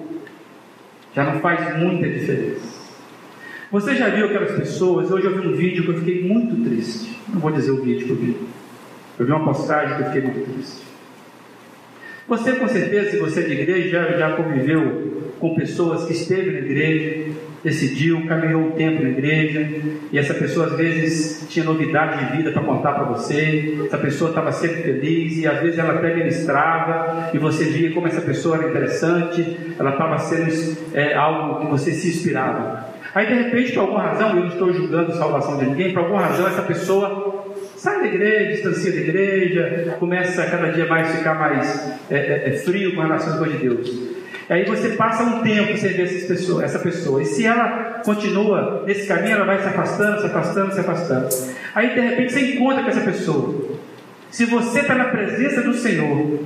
Já 1.14 1.24
não 1.24 1.40
faz 1.40 1.76
muita 1.78 2.08
diferença. 2.08 2.80
Você 3.70 3.94
já 3.94 4.08
viu 4.08 4.26
aquelas 4.26 4.52
pessoas? 4.52 5.10
Hoje 5.10 5.26
eu 5.26 5.40
vi 5.40 5.48
um 5.48 5.52
vídeo 5.52 5.84
que 5.84 5.90
eu 5.90 5.98
fiquei 5.98 6.24
muito 6.24 6.64
triste. 6.68 7.16
Não 7.28 7.40
vou 7.40 7.52
dizer 7.52 7.70
o 7.70 7.82
vídeo 7.82 8.06
que 8.06 8.10
eu 8.10 8.16
vi. 8.16 8.36
Eu 9.18 9.26
vi 9.26 9.32
uma 9.32 9.44
postagem 9.44 9.96
que 9.96 10.02
eu 10.02 10.06
fiquei 10.06 10.22
muito 10.22 10.52
triste. 10.52 10.82
Você, 12.26 12.52
com 12.52 12.68
certeza, 12.68 13.10
se 13.10 13.18
você 13.18 13.40
é 13.40 13.42
de 13.44 13.52
igreja, 13.52 13.88
já, 13.88 14.12
já 14.16 14.36
conviveu 14.36 15.32
com 15.38 15.54
pessoas 15.54 16.04
que 16.04 16.12
esteve 16.12 16.50
na 16.50 16.58
igreja, 16.58 17.29
decidiu, 17.62 18.26
caminhou 18.26 18.62
um 18.62 18.70
tempo 18.72 19.02
na 19.02 19.10
igreja, 19.10 19.68
e 20.12 20.18
essa 20.18 20.34
pessoa 20.34 20.66
às 20.66 20.72
vezes 20.72 21.46
tinha 21.48 21.64
novidade 21.64 22.24
de 22.24 22.36
vida 22.36 22.52
para 22.52 22.62
contar 22.62 22.92
para 22.92 23.04
você, 23.04 23.78
essa 23.86 23.98
pessoa 23.98 24.30
estava 24.30 24.50
sempre 24.52 24.82
feliz, 24.82 25.36
e 25.36 25.46
às 25.46 25.60
vezes 25.60 25.78
ela 25.78 25.94
até 25.94 26.14
ministrava, 26.14 27.30
e 27.34 27.38
você 27.38 27.64
via 27.64 27.92
como 27.92 28.06
essa 28.06 28.20
pessoa 28.20 28.56
era 28.56 28.68
interessante, 28.68 29.74
ela 29.78 29.90
estava 29.90 30.18
sendo 30.18 30.76
é, 30.94 31.14
algo 31.14 31.60
que 31.60 31.70
você 31.70 31.92
se 31.92 32.08
inspirava. 32.08 32.88
Aí 33.14 33.26
de 33.26 33.34
repente, 33.34 33.72
por 33.72 33.80
alguma 33.80 34.02
razão, 34.02 34.30
eu 34.30 34.36
não 34.36 34.46
estou 34.46 34.72
julgando 34.72 35.12
a 35.12 35.16
salvação 35.16 35.58
de 35.58 35.66
ninguém, 35.66 35.92
por 35.92 36.04
alguma 36.04 36.22
razão 36.22 36.46
essa 36.46 36.62
pessoa 36.62 37.40
sai 37.76 38.00
da 38.00 38.06
igreja, 38.06 38.52
distancia 38.52 38.92
da 38.92 38.98
igreja, 38.98 39.96
começa 39.98 40.42
a 40.42 40.50
cada 40.50 40.70
dia 40.70 40.86
mais 40.86 41.16
ficar 41.16 41.34
mais 41.34 41.92
é, 42.10 42.16
é, 42.16 42.48
é 42.48 42.52
frio 42.52 42.94
com 42.94 43.00
relação 43.00 43.32
às 43.32 43.38
coisas 43.38 43.58
de 43.58 43.68
Deus. 43.68 44.19
Aí 44.50 44.64
você 44.64 44.90
passa 44.90 45.22
um 45.22 45.42
tempo 45.42 45.78
sem 45.78 45.92
ver 45.92 46.02
essa 46.02 46.26
pessoa, 46.26 46.64
essa 46.64 46.78
pessoa. 46.80 47.22
E 47.22 47.24
se 47.24 47.46
ela 47.46 48.00
continua 48.04 48.82
nesse 48.84 49.06
caminho, 49.06 49.36
ela 49.36 49.44
vai 49.44 49.62
se 49.62 49.68
afastando, 49.68 50.20
se 50.20 50.26
afastando, 50.26 50.74
se 50.74 50.80
afastando. 50.80 51.28
Aí 51.72 51.94
de 51.94 52.00
repente 52.00 52.32
você 52.32 52.56
encontra 52.56 52.82
com 52.82 52.88
essa 52.88 53.00
pessoa. 53.00 53.78
Se 54.28 54.44
você 54.46 54.80
está 54.80 54.96
na 54.96 55.04
presença 55.04 55.62
do 55.62 55.72
Senhor, 55.72 56.40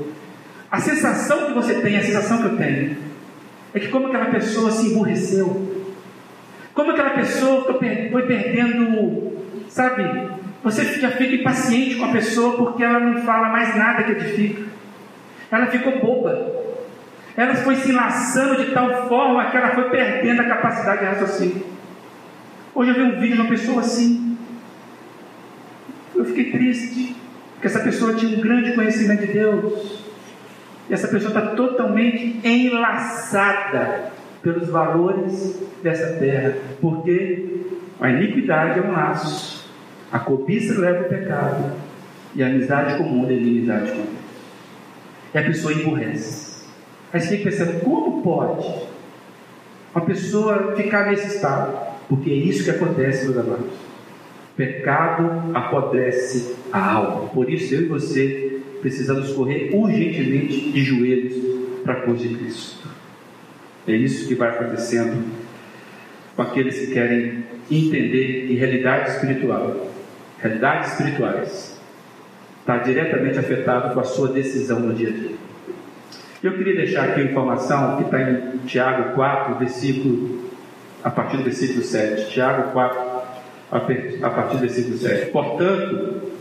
a 0.70 0.80
sensação 0.80 1.46
que 1.46 1.54
você 1.54 1.76
tem, 1.76 1.96
a 1.96 2.02
sensação 2.02 2.42
que 2.42 2.44
eu 2.44 2.56
tenho, 2.58 2.96
é 3.72 3.80
que 3.80 3.88
como 3.88 4.08
aquela 4.08 4.26
pessoa 4.26 4.70
se 4.70 4.88
emburreceu, 4.88 5.82
como 6.74 6.90
aquela 6.90 7.10
pessoa 7.10 7.64
foi 7.64 8.22
perdendo, 8.26 9.32
sabe, 9.70 10.28
você 10.62 10.84
já 11.00 11.10
fica 11.10 11.36
impaciente 11.36 11.94
com 11.94 12.04
a 12.04 12.12
pessoa 12.12 12.56
porque 12.58 12.82
ela 12.82 13.00
não 13.00 13.22
fala 13.22 13.48
mais 13.48 13.74
nada 13.76 14.02
que 14.02 14.12
edifica. 14.12 14.62
Ela 15.50 15.66
ficou 15.68 16.00
boba. 16.00 16.63
Ela 17.36 17.54
foi 17.56 17.76
se 17.76 17.90
enlaçando 17.90 18.64
de 18.64 18.70
tal 18.72 19.08
forma 19.08 19.50
que 19.50 19.56
ela 19.56 19.70
foi 19.70 19.90
perdendo 19.90 20.40
a 20.40 20.44
capacidade 20.44 21.00
de 21.00 21.06
raciocínio. 21.06 21.66
Hoje 22.74 22.90
eu 22.90 22.94
vi 22.94 23.02
um 23.02 23.20
vídeo 23.20 23.36
de 23.36 23.40
uma 23.40 23.50
pessoa 23.50 23.80
assim. 23.80 24.36
Eu 26.14 26.24
fiquei 26.24 26.52
triste, 26.52 27.16
porque 27.54 27.66
essa 27.66 27.80
pessoa 27.80 28.14
tinha 28.14 28.36
um 28.36 28.40
grande 28.40 28.72
conhecimento 28.74 29.26
de 29.26 29.32
Deus. 29.32 30.04
E 30.88 30.94
essa 30.94 31.08
pessoa 31.08 31.28
está 31.28 31.54
totalmente 31.54 32.40
enlaçada 32.46 34.12
pelos 34.40 34.68
valores 34.68 35.60
dessa 35.82 36.18
terra. 36.18 36.56
Porque 36.80 37.64
a 38.00 38.10
iniquidade 38.10 38.78
é 38.78 38.82
um 38.82 38.92
laço. 38.92 39.68
A 40.12 40.20
cobiça 40.20 40.78
leva 40.78 41.04
ao 41.04 41.08
pecado. 41.08 41.72
E 42.36 42.42
a 42.44 42.46
amizade 42.46 42.96
comum 42.96 43.28
é 43.28 43.32
inimizade 43.32 43.90
com 43.90 43.96
Deus. 43.96 44.08
E 45.34 45.38
a 45.38 45.42
pessoa 45.42 45.72
emburrece. 45.72 46.43
Aí 47.14 47.20
você 47.20 47.36
pensando, 47.36 47.80
como 47.80 48.22
pode 48.22 48.68
uma 49.94 50.04
pessoa 50.04 50.74
ficar 50.74 51.08
nesse 51.08 51.36
estado? 51.36 51.94
Porque 52.08 52.28
é 52.28 52.34
isso 52.34 52.64
que 52.64 52.70
acontece, 52.70 53.24
meus 53.26 53.38
amados. 53.38 53.72
Pecado 54.56 55.50
apodrece 55.54 56.56
a 56.72 56.94
alma. 56.94 57.28
Por 57.28 57.48
isso 57.48 57.72
eu 57.72 57.82
e 57.82 57.86
você 57.86 58.60
precisamos 58.82 59.32
correr 59.32 59.70
urgentemente 59.72 60.72
de 60.72 60.80
joelhos 60.82 61.34
para 61.84 61.94
a 61.94 62.00
cruz 62.02 62.20
de 62.20 62.28
Cristo. 62.30 62.88
É 63.86 63.92
isso 63.92 64.26
que 64.26 64.34
vai 64.34 64.48
acontecendo 64.48 65.24
com 66.34 66.42
aqueles 66.42 66.80
que 66.80 66.88
querem 66.88 67.44
entender 67.70 68.48
que 68.48 68.54
realidade 68.54 69.10
espiritual 69.10 69.94
realidades 70.44 70.92
espirituais, 70.92 71.80
está 72.60 72.76
diretamente 72.78 73.38
afetado 73.38 73.94
com 73.94 74.00
a 74.00 74.04
sua 74.04 74.28
decisão 74.28 74.78
no 74.80 74.92
dia 74.92 75.08
a 75.08 75.12
dia. 75.12 75.36
Eu 76.44 76.52
queria 76.58 76.74
deixar 76.74 77.08
aqui 77.08 77.22
a 77.22 77.24
informação 77.24 77.96
que 77.96 78.02
está 78.02 78.20
em 78.20 78.58
Tiago 78.66 79.14
4, 79.14 79.54
versículo, 79.54 80.50
a 81.02 81.08
partir 81.08 81.38
do 81.38 81.42
versículo 81.42 81.82
7. 81.82 82.30
Tiago 82.30 82.70
4, 82.72 83.00
a 83.70 83.80
partir 84.28 84.56
do 84.56 84.60
versículo 84.60 84.98
7. 84.98 85.30
Portanto, 85.30 86.32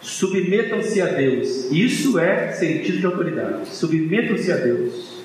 submetam-se 0.00 1.02
a 1.02 1.06
Deus. 1.08 1.70
Isso 1.70 2.18
é 2.18 2.52
sentido 2.52 2.96
de 2.96 3.04
autoridade. 3.04 3.68
Submetam-se 3.68 4.50
a 4.50 4.56
Deus. 4.56 5.22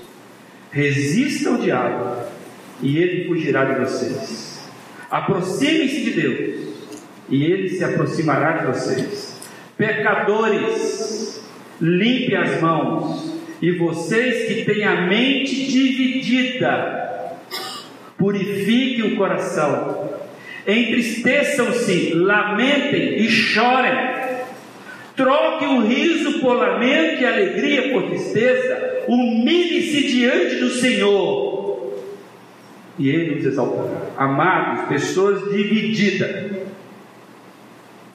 Resistam 0.72 1.54
ao 1.54 1.62
diabo 1.62 2.18
e 2.82 2.98
ele 2.98 3.30
fugirá 3.30 3.64
de 3.64 3.80
vocês. 3.80 4.60
Aproximem-se 5.10 6.04
de 6.04 6.12
Deus 6.22 6.68
e 7.30 7.46
ele 7.46 7.70
se 7.70 7.82
aproximará 7.82 8.58
de 8.58 8.66
vocês. 8.66 9.40
Pecadores, 9.78 11.42
limpe 11.80 12.36
as 12.36 12.62
mãos, 12.62 13.39
e 13.62 13.72
vocês 13.72 14.48
que 14.48 14.66
têm 14.66 14.84
a 14.84 15.02
mente 15.02 15.66
dividida, 15.66 17.38
purifiquem 18.18 19.14
o 19.14 19.18
coração, 19.18 20.10
entristeçam-se, 20.68 22.14
lamentem 22.14 23.18
e 23.18 23.30
chorem. 23.30 24.20
Troque 25.16 25.66
o 25.66 25.82
riso 25.82 26.40
por 26.40 26.54
lamento 26.54 27.22
e 27.22 27.26
alegria 27.26 27.92
por 27.92 28.04
tristeza. 28.04 29.04
Humilhe-se 29.08 30.08
diante 30.08 30.56
do 30.56 30.70
Senhor. 30.70 31.94
E 32.98 33.10
Ele 33.10 33.36
nos 33.36 33.46
exaltará. 33.46 34.08
Amados, 34.18 34.88
pessoas 34.88 35.52
divididas 35.52 36.60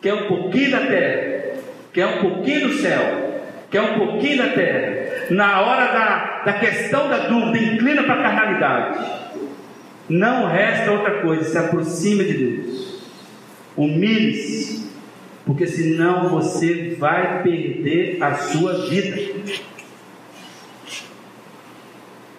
quer 0.05 0.12
um 0.12 0.26
pouquinho 0.26 0.70
da 0.70 0.80
terra, 0.80 1.57
quer 1.90 2.07
um 2.07 2.20
pouquinho 2.20 2.68
do 2.68 2.74
céu, 2.74 3.42
quer 3.70 3.80
um 3.80 3.99
pouquinho 3.99 4.36
da 4.36 4.49
terra. 4.49 4.93
Na 5.31 5.61
hora 5.61 5.93
da, 5.93 6.43
da 6.45 6.53
questão 6.55 7.09
da 7.09 7.29
dúvida, 7.29 7.59
inclina 7.59 8.03
para 8.03 8.14
a 8.14 8.22
carnalidade. 8.22 8.99
Não 10.09 10.47
resta 10.47 10.93
outra 10.93 11.22
coisa, 11.22 11.45
se 11.45 11.57
aproxime 11.57 12.25
de 12.25 12.33
Deus. 12.35 13.03
Humilhe-se 13.77 14.85
porque 15.45 15.66
senão 15.66 16.29
você 16.29 16.97
vai 16.99 17.43
perder 17.43 18.22
a 18.22 18.35
sua 18.35 18.89
vida. 18.89 19.16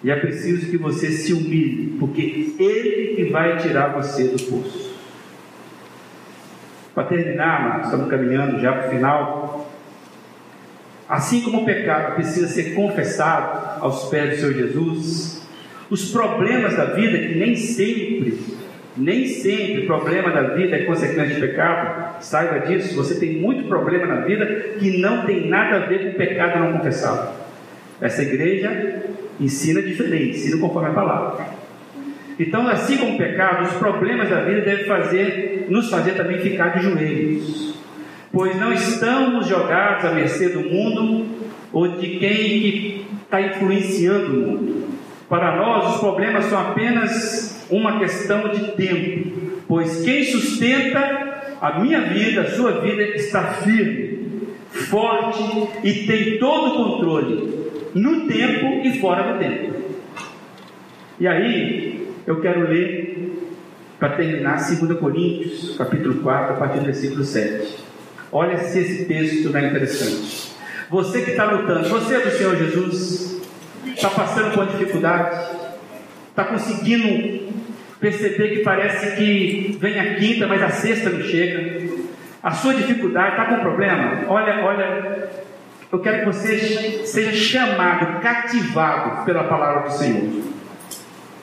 E 0.02 0.10
é 0.10 0.16
preciso 0.16 0.70
que 0.70 0.76
você 0.76 1.10
se 1.10 1.32
humilhe, 1.32 1.96
porque 1.98 2.54
Ele 2.58 3.14
que 3.16 3.24
vai 3.24 3.58
tirar 3.58 3.88
você 3.88 4.24
do 4.28 4.42
poço. 4.44 4.94
Para 6.94 7.04
terminar, 7.04 7.82
estamos 7.84 8.08
caminhando 8.08 8.60
já 8.60 8.72
para 8.72 8.86
o 8.86 8.90
final. 8.90 9.72
Assim 11.08 11.42
como 11.42 11.62
o 11.62 11.64
pecado 11.64 12.16
precisa 12.16 12.48
ser 12.48 12.74
confessado 12.74 13.80
aos 13.80 14.08
pés 14.08 14.30
do 14.30 14.36
Senhor 14.36 14.54
Jesus, 14.54 15.46
os 15.88 16.10
problemas 16.10 16.76
da 16.76 16.86
vida, 16.86 17.18
que 17.18 17.36
nem 17.36 17.54
sempre, 17.54 18.40
nem 18.96 19.26
sempre 19.28 19.86
problema 19.86 20.30
da 20.32 20.54
vida 20.54 20.74
é 20.74 20.84
consequência 20.84 21.36
de 21.36 21.40
pecado, 21.40 22.20
saiba 22.20 22.66
disso, 22.66 22.96
você 22.96 23.20
tem 23.20 23.34
muito 23.34 23.68
problema 23.68 24.06
na 24.06 24.20
vida 24.22 24.46
que 24.80 24.98
não 24.98 25.24
tem 25.24 25.48
nada 25.48 25.76
a 25.76 25.86
ver 25.86 26.02
com 26.02 26.10
o 26.10 26.14
pecado 26.14 26.58
não 26.58 26.78
confessado. 26.78 27.34
Essa 28.00 28.22
igreja 28.22 29.04
ensina 29.38 29.80
diferente, 29.80 30.38
ensina 30.38 30.58
conforme 30.58 30.88
a 30.88 30.92
palavra. 30.92 31.46
Então, 32.38 32.68
assim 32.68 32.98
como 32.98 33.14
o 33.14 33.18
pecado, 33.18 33.64
os 33.64 33.74
problemas 33.74 34.28
da 34.28 34.42
vida 34.42 34.60
devem 34.60 34.84
fazer, 34.86 35.66
nos 35.70 35.88
fazer 35.88 36.12
também 36.12 36.38
ficar 36.40 36.76
de 36.76 36.82
joelhos, 36.82 37.76
pois 38.36 38.54
não 38.60 38.70
estamos 38.70 39.46
jogados 39.46 40.04
à 40.04 40.12
mercê 40.12 40.50
do 40.50 40.60
mundo 40.60 41.24
ou 41.72 41.88
de 41.88 42.18
quem 42.18 43.06
está 43.22 43.40
influenciando 43.40 44.26
o 44.26 44.36
mundo. 44.36 44.88
Para 45.26 45.56
nós, 45.56 45.94
os 45.94 46.00
problemas 46.00 46.44
são 46.44 46.60
apenas 46.60 47.66
uma 47.70 47.98
questão 47.98 48.46
de 48.50 48.72
tempo, 48.72 49.30
pois 49.66 50.02
quem 50.04 50.22
sustenta 50.22 51.56
a 51.62 51.80
minha 51.80 52.02
vida, 52.02 52.42
a 52.42 52.50
sua 52.50 52.72
vida, 52.72 53.02
está 53.02 53.42
firme, 53.54 54.48
forte 54.70 55.68
e 55.82 56.06
tem 56.06 56.38
todo 56.38 56.74
o 56.74 56.84
controle, 56.84 57.70
no 57.94 58.26
tempo 58.26 58.86
e 58.86 59.00
fora 59.00 59.32
do 59.32 59.38
tempo. 59.38 59.76
E 61.18 61.26
aí, 61.26 62.06
eu 62.26 62.38
quero 62.42 62.68
ler, 62.68 63.32
para 63.98 64.10
terminar, 64.10 64.56
2 64.56 64.98
Coríntios, 65.00 65.74
capítulo 65.78 66.16
4, 66.16 66.52
a 66.52 66.56
partir 66.58 66.80
do 66.80 66.84
versículo 66.84 67.24
7. 67.24 67.95
Olha 68.32 68.58
se 68.58 68.78
esse 68.78 69.04
texto 69.04 69.50
não 69.50 69.60
é 69.60 69.66
interessante. 69.66 70.52
Você 70.90 71.22
que 71.22 71.30
está 71.32 71.44
lutando, 71.44 71.88
você 71.88 72.16
é 72.16 72.20
do 72.20 72.30
Senhor 72.30 72.56
Jesus, 72.56 73.42
está 73.86 74.10
passando 74.10 74.54
por 74.54 74.66
dificuldade, 74.66 75.56
está 76.30 76.44
conseguindo 76.44 77.52
perceber 77.98 78.56
que 78.56 78.62
parece 78.62 79.16
que 79.16 79.76
vem 79.80 79.98
a 79.98 80.14
quinta, 80.16 80.46
mas 80.46 80.62
a 80.62 80.70
sexta 80.70 81.10
não 81.10 81.22
chega. 81.22 82.06
A 82.42 82.52
sua 82.52 82.74
dificuldade 82.74 83.30
está 83.30 83.46
com 83.46 83.60
problema. 83.60 84.24
Olha, 84.28 84.64
olha, 84.64 85.28
eu 85.90 85.98
quero 86.00 86.20
que 86.20 86.26
você 86.26 87.04
seja 87.04 87.32
chamado, 87.32 88.20
cativado 88.20 89.24
pela 89.24 89.44
palavra 89.44 89.88
do 89.88 89.92
Senhor, 89.92 90.42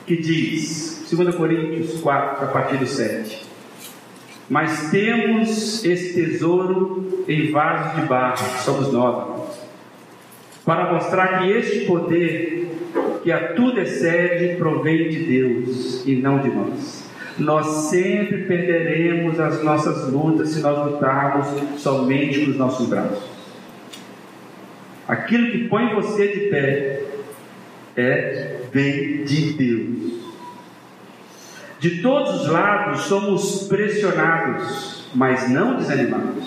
que 0.05 0.17
diz, 0.17 1.05
2 1.11 1.35
Coríntios 1.35 1.99
4, 2.01 2.45
a 2.45 2.47
partir 2.47 2.77
do 2.77 2.87
7. 2.87 3.42
Mas 4.49 4.91
temos 4.91 5.83
esse 5.85 6.13
tesouro 6.13 7.23
em 7.27 7.51
vasos 7.51 8.01
de 8.01 8.07
barro, 8.07 8.59
somos 8.59 8.91
nós, 8.91 9.59
para 10.65 10.93
mostrar 10.93 11.39
que 11.39 11.51
este 11.51 11.85
poder 11.85 12.67
que 13.23 13.31
a 13.31 13.53
tudo 13.53 13.79
excede 13.79 14.57
provém 14.57 15.09
de 15.09 15.23
Deus 15.23 16.05
e 16.05 16.15
não 16.15 16.39
de 16.39 16.49
nós. 16.49 17.09
Nós 17.39 17.65
sempre 17.89 18.43
perderemos 18.43 19.39
as 19.39 19.63
nossas 19.63 20.11
lutas 20.11 20.49
se 20.49 20.59
nós 20.59 20.91
lutarmos 20.91 21.47
somente 21.81 22.41
com 22.41 22.51
os 22.51 22.57
nossos 22.57 22.87
braços. 22.87 23.23
Aquilo 25.07 25.51
que 25.51 25.67
põe 25.67 25.93
você 25.95 26.27
de 26.27 26.39
pé 26.49 27.01
é 27.95 28.59
vem 28.71 29.23
de 29.23 29.53
Deus. 29.53 30.22
De 31.83 32.01
todos 32.01 32.43
os 32.43 32.47
lados 32.47 33.01
somos 33.01 33.67
pressionados, 33.67 35.03
mas 35.13 35.49
não 35.49 35.75
desanimados. 35.75 36.45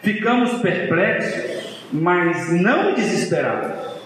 Ficamos 0.00 0.62
perplexos, 0.62 1.82
mas 1.92 2.52
não 2.52 2.94
desesperados. 2.94 3.96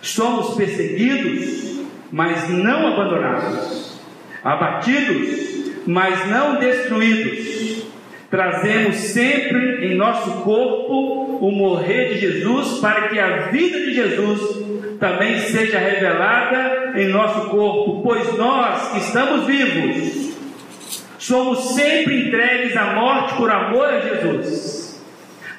Somos 0.00 0.56
perseguidos, 0.56 1.82
mas 2.10 2.48
não 2.48 2.94
abandonados. 2.94 3.96
Abatidos, 4.42 5.70
mas 5.86 6.28
não 6.28 6.58
destruídos. 6.58 7.84
Trazemos 8.28 8.96
sempre 8.96 9.86
em 9.86 9.94
nosso 9.94 10.42
corpo 10.42 11.38
o 11.40 11.52
morrer 11.52 12.14
de 12.14 12.18
Jesus, 12.18 12.80
para 12.80 13.06
que 13.06 13.20
a 13.20 13.42
vida 13.52 13.78
de 13.82 13.94
Jesus 13.94 14.98
também 14.98 15.38
seja 15.38 15.78
revelada 15.78 16.81
em 16.94 17.08
nosso 17.08 17.48
corpo, 17.48 18.02
pois 18.02 18.36
nós 18.36 18.92
que 18.92 18.98
estamos 18.98 19.46
vivos, 19.46 20.36
somos 21.18 21.74
sempre 21.74 22.28
entregues 22.28 22.76
à 22.76 22.94
morte 22.94 23.34
por 23.34 23.50
amor 23.50 23.86
a 23.86 24.00
Jesus 24.00 24.82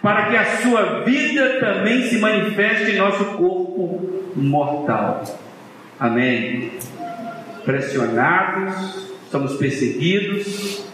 para 0.03 0.25
que 0.25 0.35
a 0.35 0.57
sua 0.57 1.03
vida 1.05 1.61
também 1.61 2.03
se 2.03 2.17
manifeste 2.17 2.91
em 2.91 2.97
nosso 2.97 3.23
corpo 3.37 4.25
mortal. 4.35 5.23
Amém. 5.97 6.73
Pressionados, 7.63 9.07
somos 9.31 9.55
perseguidos, 9.55 10.85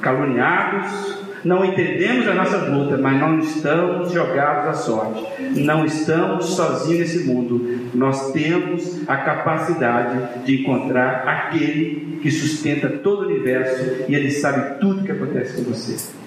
caluniados, 0.00 1.18
não 1.44 1.64
entendemos 1.64 2.26
as 2.26 2.34
nossas 2.34 2.68
lutas, 2.68 3.00
mas 3.00 3.20
não 3.20 3.38
estamos 3.38 4.12
jogados 4.12 4.68
à 4.68 4.74
sorte, 4.74 5.24
não 5.56 5.84
estamos 5.84 6.46
sozinhos 6.46 7.00
nesse 7.00 7.24
mundo. 7.24 7.90
Nós 7.94 8.32
temos 8.32 9.08
a 9.08 9.16
capacidade 9.16 10.44
de 10.44 10.62
encontrar 10.62 11.26
aquele 11.26 12.18
que 12.22 12.30
sustenta 12.30 12.88
todo 12.88 13.22
o 13.22 13.26
universo 13.26 14.04
e 14.08 14.14
ele 14.14 14.30
sabe 14.30 14.80
tudo 14.80 15.04
que 15.04 15.12
acontece 15.12 15.56
com 15.56 15.70
você 15.70 16.18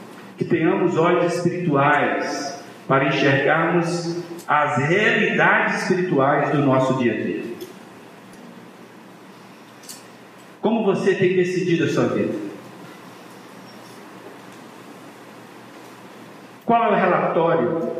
que 0.42 0.46
tenhamos 0.46 0.98
olhos 0.98 1.36
espirituais 1.36 2.60
para 2.88 3.06
enxergarmos 3.10 4.24
as 4.48 4.78
realidades 4.90 5.84
espirituais 5.84 6.50
do 6.50 6.64
nosso 6.64 6.96
dia 6.96 7.14
a 7.14 7.16
dia. 7.16 7.44
Como 10.60 10.84
você 10.84 11.14
tem 11.14 11.36
decidido 11.36 11.84
a 11.84 11.90
sua 11.90 12.06
vida? 12.06 12.51
Qual 16.66 16.84
é 16.84 16.90
o 16.90 16.96
relatório 16.96 17.92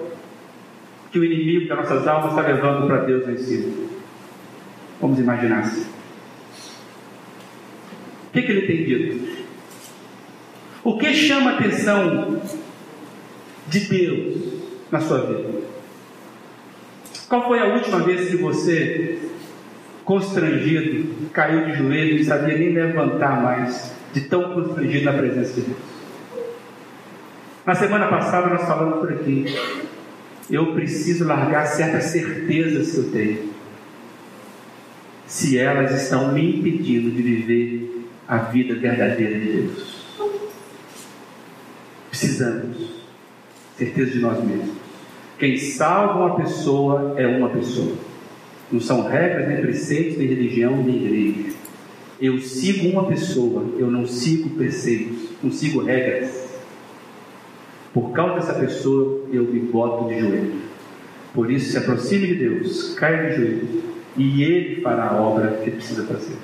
que 1.12 1.20
o 1.20 1.26
inimigo 1.26 1.68
das 1.68 1.78
nossas 1.80 2.08
almas 2.08 2.32
está 2.32 2.42
levando 2.42 2.88
para 2.88 3.04
Deus 3.04 3.42
si? 3.42 3.90
Vamos 5.00 5.20
imaginar 5.20 5.60
assim. 5.60 5.86
O 8.28 8.34
que, 8.34 8.42
que 8.44 8.52
ele 8.52 8.68
tem 8.68 8.86
dito? 8.86 9.42
O 10.84 10.98
que 10.98 11.14
chama 11.14 11.52
a 11.52 11.54
atenção 11.56 12.42
de 13.68 13.80
Deus 13.82 14.54
na 14.92 15.00
sua 15.02 15.20
vida? 15.26 15.62
Qual 17.28 17.48
foi 17.48 17.60
a 17.60 17.74
última 17.74 18.00
vez 18.00 18.30
que 18.30 18.38
você, 18.38 19.20
constrangido, 20.04 21.30
caiu 21.32 21.66
de 21.66 21.78
joelho 21.78 22.18
e 22.18 22.26
sabia 22.26 22.58
nem 22.58 22.74
levantar 22.74 23.42
mais, 23.42 23.94
de 24.14 24.22
tão 24.22 24.54
constrangido 24.54 25.06
na 25.06 25.14
presença 25.14 25.54
de 25.54 25.62
Deus? 25.62 25.91
Na 27.66 27.76
semana 27.76 28.08
passada 28.08 28.48
nós 28.48 28.64
falamos 28.64 29.00
por 29.00 29.12
aqui. 29.12 29.46
Eu 30.50 30.74
preciso 30.74 31.26
largar 31.26 31.66
certas 31.68 32.06
certezas 32.06 32.92
que 32.92 32.98
eu 32.98 33.12
tenho. 33.12 33.52
Se 35.28 35.58
elas 35.58 36.02
estão 36.02 36.34
me 36.34 36.58
impedindo 36.58 37.12
de 37.12 37.22
viver 37.22 38.08
a 38.28 38.38
vida 38.38 38.76
verdadeira 38.76 39.40
de 39.40 39.46
Deus. 39.46 40.02
Precisamos. 42.10 43.02
Certeza 43.78 44.12
de 44.12 44.20
nós 44.20 44.44
mesmos. 44.44 44.76
Quem 45.38 45.58
salva 45.58 46.26
uma 46.26 46.36
pessoa 46.36 47.16
é 47.18 47.28
uma 47.28 47.50
pessoa. 47.50 47.96
Não 48.72 48.80
são 48.80 49.08
regras, 49.08 49.48
nem 49.48 49.62
preceitos, 49.62 50.18
nem 50.18 50.28
religião, 50.28 50.78
nem 50.84 50.96
igreja. 50.96 51.56
Eu 52.20 52.40
sigo 52.40 52.88
uma 52.90 53.08
pessoa, 53.08 53.66
eu 53.78 53.90
não 53.90 54.06
sigo 54.06 54.52
preceitos, 54.52 55.30
não 55.42 55.52
sigo 55.52 55.84
regras. 55.84 56.41
Por 57.94 58.12
causa 58.12 58.36
dessa 58.36 58.54
pessoa, 58.54 59.26
eu 59.32 59.44
me 59.44 59.60
boto 59.60 60.08
de 60.08 60.20
joelho. 60.20 60.62
Por 61.34 61.52
isso, 61.52 61.72
se 61.72 61.78
aproxime 61.78 62.28
de 62.28 62.36
Deus, 62.36 62.94
caia 62.96 63.30
de 63.30 63.36
joelho, 63.36 63.84
e 64.18 64.44
Ele 64.44 64.82
fará 64.82 65.10
a 65.10 65.22
obra 65.22 65.62
que 65.64 65.72
precisa 65.72 66.06
fazer. 66.06 66.38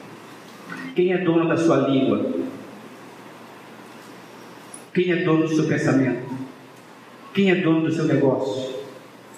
Quem 0.96 1.14
é 1.14 1.18
dono 1.20 1.48
da 1.48 1.56
sua 1.56 1.88
língua? 1.88 2.34
Quem 4.94 5.12
é 5.12 5.24
dono 5.24 5.48
do 5.48 5.56
seu 5.56 5.66
pensamento? 5.66 6.28
Quem 7.34 7.52
é 7.52 7.56
dono 7.56 7.82
do 7.82 7.94
seu 7.94 8.06
negócio? 8.06 8.78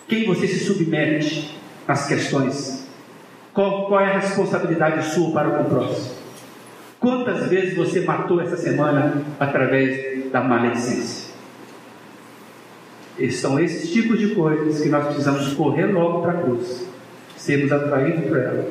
Quem 0.07 0.25
você 0.25 0.47
se 0.47 0.63
submete 0.65 1.59
às 1.87 2.07
questões? 2.07 2.87
Qual, 3.53 3.87
qual 3.87 3.99
é 3.99 4.05
a 4.05 4.19
responsabilidade 4.19 5.13
sua 5.13 5.31
para 5.31 5.61
o 5.61 5.65
próximo? 5.65 6.15
Quantas 6.99 7.49
vezes 7.49 7.75
você 7.75 8.01
matou 8.01 8.41
essa 8.41 8.57
semana 8.57 9.21
através 9.39 10.31
da 10.31 10.41
maledicência? 10.41 11.28
E 13.19 13.31
são 13.31 13.59
esses 13.59 13.91
tipos 13.91 14.17
de 14.17 14.33
coisas 14.33 14.81
que 14.81 14.89
nós 14.89 15.05
precisamos 15.07 15.53
correr 15.53 15.87
logo 15.87 16.21
para 16.21 16.31
a 16.31 16.41
cruz, 16.41 16.85
sermos 17.35 17.71
atraídos 17.71 18.25
por 18.25 18.37
ela, 18.37 18.65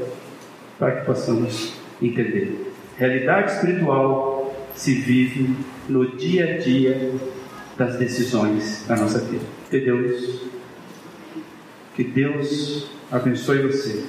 para 0.78 0.92
que 0.92 1.06
possamos 1.06 1.74
entender. 2.00 2.72
Realidade 2.96 3.52
espiritual 3.52 4.54
se 4.74 4.94
vive 4.94 5.54
no 5.88 6.16
dia 6.16 6.54
a 6.54 6.58
dia 6.58 7.12
das 7.76 7.96
decisões 7.96 8.84
da 8.88 8.96
nossa 8.96 9.18
vida. 9.20 9.44
Entendeu 9.66 10.04
isso? 10.04 10.50
Que 11.94 12.04
Deus 12.04 12.90
abençoe 13.10 13.62
você, 13.62 14.04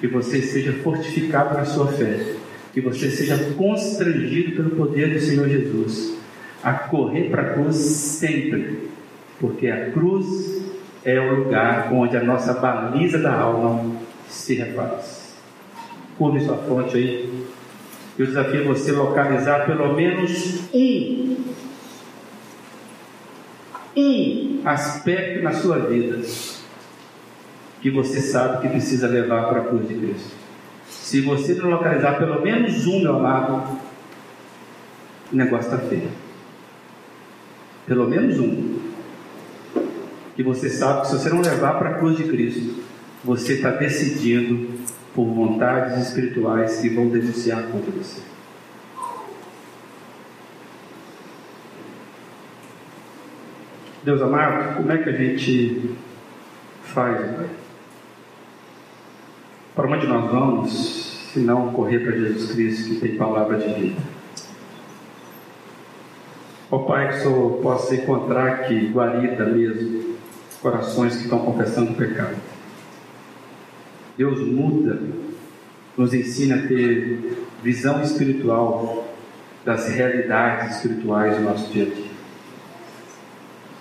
que 0.00 0.06
você 0.08 0.42
seja 0.42 0.72
fortificado 0.74 1.54
na 1.54 1.64
sua 1.64 1.86
fé, 1.88 2.34
que 2.72 2.80
você 2.80 3.10
seja 3.10 3.38
constrangido 3.56 4.56
pelo 4.56 4.70
poder 4.70 5.14
do 5.14 5.20
Senhor 5.20 5.48
Jesus 5.48 6.16
a 6.62 6.72
correr 6.72 7.28
para 7.30 7.42
a 7.42 7.54
cruz 7.54 7.76
sempre, 7.76 8.88
porque 9.40 9.68
a 9.68 9.90
cruz 9.90 10.62
é 11.04 11.18
o 11.20 11.34
lugar 11.34 11.92
onde 11.92 12.16
a 12.16 12.22
nossa 12.22 12.54
baliza 12.54 13.18
da 13.18 13.34
alma 13.34 13.96
se 14.28 14.54
refaz. 14.54 15.34
Curve 16.16 16.44
sua 16.44 16.56
fonte 16.56 16.96
aí. 16.96 17.46
Eu 18.18 18.26
desafio 18.26 18.64
você 18.64 18.92
a 18.92 18.94
localizar 18.94 19.66
pelo 19.66 19.92
menos 19.94 20.60
um, 20.72 21.36
um 23.96 24.60
aspecto 24.64 25.42
na 25.42 25.52
sua 25.52 25.80
vida 25.80 26.20
que 27.82 27.90
você 27.90 28.20
sabe 28.20 28.62
que 28.62 28.68
precisa 28.68 29.06
levar 29.08 29.48
para 29.48 29.60
a 29.60 29.64
cruz 29.64 29.86
de 29.86 29.94
Cristo. 29.94 30.34
Se 30.88 31.20
você 31.20 31.54
não 31.54 31.68
localizar 31.68 32.16
pelo 32.16 32.40
menos 32.40 32.86
um, 32.86 33.02
meu 33.02 33.16
amado, 33.16 33.78
o 35.30 35.36
negócio 35.36 35.66
está 35.74 35.78
feio. 35.86 36.08
Pelo 37.86 38.08
menos 38.08 38.38
um. 38.38 38.83
Que 40.34 40.42
você 40.42 40.68
sabe 40.68 41.02
que 41.02 41.08
se 41.08 41.18
você 41.18 41.30
não 41.30 41.40
levar 41.40 41.78
para 41.78 41.90
a 41.90 41.94
cruz 41.94 42.16
de 42.16 42.24
Cristo, 42.24 42.82
você 43.24 43.54
está 43.54 43.70
decidindo 43.70 44.68
por 45.14 45.24
vontades 45.26 46.08
espirituais 46.08 46.80
que 46.80 46.88
vão 46.88 47.08
denunciar 47.08 47.62
contra 47.64 47.90
você. 47.92 48.20
Deus 54.04 54.20
amado, 54.20 54.76
como 54.76 54.92
é 54.92 54.98
que 54.98 55.08
a 55.08 55.12
gente 55.12 55.94
faz, 56.82 57.18
Pai? 57.36 57.46
Para 59.74 59.88
onde 59.88 60.06
nós 60.06 60.30
vamos, 60.30 61.30
se 61.32 61.40
não 61.40 61.72
correr 61.72 62.00
para 62.00 62.12
Jesus 62.12 62.52
Cristo, 62.52 62.90
que 62.90 63.00
tem 63.00 63.16
palavra 63.16 63.56
de 63.56 63.72
vida? 63.72 64.02
Ó 66.70 66.76
oh, 66.76 66.80
Pai, 66.80 67.08
que 67.08 67.14
o 67.14 67.20
Senhor 67.22 67.50
possa 67.62 67.94
encontrar 67.94 68.46
aqui, 68.48 68.88
guarida 68.88 69.46
mesmo, 69.46 70.03
corações 70.64 71.16
que 71.16 71.24
estão 71.24 71.40
confessando 71.40 71.92
o 71.92 71.94
pecado. 71.94 72.36
Deus 74.16 74.40
muda, 74.40 74.98
nos 75.94 76.14
ensina 76.14 76.56
a 76.56 76.66
ter 76.66 77.36
visão 77.62 78.00
espiritual 78.00 79.14
das 79.62 79.90
realidades 79.90 80.76
espirituais 80.76 81.36
do 81.36 81.42
nosso 81.42 81.70
dia 81.70 81.84
a 81.84 81.94
dia. 81.94 82.14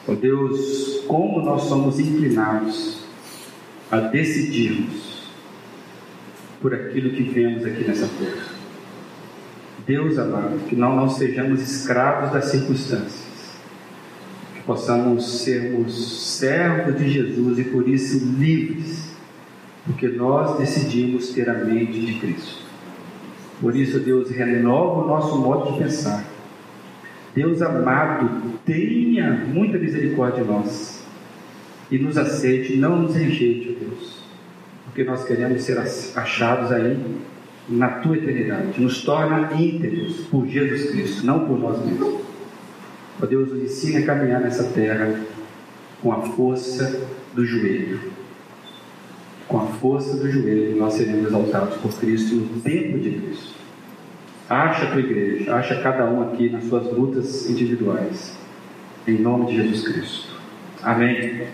Oh 0.09 0.15
Deus, 0.15 1.05
como 1.07 1.41
nós 1.41 1.63
somos 1.63 2.01
inclinados 2.01 3.05
a 3.89 4.01
decidirmos 4.01 5.31
por 6.61 6.73
aquilo 6.73 7.11
que 7.11 7.23
vemos 7.23 7.65
aqui 7.65 7.85
nessa 7.85 8.09
terra. 8.19 8.53
Deus 9.85 10.17
amado, 10.17 10.59
que 10.67 10.75
nós 10.75 10.95
não 10.95 11.09
sejamos 11.09 11.61
escravos 11.61 12.33
das 12.33 12.45
circunstâncias, 12.45 13.32
possamos 14.65 15.43
sermos 15.43 16.37
servos 16.37 16.97
de 16.97 17.09
Jesus 17.09 17.59
e 17.59 17.63
por 17.65 17.87
isso 17.87 18.25
livres 18.37 19.13
porque 19.85 20.07
nós 20.07 20.57
decidimos 20.57 21.29
ter 21.29 21.49
a 21.49 21.53
mente 21.53 21.99
de 21.99 22.19
Cristo. 22.19 22.63
Por 23.59 23.75
isso, 23.75 23.99
Deus 23.99 24.29
renova 24.29 25.03
o 25.03 25.07
nosso 25.07 25.37
modo 25.37 25.73
de 25.73 25.79
pensar. 25.79 26.25
Deus 27.35 27.61
amado, 27.61 28.59
tenha 28.65 29.31
muita 29.31 29.77
misericórdia 29.77 30.43
de 30.43 30.49
nós 30.49 31.03
e 31.89 31.97
nos 31.97 32.17
aceite, 32.17 32.77
não 32.77 33.01
nos 33.01 33.15
rejeite, 33.15 33.77
Deus, 33.79 34.23
porque 34.85 35.03
nós 35.03 35.25
queremos 35.25 35.63
ser 35.63 35.77
achados 35.79 36.71
aí 36.71 36.97
na 37.67 37.89
tua 37.89 38.17
eternidade. 38.17 38.79
Nos 38.79 39.01
torna 39.03 39.53
íntegros 39.53 40.27
por 40.27 40.47
Jesus 40.47 40.91
Cristo, 40.91 41.25
não 41.25 41.45
por 41.45 41.59
nós 41.59 41.83
mesmos. 41.85 42.22
Ó 43.21 43.25
Deus, 43.25 43.49
nos 43.49 43.63
ensina 43.63 43.99
a 43.99 44.05
caminhar 44.05 44.41
nessa 44.41 44.63
terra 44.63 45.13
com 46.01 46.11
a 46.11 46.21
força 46.21 47.07
do 47.33 47.45
joelho 47.45 48.13
com 49.47 49.59
a 49.59 49.65
força 49.67 50.17
do 50.17 50.31
joelho, 50.31 50.75
nós 50.77 50.93
seremos 50.93 51.27
exaltados 51.27 51.77
por 51.77 51.93
Cristo 51.99 52.35
no 52.35 52.61
tempo 52.61 52.97
de 52.97 53.11
Cristo. 53.11 53.53
Acha 54.49 54.85
a 54.85 54.91
tua 54.91 54.99
igreja, 54.99 55.55
acha 55.55 55.81
cada 55.81 56.05
um 56.05 56.23
aqui 56.23 56.49
nas 56.49 56.63
suas 56.65 56.91
lutas 56.91 57.49
individuais, 57.49 58.35
em 59.07 59.19
nome 59.19 59.47
de 59.47 59.57
Jesus 59.57 59.87
Cristo. 59.87 60.33
Amém. 60.81 61.47